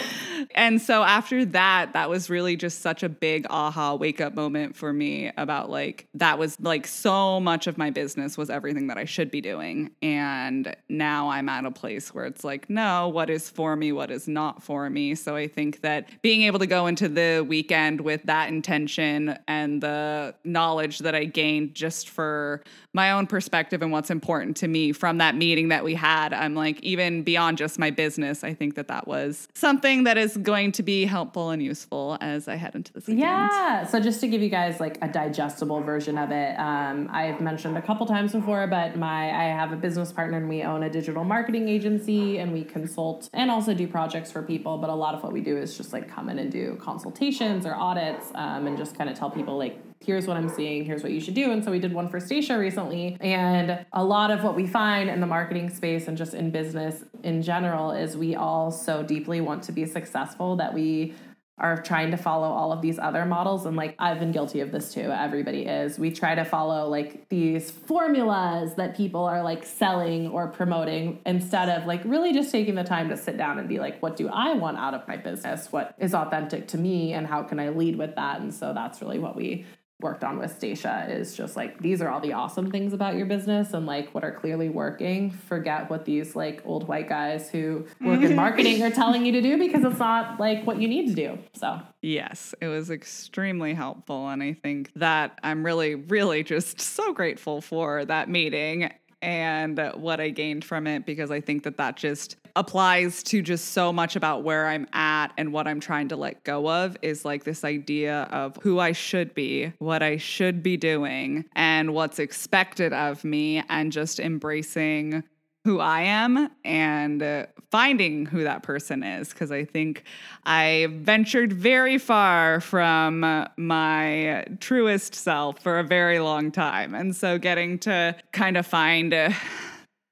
and 0.56 0.82
so 0.82 1.04
after 1.04 1.46
that, 1.46 1.94
that 1.94 2.10
was 2.10 2.32
really 2.32 2.56
just 2.56 2.82
such 2.82 3.04
a 3.04 3.10
big 3.10 3.46
aha 3.52 3.94
wake 3.94 4.20
up 4.22 4.34
moment 4.34 4.76
for 4.76 4.92
me 4.92 5.32
about 5.38 5.70
like, 5.70 6.08
that 6.16 6.40
was 6.40 6.60
like 6.60 6.88
so 6.88 7.40
much 7.40 7.68
of 7.68 7.78
my 7.78 7.92
business 7.92 8.40
was 8.40 8.50
everything 8.50 8.88
that 8.88 8.98
I 8.98 9.06
should 9.06 9.30
be 9.30 9.40
doing. 9.40 9.92
And 10.02 10.76
now 10.90 11.30
I'm 11.30 11.48
at 11.48 11.66
a 11.66 11.72
place 11.72 12.12
where 12.12 12.26
it's 12.26 12.44
like, 12.44 12.72
no, 12.72 13.08
what 13.10 13.30
is 13.30 13.52
for 13.52 13.76
me? 13.76 13.92
What 13.92 14.10
is 14.10 14.28
not 14.28 14.64
for 14.64 14.90
me? 14.90 15.14
So 15.14 15.36
I 15.36 15.48
think 15.48 15.82
that 15.82 16.10
being 16.24 16.42
able 16.42 16.58
to 16.58 16.68
go 16.68 16.88
into 16.88 17.08
the 17.08 17.46
weekend 17.48 18.02
with 18.02 18.24
that 18.24 18.50
intention 18.50 19.38
and 19.48 19.80
the 19.80 20.34
knowledge 20.44 21.00
that 21.00 21.14
I 21.14 21.26
gained 21.26 21.76
just 21.76 22.10
for 22.10 22.64
my 22.94 23.12
own 23.12 23.28
perspective 23.28 23.82
and 23.84 23.92
what's 23.92 24.10
important 24.10 24.58
to 24.58 24.68
me 24.68 24.92
from 24.92 25.20
that 25.20 25.36
meeting 25.36 25.68
that 25.68 25.84
we 25.84 25.94
had, 25.94 26.34
I'm 26.34 26.56
like, 26.56 26.80
even 26.96 27.24
beyond 27.24 27.58
just 27.58 27.78
my 27.78 27.92
business, 27.92 28.44
I 28.44 28.54
think 28.54 28.76
that 28.76 28.88
that 28.88 29.06
was 29.06 29.50
something 29.54 30.06
that 30.06 30.18
is 30.18 30.38
going 30.38 30.72
to 30.74 30.84
be 30.84 31.04
helpful 31.04 31.50
and 31.50 31.62
useful 31.62 32.18
as 32.22 32.48
I 32.48 32.56
head 32.56 32.74
into 32.74 32.94
this 32.94 33.08
weekend. 33.08 33.20
Yeah. 33.20 33.86
So 33.86 34.00
just 34.00 34.22
to 34.22 34.28
give 34.28 34.42
you 34.42 34.50
guys 34.50 34.80
like 34.80 34.98
a 35.02 35.10
digestible 35.10 35.82
version 35.82 36.18
of 36.18 36.32
it, 36.32 36.58
um, 36.58 37.10
I've 37.12 37.42
mentioned 37.42 37.78
a 37.78 37.82
couple 37.82 38.06
times 38.06 38.32
before, 38.32 38.66
but 38.68 38.96
my 38.98 39.26
I 39.26 39.46
have 39.46 39.74
a 39.74 39.76
business 39.76 40.14
partner 40.14 40.38
and 40.38 40.48
we 40.48 40.64
own 40.64 40.84
a 40.84 40.90
digital 40.90 41.26
marketing 41.26 41.68
agency 41.68 42.38
and 42.38 42.54
we 42.54 42.64
consult 42.64 43.30
and 43.34 43.52
also 43.52 43.74
do 43.74 43.88
projects 43.88 44.32
for 44.32 44.42
people. 44.42 44.78
But 44.78 44.90
a 44.90 44.96
lot 44.96 45.14
of 45.16 45.22
what 45.22 45.34
we 45.34 45.42
do 45.42 45.58
is 45.58 45.76
just 45.76 45.92
like 45.92 46.08
come 46.08 46.30
in 46.30 46.40
and 46.40 46.50
do 46.50 46.78
consultations 46.82 47.66
or 47.66 47.76
audits 47.76 48.28
um, 48.36 48.68
and 48.68 48.78
just 48.78 48.98
kind 48.98 49.10
of 49.10 49.18
tell 49.18 49.30
people 49.30 49.58
like 49.58 49.78
here's 50.00 50.28
what 50.28 50.38
I'm 50.38 50.50
seeing, 50.50 50.86
here's 50.86 51.04
what 51.04 51.12
you 51.12 51.20
should 51.20 51.34
do. 51.34 51.52
And 51.52 51.64
so 51.64 51.72
we 51.72 51.80
did 51.80 51.94
one 51.94 52.10
for 52.10 52.20
Stacia 52.20 52.58
recently. 52.58 53.18
And 53.22 53.86
a 53.94 54.04
lot 54.04 54.32
of 54.32 54.44
what 54.44 54.56
we 54.56 54.68
find 54.68 55.10
in 55.10 55.20
the 55.20 55.28
marketing 55.28 55.70
space 55.70 56.08
and 56.08 56.18
just 56.18 56.34
in 56.34 56.52
business 56.52 57.04
in 57.24 57.42
general 57.42 57.92
is 57.92 58.16
we 58.16 58.36
all 58.36 58.72
so 58.72 59.04
deeply 59.04 59.42
want 59.42 59.64
to 59.64 59.72
be 59.72 59.86
successful 59.86 60.56
that 60.58 60.74
we 60.74 61.14
are 61.58 61.82
trying 61.82 62.12
to 62.12 62.18
follow 62.18 62.48
all 62.48 62.74
of 62.74 62.82
these 62.82 63.00
other 63.00 63.26
models. 63.26 63.66
And 63.66 63.78
like 63.78 63.96
I've 63.98 64.20
been 64.20 64.34
guilty 64.34 64.60
of 64.60 64.74
this 64.74 64.94
too. 64.94 65.10
Everybody 65.10 65.62
is. 65.66 65.98
We 65.98 66.12
try 66.12 66.36
to 66.36 66.44
follow 66.44 66.90
like 66.90 67.30
these 67.30 67.72
formulas 67.72 68.76
that 68.76 68.98
people 68.98 69.24
are 69.24 69.42
like 69.42 69.66
selling 69.66 70.28
or 70.28 70.50
promoting 70.50 71.22
instead 71.26 71.70
of 71.70 71.86
like 71.88 72.02
really 72.04 72.34
just 72.34 72.52
taking 72.52 72.76
the 72.76 72.84
time 72.84 73.08
to 73.08 73.16
sit 73.16 73.38
down 73.38 73.58
and 73.58 73.70
be 73.70 73.80
like 73.80 74.02
what 74.02 74.18
do 74.18 74.28
I 74.28 74.54
want 74.54 74.78
out 74.78 74.94
of 74.94 75.08
my 75.08 75.16
business? 75.16 75.72
What 75.72 75.96
is 75.98 76.14
authentic 76.14 76.68
to 76.70 76.78
me 76.78 77.14
and 77.14 77.26
how 77.26 77.44
can 77.44 77.60
I 77.60 77.70
lead 77.70 77.98
with 77.98 78.16
that? 78.16 78.42
And 78.42 78.54
so 78.54 78.74
that's 78.74 79.02
really 79.02 79.20
what 79.20 79.38
we 79.38 79.66
worked 80.02 80.24
on 80.24 80.38
with 80.38 80.56
Stacia 80.56 81.08
is 81.10 81.36
just 81.36 81.56
like 81.56 81.80
these 81.80 82.02
are 82.02 82.10
all 82.10 82.20
the 82.20 82.34
awesome 82.34 82.70
things 82.70 82.92
about 82.92 83.16
your 83.16 83.26
business 83.26 83.74
and 83.74 83.86
like 83.86 84.14
what 84.14 84.24
are 84.24 84.32
clearly 84.32 84.70
working. 84.70 85.32
Forget 85.32 85.90
what 85.90 86.06
these 86.06 86.36
like 86.36 86.62
old 86.66 86.88
white 86.88 87.08
guys 87.08 87.50
who 87.50 87.86
work 88.02 88.22
in 88.22 88.36
marketing 88.46 88.84
are 88.84 88.92
telling 88.92 89.26
you 89.26 89.32
to 89.32 89.42
do 89.42 89.58
because 89.58 89.84
it's 89.86 90.00
not 90.00 90.40
like 90.40 90.68
what 90.68 90.82
you 90.82 90.88
need 90.88 91.08
to 91.08 91.14
do. 91.14 91.40
So, 91.54 91.80
yes, 92.02 92.54
it 92.62 92.68
was 92.68 92.92
extremely 92.92 93.74
helpful 93.74 94.28
and 94.28 94.44
I 94.44 94.54
think 94.54 94.92
that 94.96 95.40
I'm 95.44 95.66
really 95.66 95.96
really 95.96 96.44
just 96.44 96.82
so 96.82 97.14
grateful 97.14 97.62
for 97.62 98.04
that 98.06 98.30
meeting 98.30 98.92
and 99.26 99.80
what 99.96 100.20
I 100.20 100.30
gained 100.30 100.64
from 100.64 100.86
it 100.86 101.06
because 101.06 101.32
I 101.32 101.42
think 101.42 101.64
that 101.64 101.78
that 101.78 101.98
just 101.98 102.38
applies 102.56 103.24
to 103.24 103.42
just 103.42 103.74
so 103.74 103.92
much 103.92 104.16
about 104.16 104.44
where 104.44 104.68
I'm 104.68 104.88
at 104.94 105.30
and 105.38 105.52
what 105.52 105.68
I'm 105.68 105.80
trying 105.80 106.10
to 106.10 106.16
let 106.16 106.44
go 106.44 106.70
of 106.70 106.96
is 107.02 107.26
like 107.26 107.44
this 107.44 107.64
idea 107.64 108.24
of 108.32 108.58
who 108.62 108.80
I 108.80 108.92
should 108.92 109.34
be, 109.34 109.74
what 109.80 110.04
I 110.04 110.18
should 110.18 110.64
be 110.64 110.78
doing, 110.78 111.46
and 111.56 111.94
what's 111.94 112.20
expected 112.20 112.94
of 112.94 113.24
me, 113.24 113.64
and 113.68 113.92
just 113.92 114.20
embracing 114.20 115.24
who 115.66 115.80
I 115.80 116.04
am 116.04 116.50
and 116.64 117.24
uh, 117.24 117.48
finding 117.72 118.28
who 118.28 118.44
that 118.44 118.62
person 118.62 119.02
is. 119.02 119.30
Because 119.30 119.52
I 119.52 119.66
think 119.66 120.04
I 120.46 120.88
ventured 120.92 121.52
very 121.52 121.98
far 121.98 122.62
from 122.62 123.48
my 123.58 124.46
truest 124.60 125.16
self 125.16 125.60
for 125.60 125.80
a 125.80 125.84
very 125.84 126.20
long 126.20 126.52
time. 126.52 126.94
And 126.94 127.16
so 127.16 127.40
getting 127.40 127.80
to 127.80 128.16
kind 128.32 128.58
of 128.58 128.68
find, 128.68 129.12
uh, 129.12 129.32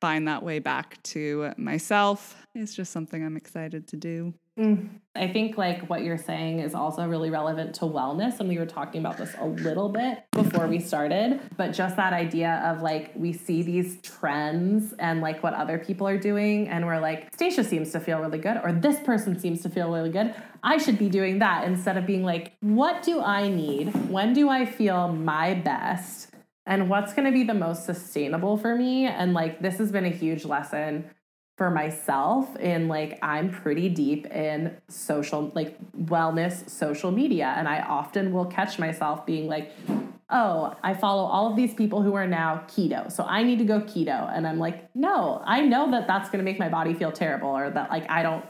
find 0.02 0.28
that 0.28 0.42
way 0.42 0.58
back 0.58 1.02
to 1.04 1.54
myself 1.56 2.36
is 2.56 2.76
just 2.76 2.92
something 2.92 3.24
I'm 3.24 3.38
excited 3.38 3.88
to 3.90 3.96
do. 3.96 4.34
Mm. 4.60 5.00
I 5.16 5.28
think 5.28 5.60
like 5.60 5.90
what 5.90 6.04
you're 6.04 6.18
saying 6.18 6.60
is 6.60 6.74
also 6.74 7.08
really 7.08 7.30
relevant 7.30 7.76
to 7.76 7.82
wellness. 7.82 8.40
And 8.40 8.50
we 8.50 8.58
were 8.58 8.66
talking 8.66 9.00
about 9.00 9.18
this 9.18 9.36
a 9.40 9.46
little 9.46 9.90
bit 9.90 10.24
before 10.32 10.68
we 10.68 10.80
started, 10.80 11.40
but 11.56 11.72
just 11.72 11.98
that 11.98 12.14
idea 12.14 12.62
of 12.66 12.82
like 12.82 13.12
we 13.16 13.32
see 13.32 13.62
these 13.62 14.02
trends 14.02 14.94
and 14.94 15.22
like 15.22 15.44
what 15.44 15.54
other 15.54 15.78
people 15.78 16.08
are 16.08 16.18
doing. 16.18 16.68
And 16.68 16.88
we're 16.88 17.00
like, 17.00 17.32
Stacia 17.34 17.64
seems 17.64 17.92
to 17.92 18.00
feel 18.00 18.20
really 18.20 18.40
good, 18.40 18.58
or 18.64 18.74
this 18.74 19.00
person 19.02 19.40
seems 19.40 19.62
to 19.62 19.70
feel 19.70 19.92
really 19.92 20.10
good. 20.10 20.34
I 20.64 20.78
should 20.78 20.98
be 20.98 21.10
doing 21.10 21.40
that 21.40 21.66
instead 21.66 21.96
of 21.96 22.08
being 22.08 22.24
like, 22.24 22.54
what 22.62 23.04
do 23.04 23.22
I 23.22 23.50
need? 23.50 24.10
When 24.10 24.34
do 24.34 24.50
I 24.50 24.66
feel 24.66 25.10
my 25.10 25.54
best? 25.54 26.32
And 26.66 26.90
what's 26.90 27.14
going 27.14 27.26
to 27.26 27.32
be 27.32 27.44
the 27.44 27.54
most 27.54 27.86
sustainable 27.86 28.58
for 28.58 28.76
me? 28.76 29.06
And 29.06 29.34
like, 29.34 29.62
this 29.62 29.78
has 29.78 29.92
been 29.92 30.06
a 30.06 30.10
huge 30.10 30.44
lesson 30.46 31.12
for 31.58 31.70
myself 31.70 32.56
in 32.58 32.88
like 32.88 33.20
I'm 33.22 33.52
pretty 33.52 33.90
deep 33.90 34.26
in 34.28 34.76
social 34.88 35.52
like 35.54 35.78
wellness 35.94 36.70
social 36.70 37.12
media. 37.12 37.54
And 37.58 37.68
I 37.68 37.82
often 37.82 38.34
will 38.34 38.46
catch 38.46 38.80
myself 38.80 39.26
being 39.26 39.48
like 39.48 39.72
oh 40.30 40.76
I 40.82 40.96
follow 40.96 41.24
all 41.24 41.50
of 41.50 41.56
these 41.56 41.74
people 41.74 42.02
who 42.02 42.16
are 42.16 42.26
now 42.26 42.64
keto 42.68 43.12
so 43.12 43.24
I 43.24 43.44
need 43.44 43.60
to 43.60 43.66
go 43.66 43.82
keto. 43.82 44.36
And 44.36 44.48
I'm 44.48 44.58
like 44.58 44.96
no 44.96 45.44
I 45.46 45.62
know 45.62 45.92
that 45.92 46.08
that's 46.08 46.30
going 46.30 46.44
to 46.44 46.46
make 46.46 46.60
my 46.60 46.70
body 46.70 46.94
feel 46.96 47.12
terrible 47.12 47.50
or 47.50 47.70
that 47.70 47.92
like 47.92 48.10
I 48.10 48.24
don't 48.24 48.46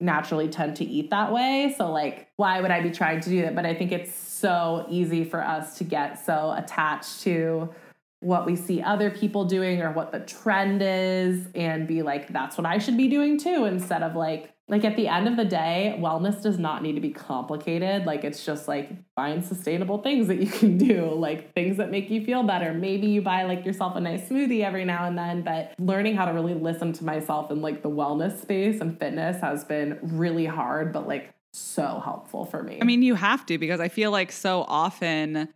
naturally 0.00 0.48
tend 0.48 0.76
to 0.76 0.84
eat 0.84 1.10
that 1.10 1.32
way 1.32 1.74
so 1.76 1.90
like 1.90 2.28
why 2.36 2.60
would 2.60 2.70
I 2.70 2.80
be 2.80 2.90
trying 2.90 3.20
to 3.20 3.30
do 3.30 3.42
that? 3.42 3.54
But 3.54 3.66
I 3.66 3.74
think 3.74 3.92
it's 3.92 4.14
so 4.14 4.86
easy 4.88 5.24
for 5.24 5.44
us 5.44 5.78
to 5.78 5.84
get 5.84 6.24
so 6.24 6.54
attached 6.56 7.20
to 7.22 7.68
what 8.20 8.46
we 8.46 8.56
see 8.56 8.82
other 8.82 9.10
people 9.10 9.44
doing 9.44 9.80
or 9.80 9.92
what 9.92 10.10
the 10.10 10.20
trend 10.20 10.82
is 10.82 11.46
and 11.54 11.86
be 11.86 12.02
like 12.02 12.32
that's 12.32 12.58
what 12.58 12.66
I 12.66 12.78
should 12.78 12.96
be 12.96 13.08
doing 13.08 13.38
too 13.38 13.64
instead 13.64 14.02
of 14.02 14.16
like 14.16 14.52
like 14.66 14.84
at 14.84 14.96
the 14.96 15.06
end 15.06 15.28
of 15.28 15.36
the 15.36 15.44
day 15.44 15.96
wellness 16.00 16.42
does 16.42 16.58
not 16.58 16.82
need 16.82 16.94
to 16.94 17.00
be 17.00 17.10
complicated 17.10 18.06
like 18.06 18.24
it's 18.24 18.44
just 18.44 18.66
like 18.66 18.90
find 19.14 19.44
sustainable 19.44 19.98
things 19.98 20.26
that 20.26 20.40
you 20.40 20.46
can 20.58 20.76
do 20.76 21.08
like 21.14 21.54
things 21.54 21.76
that 21.76 21.92
make 21.92 22.10
you 22.10 22.24
feel 22.24 22.42
better 22.42 22.74
maybe 22.74 23.06
you 23.06 23.22
buy 23.22 23.44
like 23.44 23.64
yourself 23.64 23.94
a 23.94 24.00
nice 24.00 24.28
smoothie 24.28 24.64
every 24.64 24.84
now 24.84 25.06
and 25.06 25.16
then 25.16 25.42
but 25.42 25.72
learning 25.78 26.16
how 26.16 26.24
to 26.24 26.32
really 26.32 26.54
listen 26.54 26.92
to 26.92 27.04
myself 27.04 27.52
in 27.52 27.62
like 27.62 27.82
the 27.82 27.90
wellness 27.90 28.42
space 28.42 28.80
and 28.80 28.98
fitness 28.98 29.40
has 29.40 29.64
been 29.64 29.96
really 30.02 30.46
hard 30.46 30.92
but 30.92 31.06
like 31.06 31.32
so 31.52 32.00
helpful 32.04 32.44
for 32.44 32.62
me. 32.62 32.78
I 32.80 32.84
mean, 32.84 33.02
you 33.02 33.14
have 33.14 33.44
to 33.46 33.58
because 33.58 33.80
I 33.80 33.88
feel 33.88 34.10
like 34.10 34.32
so 34.32 34.64
often 34.68 35.48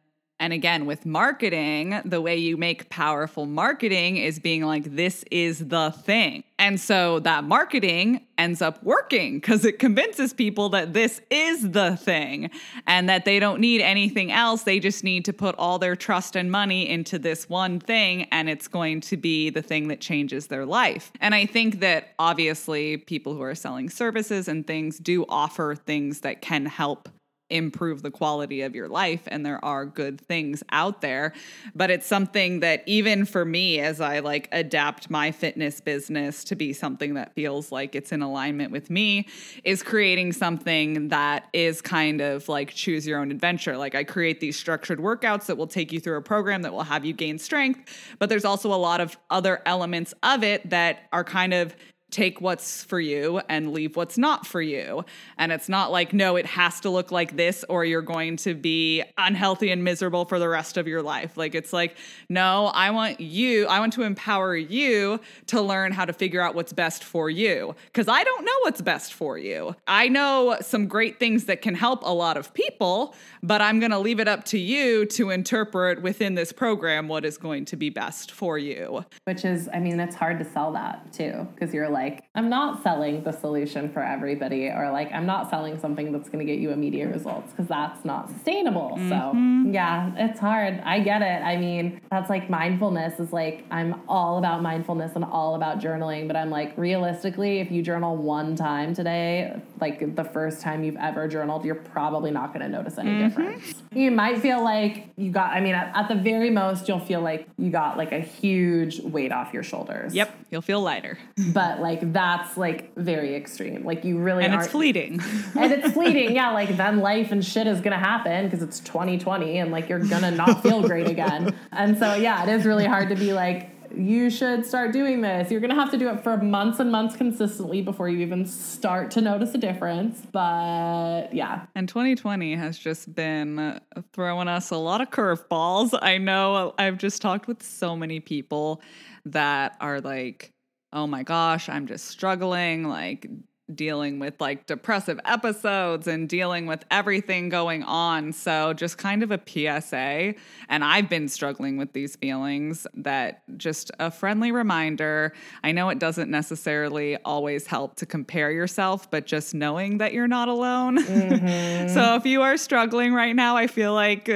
And 0.43 0.53
again, 0.53 0.87
with 0.87 1.07
marketing, 1.07 2.01
the 2.05 2.21
way 2.21 2.37
you 2.37 2.57
make 2.57 2.91
powerful 2.91 3.47
marketing 3.47 4.17
is 4.17 4.41
being 4.41 4.65
like, 4.65 4.83
this 4.97 5.25
is 5.31 5.69
the 5.69 5.93
thing. 5.93 6.43
And 6.59 6.81
so 6.81 7.21
that 7.21 7.45
marketing 7.45 8.27
ends 8.37 8.61
up 8.61 8.83
working 8.83 9.37
because 9.37 9.65
it 9.65 9.79
convinces 9.79 10.33
people 10.33 10.69
that 10.71 10.95
this 10.95 11.21
is 11.31 11.71
the 11.71 11.97
thing 11.97 12.51
and 12.89 13.09
that 13.09 13.25
they 13.25 13.39
don't 13.39 13.61
need 13.61 13.83
anything 13.83 14.33
else. 14.33 14.65
They 14.65 14.81
just 14.81 15.05
need 15.05 15.25
to 15.27 15.33
put 15.33 15.55
all 15.59 15.79
their 15.79 15.95
trust 15.95 16.35
and 16.35 16.51
money 16.51 16.89
into 16.89 17.21
this 17.21 17.49
one 17.49 17.79
thing, 17.79 18.25
and 18.33 18.51
it's 18.51 18.67
going 18.67 19.01
to 19.03 19.17
be 19.17 19.49
the 19.49 19.63
thing 19.63 19.87
that 19.89 20.01
changes 20.01 20.49
their 20.49 20.67
life. 20.67 21.13
And 21.21 21.37
I 21.37 21.47
think 21.47 21.79
that 21.79 22.15
obviously 22.19 22.97
people 22.97 23.35
who 23.35 23.43
are 23.43 23.55
selling 23.55 23.89
services 23.89 24.49
and 24.49 24.67
things 24.67 24.99
do 24.99 25.25
offer 25.29 25.77
things 25.77 26.23
that 26.23 26.43
can 26.43 26.67
help 26.67 27.09
improve 27.53 28.03
the 28.03 28.11
quality 28.11 28.63
of 28.63 28.75
your 28.75 28.89
life 28.89 29.23
and 29.27 29.45
there 29.45 29.63
are 29.65 29.85
good 29.85 30.21
things 30.21 30.63
out 30.71 31.01
there. 31.01 31.33
But 31.75 31.91
it's 31.91 32.07
something 32.07 32.61
that 32.61 32.83
even 32.87 33.25
for 33.25 33.45
me 33.45 33.81
as 33.81 34.01
i 34.01 34.19
like 34.21 34.49
adapt 34.53 35.11
my 35.11 35.31
fitness 35.31 35.81
business 35.81 36.45
to 36.45 36.57
be 36.57 36.73
something 36.73 37.15
that 37.15 37.35
feels 37.35 37.71
like 37.71 37.95
it's 37.95 38.13
in 38.13 38.23
alignment 38.23 38.73
with 38.73 38.91
me 38.91 39.27
is 39.65 39.83
creating 39.83 40.33
something 40.33 41.09
that 41.09 41.49
is 41.53 41.81
kind 41.81 42.21
of 42.21 42.49
like 42.49 42.73
choose 42.75 43.07
your 43.07 43.19
own 43.19 43.31
adventure. 43.31 43.77
Like 43.77 43.95
i 43.95 44.05
create 44.05 44.41
these 44.41 44.59
structured 44.59 44.99
workouts 44.99 45.47
that 45.47 45.57
will 45.57 45.67
take 45.67 45.93
you 45.93 46.01
through 46.01 46.17
a 46.17 46.23
program 46.23 46.63
that 46.63 46.73
will 46.73 46.83
have 46.83 47.05
you 47.05 47.13
gain 47.13 47.39
strength 47.39 48.17
but 48.19 48.29
there's 48.29 48.45
also 48.45 48.73
a 48.73 48.77
lot 48.77 49.01
of 49.01 49.17
other 49.31 49.61
elements 49.67 50.15
of 50.23 50.43
it 50.43 50.69
that 50.71 51.09
are 51.13 51.25
kind 51.25 51.53
of 51.53 51.77
take 52.13 52.41
what's 52.41 52.85
for 52.85 53.01
you 53.01 53.41
and 53.49 53.73
leave 53.73 53.97
what's 53.97 54.17
not 54.17 54.47
for 54.47 54.63
you. 54.63 55.05
And 55.39 55.51
it's 55.51 55.69
not 55.69 55.91
like, 55.91 56.13
no, 56.13 56.37
it 56.37 56.47
has 56.47 56.79
to 56.81 56.91
look 56.91 57.11
like 57.11 57.37
this 57.37 57.65
or 57.69 57.85
you're 57.85 58.03
going 58.03 58.37
to 58.39 58.55
be 58.55 59.03
unhealthy 59.19 59.71
and 59.71 59.83
miserable 59.83 60.27
for 60.27 60.39
the 60.39 60.49
rest 60.49 60.77
of 60.77 60.87
your 60.87 61.03
life. 61.03 61.37
Like, 61.37 61.55
it's 61.55 61.73
like, 61.73 61.97
no, 62.29 62.67
I 62.67 62.91
want 62.91 63.21
you, 63.21 63.67
I 63.67 63.81
want 63.81 63.95
to 63.95 64.03
empower 64.03 64.55
you 64.55 65.19
to 65.47 65.63
learn 65.63 65.93
how 65.93 66.05
to 66.05 66.13
figure 66.13 66.43
out 66.43 66.55
what's 66.55 66.73
best 66.73 67.03
for 67.03 67.31
you. 67.31 67.75
Because 67.87 68.09
I 68.09 68.23
don't 68.23 68.45
know 68.45 68.59
what's 68.61 68.83
best 68.83 69.15
for 69.15 69.39
you. 69.39 69.75
I 69.87 70.09
know 70.09 70.59
some 70.61 70.87
great 70.87 71.19
things 71.19 71.47
that 71.47 71.63
can 71.63 71.75
help 71.75 72.03
a 72.05 72.13
lot 72.13 72.37
of 72.37 72.53
people, 72.53 73.15
but 73.43 73.63
I'm 73.63 73.81
going 73.81 73.91
to 73.91 73.99
leave 73.99 74.21
it 74.21 74.29
up 74.29 74.45
to 74.47 74.59
you 74.59 75.07
to 75.07 75.31
interpret 75.31 76.03
within 76.03 76.35
this 76.35 76.53
program 76.53 77.09
what 77.09 77.25
is 77.25 77.39
going 77.39 77.65
to 77.67 77.77
be 77.77 77.89
best 77.89 78.31
for 78.33 78.59
you. 78.59 79.05
Which 79.25 79.47
is, 79.47 79.71
I 79.73 79.79
mean, 79.79 79.99
it's 79.99 80.15
hard 80.15 80.39
to 80.41 80.45
sell 80.45 80.73
that 80.73 81.11
too, 81.13 81.49
because 81.55 81.73
you're 81.73 81.89
like, 81.89 82.02
like 82.03 82.25
I'm 82.35 82.49
not 82.49 82.83
selling 82.83 83.23
the 83.23 83.33
solution 83.33 83.91
for 83.93 84.03
everybody 84.03 84.69
or 84.69 84.91
like 84.91 85.13
I'm 85.13 85.27
not 85.27 85.51
selling 85.51 85.79
something 85.79 86.13
that's 86.13 86.29
going 86.29 86.45
to 86.45 86.51
get 86.51 86.61
you 86.61 86.71
immediate 86.71 87.13
results 87.13 87.51
because 87.53 87.69
that's 87.69 88.05
not 88.05 88.29
sustainable. 88.29 88.97
Mm-hmm. 88.99 89.67
So, 89.67 89.71
yeah, 89.73 90.13
it's 90.17 90.41
hard. 90.41 90.81
I 90.85 91.01
get 91.01 91.23
it. 91.23 91.43
I 91.43 91.57
mean, 91.57 92.01
that's 92.11 92.29
like 92.29 92.51
mindfulness 92.51 93.21
is 93.21 93.33
like 93.33 93.65
I'm 93.71 94.01
all 94.09 94.39
about 94.39 94.63
mindfulness 94.63 95.13
and 95.15 95.25
all 95.25 95.55
about 95.55 95.79
journaling, 95.79 96.27
but 96.27 96.37
I'm 96.37 96.51
like 96.51 96.77
realistically, 96.77 97.61
if 97.61 97.71
you 97.71 97.83
journal 97.83 98.17
one 98.17 98.57
time 98.57 98.95
today, 98.95 99.61
like 99.81 100.17
the 100.17 100.25
first 100.25 100.61
time 100.61 100.83
you've 100.83 100.97
ever 100.97 101.29
journaled, 101.29 101.65
you're 101.65 101.75
probably 101.75 102.31
not 102.31 102.53
going 102.53 102.63
to 102.63 102.69
notice 102.69 102.99
any 102.99 103.11
mm-hmm. 103.11 103.29
difference. 103.29 103.82
You 103.95 104.11
might 104.11 104.41
feel 104.41 104.63
like 104.63 105.09
you 105.17 105.31
got 105.31 105.53
I 105.53 105.61
mean, 105.61 105.75
at, 105.75 105.95
at 105.97 106.09
the 106.09 106.15
very 106.15 106.51
most 106.51 106.89
you'll 106.89 107.01
feel 107.01 107.21
like 107.21 107.47
you 107.59 107.71
got 107.71 107.97
like 107.97 108.13
a 108.13 108.21
huge 108.21 109.01
weight 109.01 109.33
off 109.33 109.53
your 109.53 109.63
shoulders. 109.63 110.15
Yep, 110.15 110.35
you'll 110.51 110.63
feel 110.63 110.81
lighter. 110.81 111.19
but 111.53 111.81
like 111.81 112.13
that's 112.13 112.57
like 112.57 112.95
very 112.97 113.35
extreme. 113.35 113.85
Like 113.85 114.05
you 114.05 114.19
really 114.19 114.45
and 114.45 114.55
it's 114.55 114.69
fleeting. 114.69 115.21
and 115.59 115.73
it's 115.73 115.93
fleeting. 115.95 116.35
Yeah, 116.35 116.53
like 116.53 116.77
then 116.77 117.01
life 117.01 117.33
and 117.33 117.45
shit 117.45 117.67
is 117.67 117.81
gonna 117.81 117.99
happen 117.99 118.47
because 118.47 118.63
it's 118.63 118.81
2020 118.81 119.59
and 119.59 119.71
like 119.71 119.89
you're 119.89 119.99
gonna 119.99 120.31
not 120.31 120.63
feel 120.63 120.83
great 120.83 121.09
again. 121.09 121.55
And 121.73 121.99
so 121.99 122.15
yeah, 122.15 122.43
it 122.43 122.49
is 122.51 122.67
really 122.67 122.85
hard 122.87 123.09
to 123.09 123.15
be 123.15 123.33
like 123.33 123.82
you 123.97 124.31
should 124.31 124.67
start 124.67 124.93
doing 124.93 125.21
this. 125.21 125.51
You're 125.51 125.61
going 125.61 125.75
to 125.75 125.77
have 125.77 125.91
to 125.91 125.99
do 125.99 126.09
it 126.09 126.23
for 126.23 126.37
months 126.37 126.81
and 126.81 126.91
months 126.91 127.17
consistently 127.17 127.83
before 127.83 128.09
you 128.09 128.19
even 128.19 128.47
start 128.47 129.11
to 129.13 129.21
notice 129.21 129.55
a 129.55 129.59
difference. 129.59 130.23
But 130.33 131.33
yeah. 131.33 131.67
And 131.75 131.89
2020 131.89 132.57
has 132.57 132.79
just 132.79 133.15
been 133.15 133.81
throwing 134.13 134.49
us 134.49 134.71
a 134.71 134.77
lot 134.77 135.01
of 135.01 135.11
curveballs. 135.11 135.99
I 136.01 136.19
know 136.19 136.75
I've 136.79 136.99
just 136.99 137.23
talked 137.23 137.47
with 137.47 137.63
so 137.63 137.97
many 137.97 138.21
people 138.21 138.83
that 139.27 139.77
are 139.81 140.01
like, 140.01 140.53
oh 140.93 141.07
my 141.07 141.23
gosh, 141.23 141.69
I'm 141.69 141.87
just 141.87 142.07
struggling, 142.07 142.85
like 142.85 143.27
dealing 143.75 144.19
with 144.19 144.41
like 144.41 144.67
depressive 144.67 145.19
episodes 145.25 146.07
and 146.07 146.29
dealing 146.29 146.67
with 146.67 146.85
everything 146.91 147.49
going 147.49 147.83
on. 147.83 148.33
So, 148.33 148.73
just 148.73 148.99
kind 148.99 149.23
of 149.23 149.31
a 149.31 149.41
PSA. 149.45 150.35
And 150.69 150.85
I've 150.85 151.09
been 151.09 151.29
struggling 151.29 151.77
with 151.77 151.93
these 151.93 152.17
feelings 152.17 152.87
that 152.95 153.43
just 153.57 153.91
a 153.99 154.11
friendly 154.11 154.53
reminder. 154.53 155.33
I 155.63 155.73
know 155.73 155.89
it 155.89 155.99
doesn't 155.99 156.31
necessarily 156.31 157.17
always 157.19 157.67
help 157.67 157.97
to 157.97 158.07
compare 158.07 158.51
yourself, 158.51 159.11
but 159.11 159.27
just 159.27 159.55
knowing 159.55 159.99
that 159.99 160.13
you're 160.13 160.29
not 160.29 160.49
alone. 160.49 160.99
Mm-hmm. 161.23 161.89
so, 161.89 162.17
if 162.17 162.27
you 162.27 162.43
are 162.43 162.57
struggling 162.57 163.13
right 163.15 163.35
now, 163.35 163.57
I 163.57 163.67
feel 163.67 163.93
like. 163.95 164.29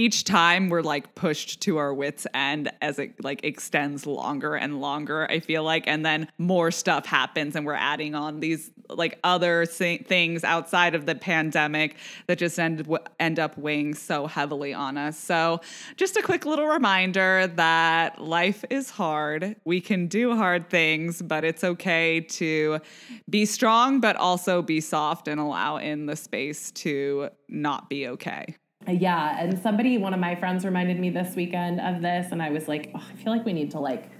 Each 0.00 0.24
time 0.24 0.70
we're 0.70 0.80
like 0.80 1.14
pushed 1.14 1.60
to 1.60 1.76
our 1.76 1.92
wits 1.92 2.26
end 2.32 2.72
as 2.80 2.98
it 2.98 3.22
like 3.22 3.44
extends 3.44 4.06
longer 4.06 4.54
and 4.54 4.80
longer 4.80 5.30
i 5.30 5.40
feel 5.40 5.62
like 5.62 5.86
and 5.86 6.06
then 6.06 6.26
more 6.38 6.70
stuff 6.70 7.04
happens 7.04 7.54
and 7.54 7.66
we're 7.66 7.74
adding 7.74 8.14
on 8.14 8.40
these 8.40 8.70
like 8.88 9.18
other 9.24 9.66
things 9.66 10.42
outside 10.42 10.94
of 10.94 11.04
the 11.04 11.14
pandemic 11.14 11.96
that 12.28 12.38
just 12.38 12.58
end 12.58 12.88
end 13.18 13.38
up 13.38 13.58
weighing 13.58 13.94
so 13.94 14.26
heavily 14.26 14.72
on 14.72 14.96
us. 14.96 15.18
So 15.18 15.60
just 15.96 16.16
a 16.16 16.22
quick 16.22 16.46
little 16.46 16.66
reminder 16.66 17.46
that 17.56 18.20
life 18.20 18.64
is 18.70 18.88
hard. 18.90 19.56
We 19.64 19.82
can 19.82 20.06
do 20.06 20.34
hard 20.34 20.70
things 20.70 21.20
but 21.20 21.44
it's 21.44 21.62
okay 21.62 22.20
to 22.20 22.80
be 23.28 23.44
strong 23.44 24.00
but 24.00 24.16
also 24.16 24.62
be 24.62 24.80
soft 24.80 25.28
and 25.28 25.38
allow 25.38 25.76
in 25.76 26.06
the 26.06 26.16
space 26.16 26.70
to 26.72 27.28
not 27.48 27.90
be 27.90 28.08
okay 28.08 28.56
yeah, 28.88 29.36
and 29.38 29.58
somebody, 29.60 29.98
one 29.98 30.14
of 30.14 30.20
my 30.20 30.34
friends 30.34 30.64
reminded 30.64 30.98
me 30.98 31.10
this 31.10 31.36
weekend 31.36 31.80
of 31.80 32.02
this, 32.02 32.32
and 32.32 32.42
I 32.42 32.50
was 32.50 32.66
like, 32.66 32.90
oh, 32.94 33.06
I 33.10 33.16
feel 33.16 33.32
like 33.32 33.44
we 33.44 33.52
need 33.52 33.70
to 33.72 33.80
like 33.80 34.10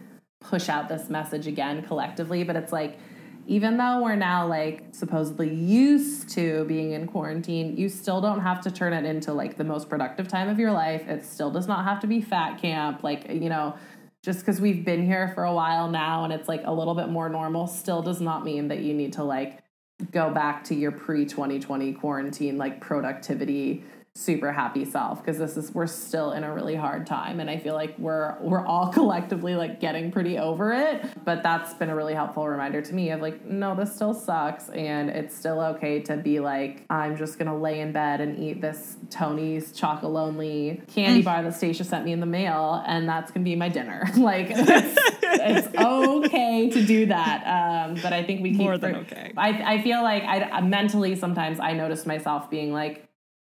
push 0.40 0.68
out 0.68 0.88
this 0.88 1.08
message 1.08 1.46
again 1.46 1.82
collectively. 1.82 2.44
But 2.44 2.56
it's 2.56 2.72
like, 2.72 2.98
even 3.46 3.78
though 3.78 4.02
we're 4.02 4.16
now 4.16 4.46
like 4.46 4.84
supposedly 4.92 5.52
used 5.52 6.28
to 6.30 6.64
being 6.66 6.92
in 6.92 7.06
quarantine, 7.06 7.76
you 7.76 7.88
still 7.88 8.20
don't 8.20 8.40
have 8.40 8.60
to 8.62 8.70
turn 8.70 8.92
it 8.92 9.04
into 9.04 9.32
like 9.32 9.56
the 9.56 9.64
most 9.64 9.88
productive 9.88 10.28
time 10.28 10.48
of 10.48 10.58
your 10.58 10.72
life. 10.72 11.08
It 11.08 11.24
still 11.24 11.50
does 11.50 11.66
not 11.66 11.84
have 11.84 12.00
to 12.00 12.06
be 12.06 12.20
fat 12.20 12.60
camp. 12.60 13.02
Like, 13.02 13.28
you 13.28 13.48
know, 13.48 13.74
just 14.22 14.40
because 14.40 14.60
we've 14.60 14.84
been 14.84 15.04
here 15.04 15.32
for 15.34 15.44
a 15.44 15.54
while 15.54 15.88
now 15.88 16.24
and 16.24 16.32
it's 16.32 16.48
like 16.48 16.62
a 16.64 16.72
little 16.72 16.94
bit 16.94 17.08
more 17.08 17.28
normal 17.28 17.66
still 17.66 18.02
does 18.02 18.20
not 18.20 18.44
mean 18.44 18.68
that 18.68 18.80
you 18.80 18.92
need 18.92 19.14
to 19.14 19.24
like 19.24 19.60
go 20.12 20.30
back 20.30 20.64
to 20.64 20.74
your 20.74 20.92
pre 20.92 21.24
2020 21.24 21.94
quarantine 21.94 22.58
like 22.58 22.80
productivity 22.80 23.82
super 24.20 24.52
happy 24.52 24.84
self 24.84 25.18
because 25.18 25.38
this 25.38 25.56
is 25.56 25.72
we're 25.72 25.86
still 25.86 26.32
in 26.32 26.44
a 26.44 26.52
really 26.52 26.74
hard 26.74 27.06
time 27.06 27.40
and 27.40 27.48
I 27.48 27.56
feel 27.56 27.74
like 27.74 27.98
we're 27.98 28.36
we're 28.40 28.64
all 28.64 28.88
collectively 28.92 29.56
like 29.56 29.80
getting 29.80 30.12
pretty 30.12 30.38
over 30.38 30.72
it. 30.72 31.04
But 31.24 31.42
that's 31.42 31.72
been 31.74 31.88
a 31.88 31.96
really 31.96 32.14
helpful 32.14 32.46
reminder 32.46 32.82
to 32.82 32.94
me 32.94 33.10
of 33.10 33.20
like 33.20 33.44
no 33.46 33.74
this 33.74 33.94
still 33.94 34.12
sucks 34.12 34.68
and 34.68 35.08
it's 35.08 35.34
still 35.34 35.60
okay 35.60 36.00
to 36.02 36.18
be 36.18 36.38
like 36.38 36.84
I'm 36.90 37.16
just 37.16 37.38
going 37.38 37.48
to 37.48 37.54
lay 37.54 37.80
in 37.80 37.92
bed 37.92 38.20
and 38.20 38.38
eat 38.38 38.60
this 38.60 38.96
Tony's 39.08 39.72
Chocolonely 39.72 40.86
candy 40.88 41.22
mm. 41.22 41.24
bar 41.24 41.42
that 41.42 41.54
Stacia 41.54 41.84
sent 41.84 42.04
me 42.04 42.12
in 42.12 42.20
the 42.20 42.26
mail 42.26 42.84
and 42.86 43.08
that's 43.08 43.30
going 43.30 43.42
to 43.44 43.50
be 43.50 43.56
my 43.56 43.68
dinner. 43.68 44.04
Like 44.20 44.48
it's, 44.50 44.98
it's, 45.22 45.68
okay 45.78 46.68
to 46.70 46.84
do 46.84 47.06
that 47.06 47.42
um, 47.46 47.94
but 48.02 48.12
I 48.12 48.22
think 48.22 48.42
we 48.42 48.50
keep 48.50 48.60
more 48.60 48.76
than 48.76 48.96
okay. 48.96 49.32
I, 49.34 49.76
I 49.76 49.82
feel 49.82 50.02
like 50.02 50.24
I 50.24 50.60
mentally 50.60 51.16
sometimes 51.16 51.58
I 51.58 51.72
noticed 51.72 52.06
myself 52.06 52.50
being 52.50 52.70
like 52.70 53.09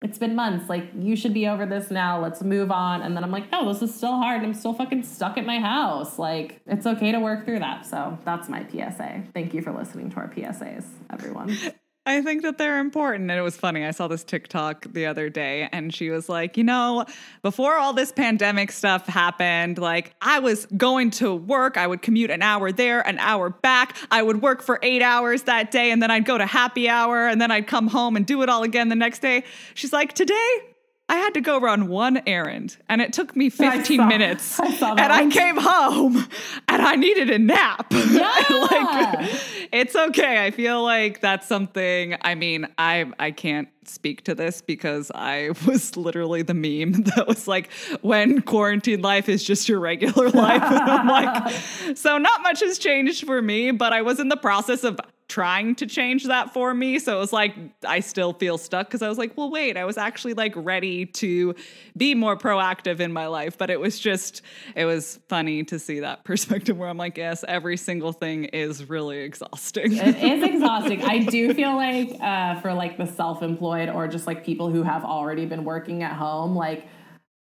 it's 0.05 0.19
been 0.19 0.37
months. 0.37 0.69
Like, 0.69 0.91
you 0.95 1.17
should 1.17 1.33
be 1.33 1.49
over 1.49 1.65
this 1.65 1.91
now. 1.91 2.21
Let's 2.21 2.43
move 2.43 2.71
on. 2.71 3.01
And 3.01 3.17
then 3.17 3.25
I'm 3.25 3.31
like, 3.31 3.51
no, 3.51 3.73
this 3.73 3.81
is 3.81 3.95
still 3.95 4.19
hard. 4.19 4.43
I'm 4.43 4.53
still 4.53 4.75
fucking 4.75 5.03
stuck 5.03 5.39
at 5.39 5.47
my 5.47 5.59
house. 5.59 6.19
Like, 6.19 6.61
it's 6.67 6.87
okay 6.87 7.11
to 7.11 7.19
work 7.19 7.47
through 7.47 7.61
that. 7.61 7.87
So 7.87 8.19
that's 8.23 8.51
my 8.51 8.67
PSA. 8.71 9.25
Thank 9.33 9.55
you 9.55 9.63
for 9.63 9.73
listening 9.73 10.11
to 10.11 10.17
our 10.17 10.29
PSAs, 10.29 10.85
everyone. 11.11 11.57
I 12.07 12.21
think 12.21 12.43
that 12.43 12.59
they're 12.59 12.81
important. 12.81 13.31
And 13.31 13.39
it 13.39 13.43
was 13.43 13.57
funny. 13.57 13.85
I 13.85 13.91
saw 13.91 14.09
this 14.09 14.25
TikTok 14.25 14.93
the 14.93 15.07
other 15.07 15.31
day 15.31 15.71
and 15.73 15.93
she 15.93 16.11
was 16.11 16.29
like, 16.29 16.59
you 16.59 16.65
know, 16.65 17.07
before 17.41 17.79
all 17.79 17.95
this 17.95 18.13
pandemic 18.13 18.73
stuff 18.73 19.07
happened, 19.07 19.79
like 19.79 20.15
I 20.21 20.41
was 20.41 20.67
going 20.77 21.13
to 21.13 21.35
work. 21.35 21.79
I 21.79 21.87
would 21.87 22.03
commute 22.03 22.31
an 22.31 22.43
hour 22.43 22.73
there, 22.73 23.01
an 23.01 23.19
hour 23.19 23.49
back. 23.49 23.97
I 24.11 24.23
would 24.23 24.43
work 24.43 24.61
for 24.61 24.79
eight 24.83 25.01
hours 25.01 25.45
that 25.45 25.71
day 25.71 25.91
and 25.91 26.03
then 26.03 26.11
I'd 26.11 26.27
go 26.27 26.37
to 26.37 26.45
happy 26.45 26.91
hour 26.91 27.27
and 27.27 27.41
then 27.41 27.51
I'd 27.51 27.67
come 27.67 27.87
home 27.87 28.17
and 28.17 28.27
do 28.27 28.43
it 28.43 28.51
all 28.51 28.65
again 28.65 28.91
the 28.91 28.97
next 28.97 29.21
day. 29.21 29.45
She's 29.73 29.93
like, 29.93 30.13
today, 30.13 30.74
I 31.09 31.17
had 31.17 31.35
to 31.35 31.43
go 31.43 31.61
run 31.61 31.89
one 31.89 32.23
errand 32.27 32.79
and 32.89 33.03
it 33.03 33.13
took 33.13 33.37
me 33.37 33.51
15 33.51 33.71
I 33.71 33.83
saw, 33.83 34.07
minutes. 34.07 34.59
I 34.59 34.91
and 34.91 35.01
I 35.13 35.27
came 35.29 35.57
home 35.59 36.17
and 36.67 36.83
I 36.83 36.95
needed 36.97 37.31
a 37.31 37.39
nap. 37.39 37.93
Yeah. 38.15 38.33
like 38.51 39.31
it's 39.73 39.97
okay. 39.97 40.45
I 40.45 40.51
feel 40.51 40.83
like 40.83 41.21
that's 41.21 41.47
something 41.49 42.17
I 42.21 42.35
mean, 42.35 42.69
I 42.79 43.07
I 43.19 43.33
can't 43.33 43.69
speak 43.85 44.25
to 44.25 44.35
this 44.35 44.63
because 44.63 45.11
I 45.15 45.51
was 45.67 45.97
literally 45.97 46.43
the 46.43 46.55
meme 46.55 46.93
that 47.17 47.27
was 47.27 47.47
like 47.49 47.71
when 48.01 48.41
quarantine 48.43 49.03
life 49.03 49.29
is 49.29 49.43
just 49.45 49.69
your 49.69 49.81
regular 49.81 50.31
life. 50.31 50.63
and 50.65 50.91
I'm 50.91 51.09
like, 51.09 51.53
so 51.97 52.19
not 52.19 52.43
much 52.43 52.61
has 52.61 52.79
changed 52.79 53.27
for 53.27 53.43
me, 53.43 53.73
but 53.73 53.93
I 53.93 54.03
was 54.03 54.21
in 54.21 54.29
the 54.29 54.37
process 54.37 54.85
of 54.85 54.99
trying 55.29 55.75
to 55.77 55.87
change 55.87 56.25
that 56.25 56.53
for 56.53 56.75
me. 56.75 56.99
So 56.99 57.17
it 57.17 57.19
was 57.19 57.33
like, 57.33 57.55
I 57.87 58.01
still 58.01 58.33
feel 58.33 58.59
stuck 58.59 58.87
because 58.87 59.03
I 59.03 59.09
was 59.09 59.17
like, 59.17 59.37
well, 59.37 59.51
wait, 59.51 59.77
I 59.77 59.85
was 59.85 59.97
actually 59.97 60.35
like 60.35 60.53
ready 60.55 61.07
to 61.07 61.55
be 61.97 62.15
more 62.15 62.37
proactive 62.37 63.01
in 63.01 63.13
my 63.13 63.27
life. 63.27 63.57
But 63.57 63.71
it 63.71 63.81
was 63.81 63.99
just, 63.99 64.43
it 64.75 64.85
was 64.85 65.19
funny 65.29 65.65
to 65.65 65.79
see 65.79 66.01
that 66.01 66.25
perspective 66.25 66.77
where 66.77 66.89
I'm 66.89 66.99
like, 66.99 67.17
yes, 67.17 67.45
every 67.49 67.77
single 67.77 68.13
thing 68.13 68.45
is 68.45 68.89
really 68.89 69.19
exhausting. 69.19 69.97
it 69.97 70.17
is 70.17 70.43
exhausting. 70.43 71.03
I 71.03 71.21
do 71.21 71.55
feel 71.55 71.75
like 71.75 72.17
uh, 72.21 72.61
for 72.61 72.75
like 72.75 72.99
the 72.99 73.07
self 73.07 73.43
employed 73.43 73.89
or 73.89 74.09
just 74.09 74.27
like 74.27 74.45
people 74.45 74.71
who 74.71 74.83
have 74.83 75.05
already 75.05 75.47
been 75.47 75.65
working 75.65 76.03
at 76.03 76.13
home, 76.13 76.55
like, 76.55 76.87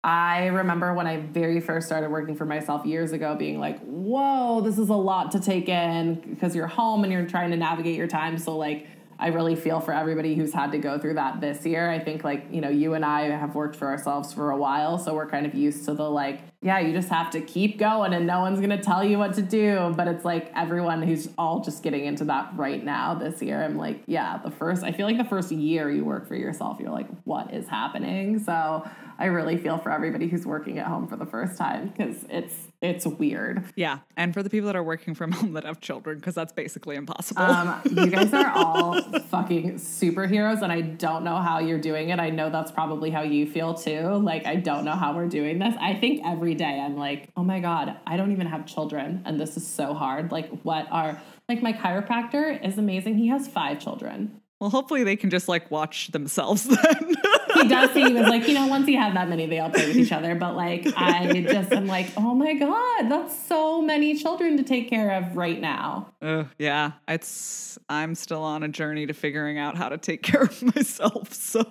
I 0.05 0.48
remember 0.48 0.92
when 0.92 1.07
I 1.07 1.16
very 1.16 1.61
first 1.61 1.86
started 1.86 2.11
working 2.11 2.36
for 2.36 2.44
myself 2.44 2.84
years 2.84 3.12
ago 3.12 3.34
being 3.36 3.59
like, 3.59 3.80
whoa, 3.80 4.61
this 4.61 4.78
is 4.78 4.90
a 4.90 4.94
lot 4.94 5.32
to 5.32 5.40
take 5.40 5.66
in 5.70 6.16
because 6.16 6.55
you're 6.55 6.66
home 6.66 7.05
and 7.05 7.12
you're 7.12 7.24
trying 7.24 7.50
to 7.52 7.57
navigate 7.57 7.96
your 7.96 8.07
time. 8.07 8.36
So, 8.36 8.55
like, 8.55 8.86
I 9.25 9.29
really 9.29 9.57
feel 9.57 9.81
for 9.81 9.95
everybody 9.95 10.35
who's 10.35 10.53
had 10.53 10.70
to 10.72 10.79
go 10.79 10.99
through 10.99 11.14
that 11.14 11.41
this 11.41 11.64
year. 11.64 11.91
I 11.91 11.99
think 11.99 12.25
like, 12.25 12.45
you 12.51 12.61
know, 12.61 12.68
you 12.68 12.93
and 12.93 13.03
I 13.03 13.31
have 13.31 13.55
worked 13.55 13.75
for 13.75 13.89
ourselves 13.89 14.35
for 14.35 14.51
a 14.51 14.57
while, 14.59 14.99
so 14.99 15.14
we're 15.14 15.31
kind 15.31 15.47
of 15.47 15.55
used 15.55 15.87
to 15.87 15.95
the 15.95 16.03
like, 16.03 16.43
yeah, 16.61 16.79
you 16.79 16.93
just 16.93 17.09
have 17.09 17.31
to 17.31 17.41
keep 17.41 17.79
going 17.79 18.12
and 18.12 18.27
no 18.27 18.41
one's 18.41 18.59
going 18.59 18.68
to 18.68 18.83
tell 18.83 19.03
you 19.03 19.16
what 19.16 19.33
to 19.37 19.43
do, 19.43 19.95
but 19.97 20.09
it's 20.09 20.27
like 20.27 20.53
everyone 20.55 21.01
who's 21.01 21.31
all 21.39 21.61
just 21.61 21.83
getting 21.83 22.05
into 22.05 22.27
that 22.27 22.51
right 22.55 22.85
now 22.85 23.14
this 23.14 23.41
year. 23.41 23.64
I'm 23.64 23.79
like, 23.79 24.03
yeah, 24.07 24.41
the 24.45 24.51
first 24.51 24.83
I 24.83 24.93
feel 24.93 25.07
like 25.07 25.16
the 25.16 25.25
first 25.25 25.51
year 25.51 25.91
you 25.91 26.05
work 26.05 26.29
for 26.29 26.37
yourself, 26.37 26.79
you're 26.79 26.91
like, 26.91 27.09
what 27.25 27.55
is 27.55 27.66
happening? 27.66 28.39
So, 28.41 28.87
I 29.18 29.27
really 29.27 29.57
feel 29.57 29.79
for 29.79 29.91
everybody 29.91 30.27
who's 30.27 30.45
working 30.45 30.79
at 30.79 30.87
home 30.87 31.07
for 31.07 31.16
the 31.16 31.27
first 31.27 31.57
time 31.57 31.89
because 31.89 32.25
it's 32.29 32.55
it's 32.85 33.07
weird. 33.07 33.64
Yeah, 33.76 34.01
and 34.16 34.35
for 34.35 34.43
the 34.43 34.51
people 34.51 34.66
that 34.66 34.76
are 34.76 34.82
working 34.82 35.14
from 35.14 35.32
home 35.32 35.55
that 35.55 35.64
have 35.64 35.80
children, 35.80 36.18
because 36.18 36.35
that's 36.35 36.53
basically 36.53 36.97
impossible. 36.97 37.43
Um, 37.43 37.80
you 37.85 38.09
guys 38.09 38.32
are 38.35 38.51
all 38.55 39.01
fucking 39.03 39.74
superheroes, 39.74 40.62
and 40.62 40.70
I 40.70 40.82
don't 40.82 41.24
know 41.24 41.37
how 41.37 41.61
you're 41.61 41.80
doing 41.80 42.11
it. 42.11 42.20
I 42.20 42.30
know 42.30 42.51
that's 42.51 42.70
probably 42.70 43.11
how 43.11 43.22
you 43.22 43.51
feel 43.51 43.74
too. 43.74 44.01
Like 44.01 44.47
I 44.47 44.57
don't 44.57 44.85
know 44.85 44.93
how 44.93 45.14
we're 45.16 45.28
doing 45.28 45.59
this. 45.59 45.74
I 45.80 45.95
think 45.95 46.22
every 46.24 46.55
day 46.55 46.80
I'm 46.80 46.97
like, 46.97 47.30
oh 47.37 47.43
my 47.43 47.61
god, 47.61 47.97
I 48.07 48.16
don't 48.16 48.32
even 48.32 48.47
have 48.47 48.66
children, 48.66 49.22
and 49.24 49.41
this 49.41 49.57
is 49.57 49.66
so 49.66 49.95
hard. 49.95 50.30
Like, 50.30 50.51
what 50.62 50.87
are 50.91 51.20
like 51.49 51.62
my 51.62 51.72
chiropractor 51.72 52.66
is 52.66 52.78
amazing. 52.78 53.16
He 53.16 53.28
has 53.28 53.49
five 53.49 53.80
children. 53.80 54.41
Well, 54.61 54.70
hopefully 54.70 55.05
they 55.05 55.16
can 55.16 55.30
just 55.30 55.49
like 55.49 55.70
watch 55.70 56.09
themselves 56.09 56.64
then 56.82 57.14
he 57.55 57.68
does 57.68 57.90
say 57.92 58.02
he 58.02 58.12
was 58.12 58.28
like, 58.28 58.46
you 58.48 58.55
know, 58.55 58.66
once 58.66 58.88
you 58.88 58.98
have 58.98 59.14
that 59.14 59.28
many, 59.28 59.46
they 59.46 59.59
all 59.59 59.70
play 59.70 59.86
with 59.86 59.96
each 59.96 60.12
other. 60.12 60.34
But 60.34 60.57
like, 60.57 60.86
I 60.96 61.42
just 61.42 61.72
am 61.72 61.86
like, 61.86 62.09
oh 62.16 62.34
my 62.34 62.55
god, 62.55 63.11
that's 63.11 63.38
so 63.46 63.82
many 63.82 64.16
children 64.16 64.57
to 64.57 64.62
take 64.62 64.88
care 64.88 65.12
of 65.12 65.36
right 65.36 65.61
now. 65.61 66.12
Oh 66.22 66.48
yeah, 66.59 66.92
it's 67.09 67.78
I'm 67.88 68.14
still 68.14 68.42
on 68.42 68.62
a 68.62 68.68
journey 68.68 69.07
to 69.07 69.12
figuring 69.12 69.59
out 69.59 69.76
how 69.76 69.88
to 69.88 69.98
take 69.98 70.22
care 70.22 70.42
of 70.42 70.62
myself. 70.62 71.32
So 71.32 71.62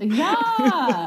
yeah, 0.00 0.34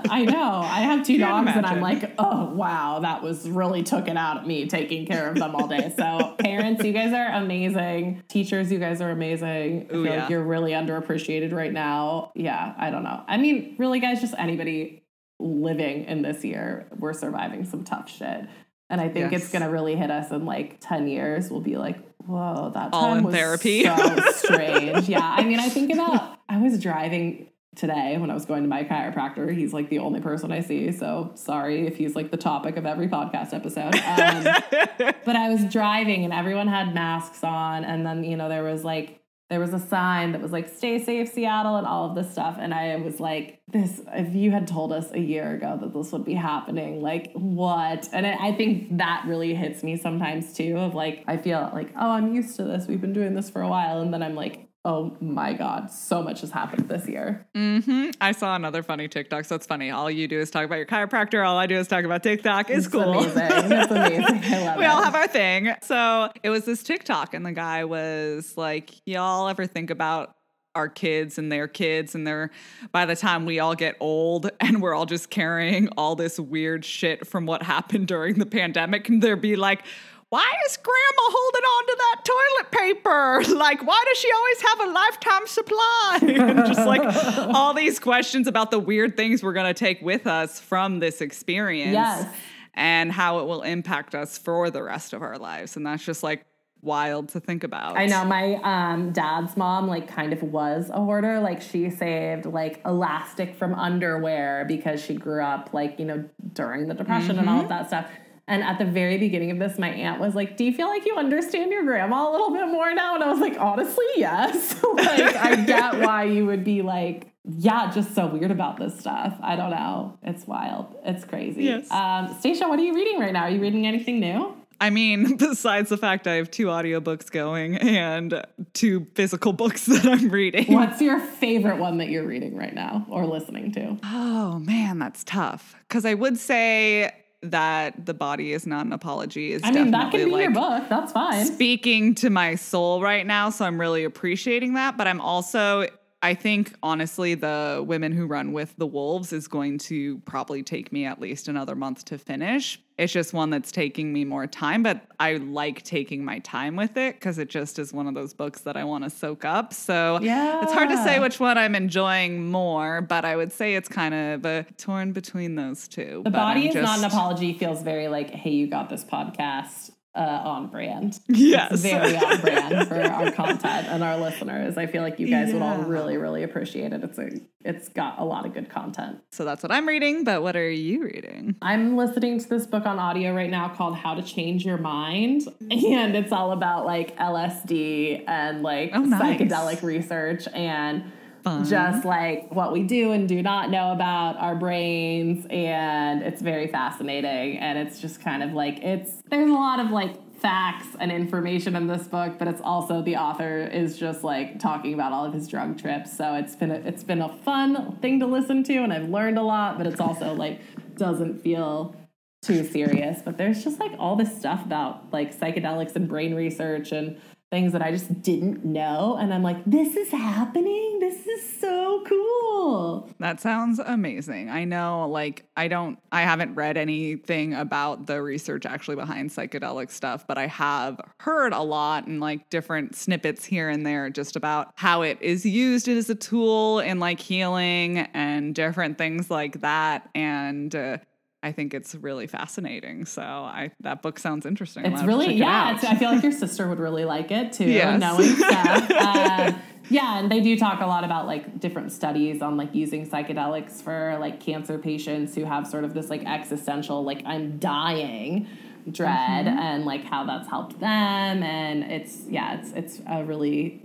I 0.10 0.26
know. 0.26 0.62
I 0.64 0.82
have 0.82 1.06
2 1.06 1.18
dogs, 1.18 1.44
imagine. 1.44 1.66
and 1.66 1.66
I'm 1.66 1.82
like, 1.82 2.14
oh 2.18 2.46
wow, 2.54 3.00
that 3.02 3.22
was 3.22 3.48
really 3.48 3.84
took 3.84 4.08
it 4.08 4.18
out 4.18 4.38
of 4.38 4.48
me 4.48 4.68
taking 4.68 5.06
care 5.06 5.30
of 5.30 5.36
them 5.36 5.56
all 5.56 5.68
day. 5.68 5.94
So 5.96 6.36
parents, 6.40 6.84
you 6.84 6.94
guys 6.94 7.14
are 7.14 7.30
amazing. 7.42 8.24
Teachers, 8.28 8.72
you 8.72 8.80
guys 8.80 9.02
are 9.02 9.12
amazing. 9.12 9.86
I 9.90 9.92
feel 9.92 10.06
yeah. 10.06 10.22
like 10.22 10.30
you're 10.30 10.44
really 10.44 10.72
underappreciated 10.72 11.54
right 11.54 11.72
now. 11.72 12.32
Yeah, 12.34 12.74
I 12.78 12.90
don't 12.90 13.04
know. 13.04 13.22
I 13.28 13.38
mean, 13.38 13.76
really, 13.78 14.00
guys, 14.00 14.09
just 14.16 14.34
anybody 14.38 15.04
living 15.40 16.06
in 16.06 16.22
this 16.22 16.44
year, 16.44 16.88
we're 16.98 17.14
surviving 17.14 17.66
some 17.66 17.84
tough 17.84 18.10
shit. 18.10 18.46
And 18.90 19.00
I 19.00 19.08
think 19.08 19.32
yes. 19.32 19.44
it's 19.44 19.52
gonna 19.52 19.70
really 19.70 19.96
hit 19.96 20.10
us 20.12 20.32
in 20.32 20.46
like 20.46 20.78
10 20.82 21.08
years. 21.08 21.50
We'll 21.50 21.62
be 21.62 21.78
like, 21.78 21.98
whoa, 22.18 22.72
that 22.74 22.90
all 22.94 23.14
in 23.16 23.32
therapy. 23.32 23.84
So 23.84 24.20
strange. 24.34 25.08
yeah. 25.08 25.36
I 25.38 25.44
mean, 25.44 25.60
I 25.60 25.70
think 25.70 25.94
about 25.94 26.38
I 26.48 26.58
was 26.58 26.80
driving 26.80 27.50
today 27.76 28.18
when 28.18 28.30
I 28.30 28.34
was 28.34 28.46
going 28.46 28.64
to 28.64 28.70
my 28.70 28.84
chiropractor. 28.84 29.56
He's 29.56 29.74
like 29.74 29.90
the 29.90 30.00
only 30.00 30.20
person 30.20 30.52
I 30.52 30.62
see. 30.62 30.92
So 30.92 31.32
sorry 31.36 31.88
if 31.88 31.98
he's 31.98 32.16
like 32.16 32.32
the 32.32 32.38
topic 32.38 32.78
of 32.78 32.86
every 32.86 33.08
podcast 33.08 33.54
episode. 33.54 33.96
Um, 33.96 35.14
but 35.26 35.36
I 35.36 35.50
was 35.50 35.64
driving 35.72 36.24
and 36.24 36.34
everyone 36.34 36.68
had 36.68 36.94
masks 36.94 37.44
on. 37.44 37.84
And 37.86 38.06
then, 38.06 38.24
you 38.24 38.36
know, 38.38 38.50
there 38.50 38.64
was 38.64 38.84
like 38.84 39.19
there 39.50 39.60
was 39.60 39.74
a 39.74 39.80
sign 39.80 40.32
that 40.34 40.42
was 40.42 40.52
like 40.52 40.70
stay 40.70 41.04
safe 41.04 41.30
seattle 41.30 41.76
and 41.76 41.88
all 41.88 42.10
of 42.10 42.16
this 42.16 42.32
stuff. 42.32 42.58
And 42.60 42.74
i 42.74 42.96
was 42.98 43.20
like 43.20 43.62
this 43.68 44.02
if 44.14 44.34
you 44.36 44.52
had 44.52 44.68
told 44.68 44.92
us 44.94 45.12
a 45.12 45.20
year 45.20 45.56
ago 45.56 45.78
that 45.82 45.94
this 45.94 46.12
would 46.12 46.26
be 46.26 46.36
happening 46.36 47.02
like 47.02 47.32
what? 47.34 48.08
And 48.14 48.26
it, 48.26 48.38
i 48.40 48.52
think 48.54 48.98
that 48.98 49.26
really 49.28 49.56
hits 49.56 49.84
me 49.84 49.98
sometimes 49.98 50.54
too 50.54 50.78
of 50.78 50.94
like 50.94 51.24
i 51.28 51.38
feel 51.38 51.70
like 51.74 51.92
oh 51.96 52.12
i'm 52.12 52.34
used 52.34 52.56
to 52.58 52.64
this. 52.64 52.88
We've 52.88 53.02
been 53.02 53.14
doing 53.14 53.34
this 53.34 53.50
for 53.50 53.62
a 53.62 53.68
while. 53.68 54.02
And 54.02 54.14
then 54.14 54.24
i'm 54.24 54.36
like 54.36 54.69
oh 54.86 55.16
my 55.20 55.54
god 55.54 55.92
so 55.92 56.24
much 56.24 56.42
has 56.42 56.52
happened 56.52 56.88
this 56.88 57.08
year. 57.08 57.48
Mm-hmm. 57.56 58.12
i 58.22 58.32
saw 58.32 58.56
another 58.56 58.82
funny 58.82 59.08
tiktok. 59.08 59.46
So 59.46 59.56
it's 59.56 59.66
funny. 59.66 59.92
All 59.92 60.10
you 60.10 60.28
do 60.28 60.40
is 60.40 60.50
talk 60.52 60.66
about 60.66 60.78
your 60.78 60.86
chiropractor. 60.86 61.46
All 61.46 61.58
i 61.58 61.66
do 61.66 61.76
is 61.76 61.88
talk 61.88 62.06
about 62.06 62.24
tiktok. 62.24 62.70
It's, 62.70 62.86
it's 62.86 62.88
cool. 62.88 63.02
amazing. 63.02 63.42
It's 63.72 63.92
amazing. 63.92 64.54
I 64.54 64.66
love 64.66 64.78
we 64.80 64.86
it. 64.86 64.88
all 64.88 65.04
have 65.04 65.16
our 65.16 65.28
thing. 65.28 65.74
So 65.82 66.32
it 66.44 66.50
was 66.50 66.66
this 66.66 66.84
tiktok 66.84 67.34
and 67.34 67.46
the 67.46 67.52
guy 67.52 67.84
was 67.86 68.56
like 68.58 68.92
y'all 69.06 69.48
ever 69.50 69.66
think 69.66 69.90
about 69.90 70.36
our 70.76 70.88
kids 70.88 71.38
and 71.38 71.52
their 71.52 71.68
kids? 71.68 72.16
And 72.16 72.26
they're 72.26 72.52
by 72.92 73.06
the 73.06 73.16
time 73.16 73.46
we 73.46 73.60
all 73.60 73.76
get 73.76 73.96
old 74.00 74.50
and 74.60 74.82
we're 74.82 74.94
all 74.94 75.06
just 75.06 75.30
carrying 75.30 75.90
all 75.98 76.16
this 76.16 76.40
weird 76.40 76.86
shit 76.86 77.28
from 77.28 77.46
what 77.46 77.64
happened 77.64 78.08
during 78.08 78.40
the 78.40 78.46
pandemic 78.46 79.10
and 79.10 79.22
there 79.22 79.36
be 79.36 79.56
like 79.56 79.84
why 80.30 80.54
is 80.68 80.78
grandma 80.78 81.32
holding 81.32 81.64
on 81.64 81.88
to 81.88 81.96
that 81.98 82.26
toilet 82.26 82.72
paper? 82.72 83.44
Like, 83.60 83.86
why 83.86 84.04
does 84.08 84.18
she 84.18 84.32
always 84.32 84.62
have 84.62 84.80
a 84.80 84.92
lifetime 84.92 85.48
supply? 85.48 86.20
and 86.22 86.66
just 86.66 86.88
like 86.88 87.02
all 87.54 87.74
these 87.74 88.00
questions 88.00 88.48
about 88.48 88.72
the 88.72 88.80
weird 88.80 89.18
things 89.18 89.44
we're 89.44 89.54
going 89.54 89.68
to 89.68 89.78
take 89.78 90.02
with 90.02 90.28
us 90.28 90.60
from 90.60 91.00
this 91.00 91.20
experience. 91.20 91.94
Yes. 91.94 92.34
And 92.74 93.12
how 93.12 93.40
it 93.40 93.48
will 93.48 93.64
impact 93.64 94.16
us 94.16 94.38
for 94.38 94.70
the 94.70 94.82
rest 94.82 95.14
of 95.14 95.22
our 95.22 95.38
lives. 95.38 95.76
And 95.76 95.86
that's 95.86 96.06
just 96.06 96.24
like 96.24 96.46
wild 96.82 97.30
to 97.30 97.42
think 97.42 97.66
about. 97.66 97.98
I 97.98 98.06
know 98.06 98.24
my 98.24 98.56
um, 98.64 99.12
dad's 99.12 99.58
mom 99.58 99.88
like 99.88 100.08
kind 100.08 100.32
of 100.32 100.42
was 100.42 100.90
a 100.90 101.04
hoarder. 101.04 101.42
Like 101.42 101.62
she 101.62 101.90
saved 101.90 102.46
like 102.46 102.82
elastic 102.86 103.56
from 103.56 103.74
underwear 103.74 104.64
because 104.68 105.04
she 105.04 105.16
grew 105.16 105.44
up 105.44 105.72
like, 105.74 106.00
you 106.00 106.06
know, 106.06 106.24
during 106.54 106.88
the 106.88 106.94
depression 106.94 107.32
mm-hmm. 107.32 107.40
and 107.40 107.50
all 107.50 107.58
of 107.58 107.62
mm-hmm. 107.64 107.70
that 107.70 107.88
stuff. 107.88 108.10
And 108.50 108.64
at 108.64 108.80
the 108.80 108.86
very 108.86 109.20
beginning 109.20 109.52
of 109.52 109.60
this, 109.60 109.78
my 109.78 109.90
aunt 109.90 110.20
was 110.20 110.34
like, 110.34 110.58
Do 110.58 110.66
you 110.66 110.74
feel 110.74 110.88
like 110.88 111.06
you 111.06 111.16
understand 111.16 111.72
your 111.72 111.84
grandma 111.84 112.30
a 112.30 112.32
little 112.32 112.52
bit 112.52 112.68
more 112.68 112.94
now? 112.96 113.14
And 113.14 113.24
I 113.24 113.30
was 113.30 113.40
like, 113.40 113.56
Honestly, 113.60 114.06
yes. 114.18 114.76
like, 114.96 115.36
I 115.36 115.56
get 115.56 116.00
why 116.00 116.24
you 116.24 116.48
would 116.48 116.64
be 116.64 116.82
like, 116.82 117.32
yeah, 117.46 117.92
just 117.92 118.14
so 118.16 118.28
weird 118.28 118.52
about 118.52 118.78
this 118.78 119.00
stuff. 119.00 119.38
I 119.42 119.56
don't 119.56 119.70
know. 119.70 120.18
It's 120.24 120.46
wild. 120.46 120.96
It's 121.06 121.26
crazy. 121.26 121.66
Yes. 121.66 121.90
Um, 121.92 122.36
Stacia, 122.40 122.68
what 122.68 122.80
are 122.80 122.84
you 122.84 122.94
reading 122.94 123.20
right 123.20 123.34
now? 123.34 123.44
Are 123.44 123.50
you 123.50 123.62
reading 123.62 123.88
anything 123.88 124.20
new? 124.20 124.56
I 124.82 124.90
mean, 124.90 125.36
besides 125.38 125.90
the 125.90 125.98
fact 125.98 126.28
I 126.28 126.36
have 126.36 126.50
two 126.50 126.68
audiobooks 126.68 127.30
going 127.30 127.78
and 127.78 128.44
two 128.74 129.08
physical 129.14 129.54
books 129.54 129.86
that 129.88 130.06
I'm 130.06 130.30
reading. 130.30 130.74
What's 130.74 131.02
your 131.02 131.20
favorite 131.20 131.78
one 131.78 132.00
that 132.00 132.10
you're 132.10 132.26
reading 132.26 132.56
right 132.56 132.74
now 132.74 133.06
or 133.10 133.26
listening 133.26 133.72
to? 133.74 133.98
Oh, 134.04 134.60
man, 134.60 135.00
that's 135.00 135.24
tough. 135.24 135.76
Because 135.88 136.06
I 136.06 136.16
would 136.16 136.38
say 136.38 137.12
that 137.42 138.06
the 138.06 138.14
body 138.14 138.52
is 138.52 138.68
not 138.68 138.86
an 138.86 138.94
apology 138.94 139.54
is 139.54 139.62
I 139.64 139.72
mean 139.72 139.92
that 139.92 140.12
can 140.12 140.26
be 140.26 140.32
like 140.32 140.44
your 140.44 140.52
book. 140.52 140.90
That's 140.90 141.12
fine. 141.12 141.46
Speaking 141.46 142.16
to 142.16 142.30
my 142.30 142.56
soul 142.56 143.02
right 143.02 143.26
now, 143.26 143.50
so 143.50 143.66
I'm 143.66 143.80
really 143.80 144.04
appreciating 144.04 144.74
that. 144.74 144.98
But 144.98 145.08
I'm 145.08 145.22
also 145.22 145.88
I 146.22 146.34
think 146.34 146.74
honestly, 146.84 147.36
the 147.36 147.84
women 147.86 148.12
who 148.12 148.26
run 148.26 148.52
with 148.52 148.76
the 148.78 148.86
wolves 148.86 149.32
is 149.32 149.48
going 149.48 149.78
to 149.80 150.20
probably 150.20 150.64
take 150.64 150.92
me 150.92 151.06
at 151.06 151.22
least 151.22 151.48
another 151.48 151.76
month 151.76 152.06
to 152.06 152.18
finish. 152.18 152.80
It's 152.98 153.14
just 153.14 153.34
one 153.34 153.50
that's 153.50 153.72
taking 153.72 154.12
me 154.12 154.26
more 154.26 154.46
time, 154.46 154.84
but 154.84 155.06
I 155.18 155.36
like 155.36 155.84
taking 155.84 156.26
my 156.26 156.40
time 156.40 156.76
with 156.76 156.98
it 156.98 157.16
because 157.16 157.38
it 157.38 157.50
just 157.50 157.80
is 157.80 157.94
one 157.94 158.08
of 158.08 158.14
those 158.14 158.34
books 158.34 158.62
that 158.62 158.76
I 158.76 158.84
want 158.84 159.06
to 159.06 159.10
soak 159.10 159.46
up. 159.46 159.74
So 159.74 160.20
yeah. 160.22 160.62
it's 160.62 160.74
hard 160.74 160.90
to 160.90 161.02
say 161.06 161.20
which 161.20 161.40
one 161.40 161.58
I'm 161.58 161.76
enjoying 161.76 162.52
more, 162.52 163.00
but 163.00 163.24
I 163.24 163.38
would 163.38 163.54
say 163.54 163.76
it's 163.76 163.88
kind 163.88 164.14
of 164.14 164.46
a 164.46 164.66
torn 164.78 165.14
between 165.14 165.56
those 165.56 165.88
two. 165.88 166.22
The 166.26 166.32
body 166.32 166.64
I'm 166.64 166.68
is 166.68 166.74
just... 166.74 166.84
not 166.84 167.00
an 167.00 167.06
apology 167.06 167.54
feels 167.54 167.82
very 167.82 168.10
like, 168.10 168.32
hey, 168.32 168.52
you 168.52 168.68
got 168.68 168.90
this 168.90 169.06
podcast 169.06 169.92
uh, 170.20 170.42
on 170.44 170.68
brand. 170.68 171.18
Yes. 171.30 171.72
It's 171.72 171.82
very 171.82 172.18
on 172.18 172.42
brand 172.42 172.88
for 172.90 173.02
our 173.02 173.32
content 173.32 173.88
and 173.88 174.04
our 174.04 174.18
listeners. 174.18 174.78
I 174.78 174.86
feel 174.86 175.02
like 175.02 175.18
you 175.18 175.28
guys 175.28 175.48
yeah. 175.48 175.54
would 175.54 175.62
all 175.64 175.78
really, 175.78 176.18
really 176.18 176.44
appreciate 176.44 176.92
it. 176.92 177.04
It's 177.04 177.18
a 177.18 177.30
it's 177.64 177.88
got 177.90 178.20
a 178.20 178.26
lot 178.26 178.46
of 178.46 178.54
good 178.54 178.70
content. 178.70 179.22
So 179.32 179.46
that's 179.46 179.64
what 179.64 179.72
I'm 179.72 179.88
reading, 179.88 180.26
but 180.26 180.42
what 180.42 180.58
are 180.58 180.70
you 180.70 181.04
reading? 181.04 181.56
I'm 181.62 181.96
listening 181.96 182.40
to 182.40 182.50
this 182.50 182.68
book 182.68 182.86
on 182.86 183.00
audio 183.00 183.34
right 183.34 183.50
now 183.50 183.70
called 183.70 183.96
How 183.96 184.14
to 184.14 184.22
Change 184.22 184.66
Your 184.66 184.78
Mind. 184.78 185.44
And 185.72 186.16
it's 186.16 186.32
all 186.34 186.52
about 186.52 186.86
like 186.86 187.18
LSD 187.18 188.26
and 188.28 188.62
like 188.62 188.92
oh, 188.94 189.02
nice. 189.02 189.40
psychedelic 189.40 189.84
research 189.84 190.48
and 190.54 191.12
Fun. 191.44 191.66
just 191.66 192.06
like 192.06 192.54
what 192.54 192.74
we 192.74 192.84
do 192.84 193.12
and 193.12 193.28
do 193.28 193.42
not 193.42 193.70
know 193.70 193.92
about 193.92 194.38
our 194.38 194.56
brains 194.56 195.46
and 195.50 196.22
it's 196.22 196.42
very 196.42 196.68
fascinating 196.68 197.58
and 197.60 197.78
it's 197.78 198.00
just 198.00 198.22
kind 198.22 198.44
of 198.44 198.54
like 198.54 198.80
it's 198.80 199.22
there's 199.30 199.50
a 199.50 199.54
lot 199.54 199.80
of 199.80 199.92
like 199.92 200.16
facts 200.40 200.88
and 201.00 201.12
information 201.12 201.76
in 201.76 201.88
this 201.88 202.08
book 202.08 202.38
but 202.40 202.48
it's 202.48 202.62
also 202.62 203.02
the 203.02 203.16
author 203.16 203.60
is 203.62 203.98
just 203.98 204.24
like 204.24 204.60
talking 204.60 204.94
about 204.94 205.12
all 205.12 205.26
of 205.26 205.34
his 205.34 205.48
drug 205.48 205.80
trips 205.80 206.16
so 206.16 206.36
it's 206.36 206.56
been 206.56 206.72
a, 206.72 206.76
it's 206.76 207.04
been 207.04 207.22
a 207.22 207.30
fun 207.44 207.98
thing 208.02 208.20
to 208.20 208.26
listen 208.26 208.64
to 208.64 208.78
and 208.78 208.92
I've 208.92 209.10
learned 209.10 209.38
a 209.38 209.44
lot 209.44 209.78
but 209.78 209.88
it's 209.88 210.00
also 210.00 210.34
like 210.34 210.62
doesn't 210.96 211.42
feel 211.42 211.96
too 212.42 212.66
serious 212.66 213.22
but 213.24 213.38
there's 213.38 213.64
just 213.64 213.80
like 213.80 213.92
all 214.00 214.16
this 214.16 214.38
stuff 214.38 214.66
about 214.66 215.12
like 215.12 215.38
psychedelics 215.38 215.96
and 215.96 216.08
brain 216.08 216.34
research 216.34 216.92
and 216.92 217.20
things 217.52 217.74
that 217.74 217.82
I 217.82 217.92
just 217.92 218.22
didn't 218.22 218.64
know. 218.64 219.18
And 219.20 219.34
I'm 219.34 219.42
like, 219.42 219.64
this 219.66 219.96
is 219.96 220.12
happening. 220.12 220.99
This 221.10 221.26
is 221.26 221.60
so 221.60 222.04
cool. 222.06 223.10
That 223.18 223.42
sounds 223.42 223.80
amazing. 223.80 224.48
I 224.52 224.64
know, 224.64 225.08
like, 225.10 225.44
I 225.58 225.68
don't, 225.68 225.98
I 226.12 226.22
haven't 226.22 226.54
read 226.54 226.78
anything 226.78 227.56
about 227.56 228.06
the 228.06 228.22
research 228.22 228.68
actually 228.68 228.96
behind 228.96 229.32
psychedelic 229.32 229.90
stuff, 229.90 230.28
but 230.28 230.38
I 230.38 230.46
have 230.46 231.02
heard 231.20 231.52
a 231.52 231.64
lot 231.64 232.06
and 232.06 232.20
like 232.20 232.52
different 232.52 232.96
snippets 232.96 233.44
here 233.44 233.70
and 233.70 233.84
there 233.84 234.12
just 234.12 234.36
about 234.36 234.72
how 234.76 235.02
it 235.02 235.18
is 235.20 235.48
used 235.48 235.88
as 235.88 236.12
a 236.12 236.16
tool 236.16 236.80
in 236.80 237.00
like 237.00 237.20
healing 237.20 237.98
and 238.14 238.54
different 238.54 239.00
things 239.00 239.32
like 239.32 239.62
that. 239.62 240.10
And, 240.14 240.76
uh, 240.76 241.00
I 241.42 241.52
think 241.54 241.74
it's 241.74 241.96
really 241.96 242.28
fascinating. 242.28 243.06
So 243.06 243.22
I 243.22 243.72
that 243.82 244.02
book 244.02 244.20
sounds 244.20 244.46
interesting. 244.46 244.86
It's 244.86 245.04
really 245.04 245.36
yeah. 245.36 245.78
It 245.78 245.84
I 245.86 245.96
feel 245.96 246.12
like 246.12 246.24
your 246.24 246.32
sister 246.32 246.68
would 246.68 246.80
really 246.80 247.06
like 247.06 247.32
it 247.32 247.54
too, 247.54 247.66
yes. 247.66 248.00
knowing 248.00 248.30
stuff. 248.36 248.92
Uh, 248.92 249.52
yeah, 249.90 250.20
and 250.20 250.32
they 250.32 250.42
do 250.42 250.58
talk 250.58 250.82
a 250.82 250.86
lot 250.86 251.04
about 251.04 251.26
like 251.28 251.60
different 251.60 251.92
studies 251.92 252.42
on 252.42 252.58
like 252.58 252.76
using 252.76 253.10
psychedelics 253.10 253.82
for 253.82 254.18
like 254.20 254.40
cancer 254.40 254.78
patients 254.78 255.34
who 255.34 255.46
have 255.46 255.66
sort 255.66 255.84
of 255.84 255.94
this 255.94 256.10
like 256.10 256.26
existential 256.26 257.04
like 257.04 257.24
I'm 257.26 257.58
dying 257.58 258.48
dread 258.92 259.46
mm-hmm. 259.46 259.60
and 259.60 259.86
like 259.86 260.04
how 260.04 260.26
that's 260.26 260.48
helped 260.48 260.80
them 260.80 261.44
and 261.44 261.84
it's 261.84 262.24
yeah 262.28 262.60
it's 262.60 262.72
it's 262.72 263.02
a 263.08 263.24
really 263.24 263.84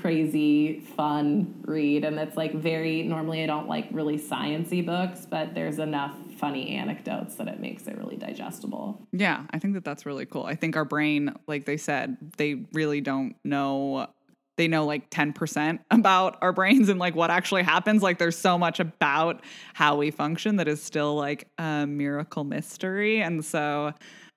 crazy 0.00 0.80
fun 0.96 1.62
read 1.66 2.04
and 2.04 2.18
it's 2.18 2.36
like 2.36 2.54
very 2.54 3.02
normally 3.02 3.42
I 3.42 3.46
don't 3.46 3.68
like 3.68 3.88
really 3.90 4.18
sciency 4.18 4.84
books 4.84 5.26
but 5.28 5.54
there's 5.54 5.78
enough 5.78 6.14
funny 6.38 6.76
anecdotes 6.76 7.36
that 7.36 7.48
it 7.48 7.60
makes 7.60 7.86
it 7.86 7.96
really 7.96 8.16
digestible. 8.16 9.06
Yeah, 9.12 9.44
I 9.50 9.58
think 9.58 9.74
that 9.74 9.84
that's 9.84 10.06
really 10.06 10.26
cool. 10.26 10.44
I 10.44 10.54
think 10.54 10.76
our 10.76 10.84
brain, 10.84 11.34
like 11.46 11.64
they 11.64 11.76
said, 11.76 12.16
they 12.36 12.66
really 12.72 13.00
don't 13.00 13.36
know 13.44 14.08
they 14.56 14.68
know 14.68 14.86
like 14.86 15.10
10% 15.10 15.78
about 15.90 16.38
our 16.40 16.52
brains 16.52 16.88
and 16.88 16.98
like 16.98 17.14
what 17.14 17.30
actually 17.30 17.62
happens. 17.62 18.02
Like 18.02 18.18
there's 18.18 18.38
so 18.38 18.58
much 18.58 18.80
about 18.80 19.42
how 19.74 19.96
we 19.96 20.10
function 20.10 20.56
that 20.56 20.68
is 20.68 20.82
still 20.82 21.14
like 21.14 21.48
a 21.58 21.86
miracle 21.86 22.44
mystery. 22.44 23.20
And 23.20 23.44
so 23.44 23.92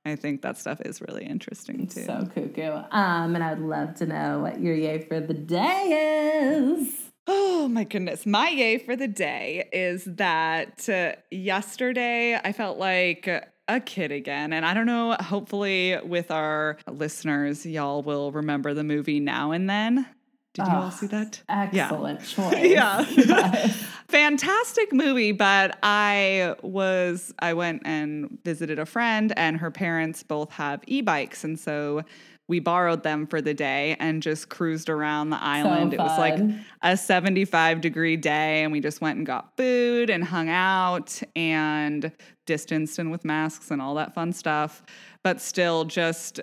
I 0.05 0.15
think 0.15 0.41
that 0.41 0.57
stuff 0.57 0.81
is 0.81 1.01
really 1.01 1.25
interesting 1.25 1.87
too. 1.87 2.03
So 2.03 2.27
cuckoo. 2.33 2.81
Um, 2.91 3.35
and 3.35 3.43
I 3.43 3.53
would 3.53 3.63
love 3.63 3.95
to 3.95 4.05
know 4.05 4.39
what 4.39 4.59
your 4.59 4.75
yay 4.75 4.99
for 4.99 5.19
the 5.19 5.33
day 5.33 6.51
is. 6.51 7.08
Oh 7.27 7.67
my 7.67 7.83
goodness. 7.83 8.25
My 8.25 8.49
yay 8.49 8.77
for 8.77 8.95
the 8.95 9.07
day 9.07 9.69
is 9.71 10.05
that 10.05 10.89
uh, 10.89 11.13
yesterday 11.29 12.35
I 12.35 12.51
felt 12.51 12.77
like 12.77 13.27
a 13.69 13.79
kid 13.79 14.11
again. 14.11 14.51
And 14.51 14.65
I 14.65 14.73
don't 14.73 14.87
know, 14.87 15.15
hopefully, 15.19 15.97
with 16.03 16.31
our 16.31 16.77
listeners, 16.89 17.65
y'all 17.65 18.01
will 18.01 18.31
remember 18.31 18.73
the 18.73 18.83
movie 18.83 19.19
Now 19.19 19.51
and 19.51 19.69
Then. 19.69 20.07
Did 20.55 20.65
you 20.65 20.73
oh, 20.73 20.81
all 20.81 20.91
see 20.91 21.05
that? 21.07 21.43
Excellent 21.47 22.21
yeah. 22.21 23.05
choice. 23.05 23.27
yeah. 23.27 23.67
Fantastic 24.09 24.91
movie, 24.91 25.31
but 25.31 25.77
I 25.83 26.55
was 26.63 27.31
I 27.37 27.53
went 27.53 27.83
and 27.85 28.39
visited 28.43 28.79
a 28.79 28.85
friend 28.85 29.31
and 29.37 29.57
her 29.57 29.69
parents 29.69 30.23
both 30.23 30.51
have 30.53 30.81
e-bikes 30.87 31.43
and 31.43 31.59
so 31.59 32.03
we 32.49 32.59
borrowed 32.59 33.03
them 33.03 33.27
for 33.27 33.41
the 33.41 33.53
day 33.53 33.95
and 33.99 34.23
just 34.23 34.49
cruised 34.49 34.89
around 34.89 35.29
the 35.29 35.41
island. 35.41 35.91
So 35.91 35.97
it 35.97 36.01
was 36.01 36.17
like 36.17 36.39
a 36.81 36.97
75 36.97 37.79
degree 37.79 38.17
day, 38.17 38.63
and 38.63 38.71
we 38.71 38.81
just 38.81 38.99
went 39.01 39.17
and 39.17 39.25
got 39.25 39.55
food 39.55 40.09
and 40.09 40.23
hung 40.23 40.49
out 40.49 41.21
and 41.35 42.11
distanced 42.47 42.97
and 42.97 43.11
with 43.11 43.23
masks 43.23 43.69
and 43.69 43.79
all 43.81 43.93
that 43.95 44.15
fun 44.15 44.33
stuff. 44.33 44.81
But 45.23 45.39
still, 45.39 45.85
just 45.85 46.41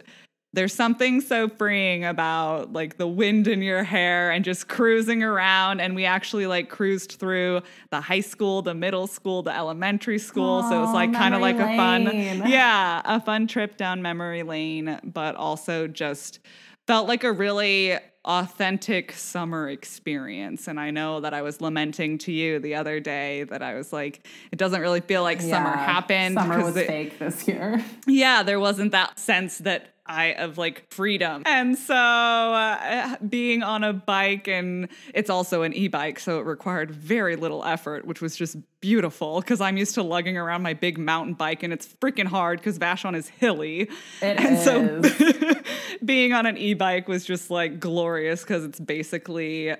there's 0.56 0.74
something 0.74 1.20
so 1.20 1.50
freeing 1.50 2.04
about 2.04 2.72
like 2.72 2.96
the 2.96 3.06
wind 3.06 3.46
in 3.46 3.60
your 3.60 3.84
hair 3.84 4.30
and 4.30 4.42
just 4.42 4.68
cruising 4.68 5.22
around 5.22 5.80
and 5.80 5.94
we 5.94 6.06
actually 6.06 6.46
like 6.46 6.70
cruised 6.70 7.12
through 7.12 7.60
the 7.90 8.00
high 8.00 8.20
school 8.20 8.62
the 8.62 8.74
middle 8.74 9.06
school 9.06 9.42
the 9.42 9.54
elementary 9.54 10.18
school 10.18 10.62
so 10.62 10.78
it 10.78 10.80
was 10.80 10.94
like 10.94 11.12
kind 11.12 11.34
of 11.34 11.42
like 11.42 11.58
lane. 11.58 11.74
a 11.74 11.76
fun 11.76 12.06
yeah 12.50 13.02
a 13.04 13.20
fun 13.20 13.46
trip 13.46 13.76
down 13.76 14.00
memory 14.00 14.42
lane 14.42 14.98
but 15.04 15.36
also 15.36 15.86
just 15.86 16.40
felt 16.86 17.06
like 17.06 17.22
a 17.22 17.32
really 17.32 17.98
authentic 18.24 19.12
summer 19.12 19.68
experience. 19.68 20.66
And 20.66 20.80
I 20.80 20.90
know 20.90 21.20
that 21.20 21.32
I 21.32 21.42
was 21.42 21.60
lamenting 21.60 22.18
to 22.18 22.32
you 22.32 22.58
the 22.58 22.74
other 22.74 22.98
day 22.98 23.44
that 23.44 23.62
I 23.62 23.74
was 23.74 23.92
like, 23.92 24.26
it 24.50 24.58
doesn't 24.58 24.80
really 24.80 25.00
feel 25.00 25.22
like 25.22 25.40
yeah, 25.40 25.50
summer 25.50 25.76
happened. 25.76 26.34
Summer 26.34 26.62
was 26.62 26.76
it, 26.76 26.88
fake 26.88 27.18
this 27.18 27.46
year. 27.46 27.84
Yeah, 28.08 28.42
there 28.42 28.60
wasn't 28.60 28.92
that 28.92 29.18
sense 29.18 29.58
that 29.58 29.95
I 30.06 30.34
of 30.34 30.58
like 30.58 30.86
freedom. 30.90 31.42
And 31.46 31.76
so 31.76 31.94
uh, 31.94 33.16
being 33.28 33.62
on 33.62 33.84
a 33.84 33.92
bike 33.92 34.48
and 34.48 34.88
it's 35.14 35.30
also 35.30 35.62
an 35.62 35.72
e-bike 35.72 36.18
so 36.20 36.38
it 36.38 36.46
required 36.46 36.90
very 36.90 37.36
little 37.36 37.64
effort 37.64 38.06
which 38.06 38.20
was 38.20 38.36
just 38.36 38.56
beautiful 38.80 39.42
cuz 39.42 39.60
I'm 39.60 39.76
used 39.76 39.94
to 39.94 40.02
lugging 40.02 40.36
around 40.36 40.62
my 40.62 40.74
big 40.74 40.98
mountain 40.98 41.34
bike 41.34 41.62
and 41.62 41.72
it's 41.72 41.86
freaking 41.86 42.26
hard 42.26 42.62
cuz 42.62 42.78
Vashon 42.78 43.16
is 43.16 43.28
hilly. 43.28 43.82
It 44.22 44.38
and 44.38 44.56
is. 44.56 44.64
so 44.64 45.54
being 46.04 46.32
on 46.32 46.46
an 46.46 46.56
e-bike 46.56 47.08
was 47.08 47.24
just 47.24 47.50
like 47.50 47.80
glorious 47.80 48.44
cuz 48.44 48.64
it's 48.64 48.80
basically 48.80 49.74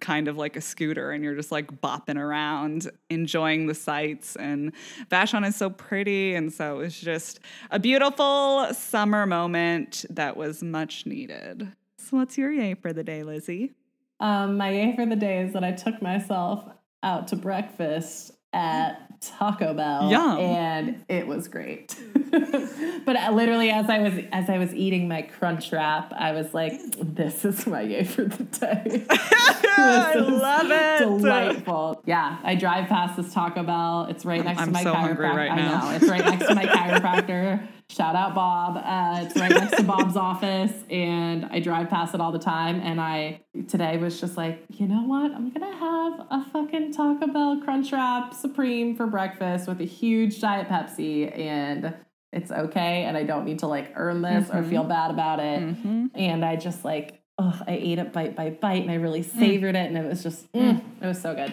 kind 0.00 0.28
of 0.28 0.36
like 0.36 0.56
a 0.56 0.60
scooter 0.60 1.10
and 1.10 1.22
you're 1.24 1.34
just 1.34 1.52
like 1.52 1.80
bopping 1.80 2.18
around 2.18 2.90
enjoying 3.10 3.66
the 3.66 3.74
sights 3.74 4.36
and 4.36 4.72
Vashon 5.10 5.46
is 5.46 5.56
so 5.56 5.70
pretty 5.70 6.34
and 6.34 6.52
so 6.52 6.76
it 6.76 6.82
was 6.84 7.00
just 7.00 7.40
a 7.70 7.78
beautiful 7.78 8.66
summer 8.74 9.26
moment 9.26 10.04
that 10.10 10.36
was 10.36 10.62
much 10.62 11.06
needed. 11.06 11.72
So 11.98 12.16
what's 12.16 12.36
your 12.36 12.50
yay 12.50 12.74
for 12.74 12.92
the 12.92 13.04
day, 13.04 13.22
Lizzie? 13.22 13.72
Um, 14.20 14.56
my 14.56 14.70
yay 14.70 14.94
for 14.94 15.06
the 15.06 15.16
day 15.16 15.42
is 15.42 15.52
that 15.52 15.64
I 15.64 15.72
took 15.72 16.00
myself 16.02 16.64
out 17.02 17.28
to 17.28 17.36
breakfast 17.36 18.32
at 18.52 19.20
Taco 19.20 19.72
Bell, 19.74 20.10
Yum. 20.10 20.38
and 20.38 21.04
it 21.08 21.26
was 21.26 21.48
great. 21.48 21.96
but 23.04 23.16
uh, 23.16 23.30
literally, 23.30 23.70
as 23.70 23.90
I 23.90 23.98
was 23.98 24.14
as 24.32 24.48
I 24.48 24.56
was 24.56 24.74
eating 24.74 25.06
my 25.06 25.20
crunch 25.20 25.70
wrap, 25.70 26.14
I 26.14 26.32
was 26.32 26.54
like, 26.54 26.72
"This 26.98 27.44
is 27.44 27.66
my 27.66 27.82
yay 27.82 28.04
for 28.04 28.24
the 28.24 28.44
day." 28.44 29.06
I 29.10 30.14
love 30.14 30.70
it. 30.70 30.98
Delightful. 30.98 32.02
Yeah, 32.06 32.38
I 32.42 32.54
drive 32.54 32.88
past 32.88 33.18
this 33.18 33.34
Taco 33.34 33.62
Bell. 33.64 34.06
It's 34.08 34.24
right 34.24 34.42
next 34.42 34.60
I'm 34.60 34.68
to 34.68 34.72
my 34.72 34.82
so 34.82 34.94
chiropractor. 34.94 35.36
Right 35.36 35.50
I 35.50 35.56
know 35.56 35.90
it's 35.90 36.08
right 36.08 36.24
next 36.24 36.46
to 36.46 36.54
my 36.54 36.64
chiropractor. 36.64 37.66
Shout 37.90 38.16
out 38.16 38.34
Bob. 38.34 38.78
Uh, 38.78 39.26
it's 39.26 39.38
right 39.38 39.50
next 39.50 39.76
to 39.76 39.82
Bob's 39.82 40.16
office, 40.16 40.72
and 40.88 41.44
I 41.44 41.60
drive 41.60 41.90
past 41.90 42.14
it 42.14 42.22
all 42.22 42.32
the 42.32 42.38
time. 42.38 42.80
And 42.80 42.98
I 42.98 43.42
today 43.68 43.98
was 43.98 44.18
just 44.18 44.38
like, 44.38 44.64
you 44.70 44.86
know 44.86 45.02
what? 45.02 45.32
I'm 45.32 45.50
gonna 45.50 45.76
have 45.76 46.26
a 46.30 46.44
fucking 46.50 46.94
Taco 46.94 47.26
Bell 47.26 47.60
Crunch 47.62 47.92
Wrap 47.92 48.32
Supreme 48.32 48.96
for 48.96 49.06
breakfast 49.06 49.68
with 49.68 49.82
a 49.82 49.84
huge 49.84 50.40
Diet 50.40 50.68
Pepsi, 50.68 51.38
and 51.38 51.92
it's 52.32 52.50
okay. 52.50 53.04
And 53.04 53.16
I 53.16 53.24
don't 53.24 53.44
need 53.44 53.60
to 53.60 53.66
like 53.66 53.92
earn 53.94 54.22
this 54.22 54.48
mm-hmm. 54.48 54.56
or 54.56 54.62
feel 54.62 54.84
bad 54.84 55.10
about 55.10 55.38
it. 55.40 55.60
Mm-hmm. 55.60 56.06
And 56.14 56.44
I 56.44 56.56
just 56.56 56.84
like, 56.84 57.22
oh, 57.38 57.60
I 57.66 57.72
ate 57.72 57.98
it 57.98 58.12
bite 58.12 58.36
by 58.36 58.50
bite, 58.50 58.82
and 58.82 58.90
I 58.90 58.94
really 58.94 59.22
mm. 59.22 59.38
savored 59.38 59.74
mm. 59.74 59.84
it, 59.84 59.88
and 59.88 59.98
it 59.98 60.04
was 60.04 60.22
just, 60.22 60.50
mm, 60.52 60.82
it 61.00 61.06
was 61.06 61.20
so 61.20 61.34
good. 61.34 61.52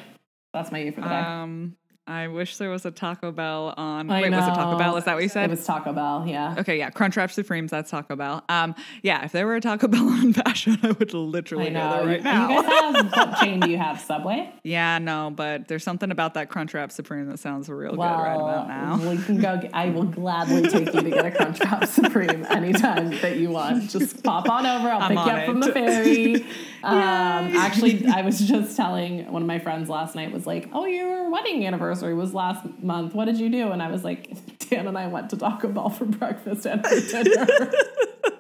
That's 0.54 0.72
my 0.72 0.80
you 0.80 0.92
for 0.92 1.02
the 1.02 1.08
day. 1.08 1.16
Um, 1.16 1.76
I 2.10 2.28
wish 2.28 2.58
there 2.58 2.72
was 2.72 2.86
a 2.88 2.92
Taco 2.92 3.32
Bell 3.32 3.76
on. 3.78 4.10
I 4.10 4.22
wait, 4.22 4.30
know. 4.32 4.40
was 4.40 4.48
it 4.48 4.56
Taco 4.56 4.80
Bell? 4.80 4.98
Is 4.98 5.04
that 5.06 5.14
what 5.14 5.22
you 5.22 5.30
said? 5.30 5.46
It 5.46 5.52
was 5.52 5.64
Taco 5.64 5.94
Bell. 5.94 6.26
Yeah. 6.28 6.56
Okay. 6.58 6.80
Yeah. 6.80 6.90
Crunchwrap 6.90 7.30
Supremes. 7.32 7.70
That's 7.70 7.92
Taco 7.92 8.16
Bell. 8.16 8.44
Um. 8.50 8.74
Yeah. 9.04 9.26
If 9.26 9.32
there 9.32 9.46
were 9.46 9.56
a 9.56 9.62
Taco 9.62 9.88
Bell 9.90 10.10
on 10.10 10.34
Vashon, 10.34 10.84
I 10.84 10.92
would 10.92 11.14
literally 11.14 11.70
go 11.70 11.74
there 11.74 12.06
right 12.08 12.24
now. 12.24 12.50
You 12.50 12.64
guys 12.64 12.96
have 12.96 13.12
what 13.12 13.38
chain 13.40 13.60
do 13.60 13.70
you 13.70 13.78
have? 13.78 14.00
Subway. 14.02 14.52
Yeah. 14.64 14.98
No, 14.98 15.32
but 15.36 15.68
there's 15.68 15.84
something 15.84 16.10
about 16.10 16.34
that 16.34 16.50
Crunchwrap 16.50 16.92
Supreme 16.92 17.28
that 17.28 17.38
sounds 17.38 17.70
real 17.70 17.96
well, 17.96 18.18
good 18.18 18.24
right 18.24 18.36
about 18.36 18.68
now. 18.68 19.10
We 19.10 19.18
can 19.22 19.40
go. 19.40 19.60
Get, 19.62 19.70
I 19.76 19.90
will 19.90 20.06
gladly 20.06 20.64
take 20.64 20.92
you 20.92 21.02
to 21.02 21.10
get 21.12 21.26
a 21.28 21.32
Crunchwrap 21.32 21.86
Supreme 21.88 22.44
anytime 22.50 23.12
that 23.22 23.38
you 23.38 23.52
want. 23.52 23.88
Just 23.88 24.24
pop 24.24 24.50
on 24.50 24.66
over. 24.66 24.90
I'll 24.90 25.02
I'm 25.02 25.10
pick 25.10 25.26
you 25.26 25.32
up 25.32 25.40
it. 25.40 25.46
from 25.46 25.60
the 25.60 25.72
ferry. 25.72 26.46
Um, 26.84 27.56
actually, 27.56 28.06
I 28.14 28.22
was 28.22 28.40
just 28.40 28.76
telling 28.76 29.32
one 29.32 29.42
of 29.42 29.48
my 29.48 29.60
friends 29.60 29.90
last 29.90 30.16
night 30.16 30.32
was 30.32 30.48
like, 30.48 30.70
"Oh, 30.74 30.86
your 30.86 31.30
wedding 31.30 31.66
anniversary 31.66 32.14
was 32.14 32.34
last 32.34 32.66
month. 32.82 33.14
What 33.14 33.26
did 33.26 33.40
you 33.40 33.50
do?" 33.50 33.72
And 33.72 33.82
I 33.82 33.92
was 33.92 34.04
like, 34.04 34.30
"Dan 34.70 34.88
and 34.88 34.98
I 34.98 35.08
went 35.08 35.30
to 35.32 35.38
Taco 35.38 35.68
Bell 35.70 35.90
for 35.90 36.06
breakfast 36.06 36.66
and 36.66 36.86
for 36.86 37.00
dinner." 37.24 37.72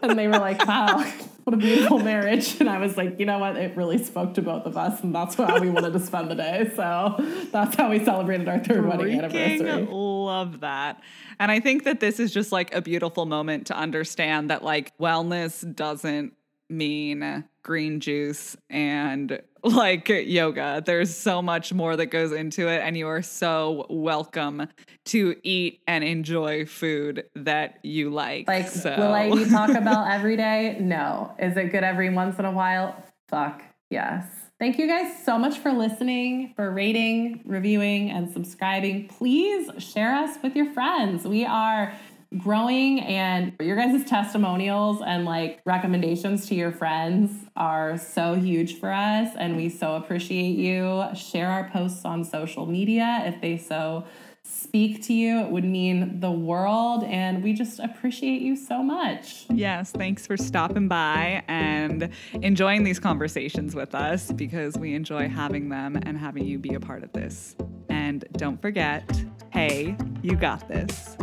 and 0.01 0.17
they 0.17 0.27
were 0.27 0.39
like, 0.39 0.65
"Wow, 0.65 0.99
what 1.43 1.53
a 1.53 1.57
beautiful 1.57 1.99
marriage." 1.99 2.59
And 2.59 2.69
I 2.69 2.77
was 2.77 2.95
like, 2.95 3.19
"You 3.19 3.25
know 3.25 3.39
what? 3.39 3.57
It 3.57 3.75
really 3.75 4.03
spoke 4.03 4.33
to 4.35 4.41
both 4.41 4.65
of 4.65 4.77
us, 4.77 5.01
and 5.03 5.13
that's 5.13 5.35
how 5.35 5.59
we 5.59 5.69
wanted 5.69 5.93
to 5.93 5.99
spend 5.99 6.31
the 6.31 6.35
day." 6.35 6.71
So 6.75 7.15
that's 7.51 7.75
how 7.75 7.89
we 7.89 8.03
celebrated 8.03 8.47
our 8.47 8.59
third 8.59 8.83
Freaking 8.83 8.97
wedding 8.97 9.19
anniversary. 9.19 9.69
I 9.69 9.87
love 9.89 10.61
that. 10.61 11.01
And 11.39 11.51
I 11.51 11.59
think 11.59 11.83
that 11.85 11.99
this 11.99 12.19
is 12.19 12.33
just 12.33 12.51
like 12.51 12.73
a 12.73 12.81
beautiful 12.81 13.25
moment 13.25 13.67
to 13.67 13.75
understand 13.75 14.49
that 14.49 14.63
like 14.63 14.97
wellness 14.97 15.75
doesn't 15.75 16.33
mean 16.69 17.43
green 17.69 17.99
juice 17.99 18.57
and 18.71 19.39
like 19.63 20.09
yoga. 20.09 20.81
There's 20.83 21.15
so 21.15 21.39
much 21.39 21.71
more 21.71 21.95
that 21.95 22.07
goes 22.07 22.31
into 22.31 22.67
it, 22.67 22.81
and 22.81 22.97
you 22.97 23.07
are 23.07 23.21
so 23.21 23.85
welcome 23.91 24.67
to 25.05 25.35
eat 25.43 25.79
and 25.87 26.03
enjoy 26.03 26.65
food 26.65 27.25
that 27.35 27.77
you 27.83 28.09
like. 28.09 28.47
Like, 28.47 28.69
so. 28.69 28.95
will 28.97 29.13
I 29.13 29.29
eat 29.29 29.49
Taco 29.51 29.81
Bell 29.83 30.03
every 30.03 30.35
day? 30.35 30.77
No. 30.79 31.35
Is 31.37 31.55
it 31.57 31.65
good 31.65 31.83
every 31.83 32.09
once 32.09 32.39
in 32.39 32.45
a 32.45 32.51
while? 32.51 33.03
Fuck 33.27 33.61
yes. 33.91 34.25
Thank 34.59 34.79
you 34.79 34.87
guys 34.87 35.23
so 35.23 35.37
much 35.37 35.59
for 35.59 35.71
listening, 35.71 36.53
for 36.55 36.71
rating, 36.71 37.41
reviewing, 37.45 38.09
and 38.09 38.31
subscribing. 38.31 39.07
Please 39.07 39.69
share 39.77 40.15
us 40.15 40.37
with 40.41 40.55
your 40.55 40.73
friends. 40.73 41.23
We 41.23 41.45
are 41.45 41.93
growing 42.37 42.99
and 42.99 43.53
your 43.59 43.75
guys' 43.75 44.03
testimonials 44.05 45.01
and 45.05 45.25
like 45.25 45.61
recommendations 45.65 46.45
to 46.47 46.55
your 46.55 46.71
friends 46.71 47.31
are 47.55 47.97
so 47.97 48.35
huge 48.35 48.79
for 48.79 48.91
us 48.91 49.35
and 49.37 49.57
we 49.57 49.67
so 49.67 49.95
appreciate 49.95 50.55
you. 50.55 51.03
Share 51.15 51.49
our 51.49 51.69
posts 51.69 52.05
on 52.05 52.23
social 52.23 52.67
media 52.67 53.23
if 53.25 53.41
they 53.41 53.57
so 53.57 54.05
speak 54.43 55.03
to 55.03 55.13
you. 55.13 55.39
It 55.39 55.49
would 55.49 55.63
mean 55.63 56.19
the 56.19 56.31
world 56.31 57.03
and 57.03 57.43
we 57.43 57.53
just 57.53 57.79
appreciate 57.79 58.41
you 58.41 58.55
so 58.55 58.83
much. 58.83 59.45
Yes, 59.49 59.91
thanks 59.91 60.27
for 60.27 60.37
stopping 60.37 60.87
by 60.87 61.43
and 61.47 62.09
enjoying 62.41 62.83
these 62.83 62.99
conversations 62.99 63.75
with 63.75 63.95
us 63.95 64.31
because 64.31 64.77
we 64.77 64.93
enjoy 64.93 65.29
having 65.29 65.69
them 65.69 65.99
and 66.03 66.17
having 66.17 66.45
you 66.45 66.59
be 66.59 66.75
a 66.75 66.79
part 66.79 67.03
of 67.03 67.11
this. 67.13 67.55
And 67.89 68.25
don't 68.33 68.61
forget, 68.61 69.23
hey, 69.51 69.95
you 70.21 70.35
got 70.35 70.67
this. 70.67 71.17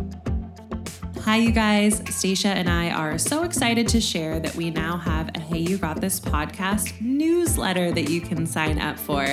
Hi, 1.26 1.38
you 1.38 1.50
guys. 1.50 2.00
Stacia 2.08 2.50
and 2.50 2.70
I 2.70 2.90
are 2.90 3.18
so 3.18 3.42
excited 3.42 3.88
to 3.88 4.00
share 4.00 4.38
that 4.38 4.54
we 4.54 4.70
now 4.70 4.96
have 4.96 5.28
a 5.34 5.40
Hey 5.40 5.58
You 5.58 5.76
Got 5.76 6.00
This 6.00 6.20
podcast 6.20 7.00
newsletter 7.00 7.90
that 7.90 8.08
you 8.08 8.20
can 8.20 8.46
sign 8.46 8.78
up 8.78 8.96
for. 8.96 9.26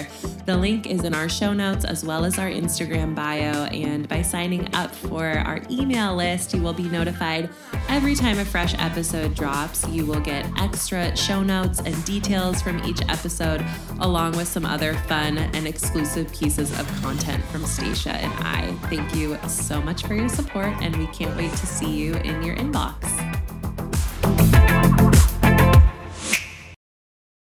The 0.48 0.58
link 0.58 0.88
is 0.88 1.04
in 1.04 1.14
our 1.14 1.30
show 1.30 1.54
notes 1.54 1.86
as 1.86 2.04
well 2.04 2.26
as 2.26 2.40
our 2.40 2.50
Instagram 2.50 3.14
bio. 3.14 3.66
And 3.66 4.10
by 4.10 4.24
signing 4.24 4.74
up 4.74 4.94
for 4.96 5.24
our 5.24 5.62
email 5.70 6.16
list, 6.16 6.56
you 6.56 6.64
will 6.64 6.74
be 6.74 6.90
notified 6.90 7.48
every 7.90 8.16
time 8.16 8.40
a 8.40 8.46
fresh 8.46 8.74
episode 8.80 9.36
drops. 9.36 9.88
You 9.90 10.08
will 10.08 10.20
get 10.20 10.48
extra 10.60 11.16
show 11.16 11.44
notes 11.44 11.80
and 11.80 12.04
details 12.06 12.60
from 12.60 12.84
each 12.86 13.02
episode, 13.08 13.64
along 14.00 14.36
with 14.36 14.48
some 14.48 14.66
other 14.66 14.96
fun 15.08 15.38
and 15.38 15.68
exclusive 15.68 16.34
pieces 16.34 16.72
of 16.80 16.88
content 17.04 17.46
from 17.46 17.64
Stacia 17.66 18.14
and 18.14 18.34
I. 18.44 18.74
Thank 18.90 19.14
you 19.14 19.38
so 19.48 19.80
much 19.80 20.04
for 20.08 20.16
your 20.16 20.30
support, 20.30 20.74
and 20.82 20.96
we 20.98 21.06
can't 21.08 21.38
wait 21.38 21.52
to 21.52 21.68
see 21.68 21.83
see 21.84 21.92
you 21.92 22.16
in 22.16 22.42
your 22.44 22.56
inbox. 22.56 22.94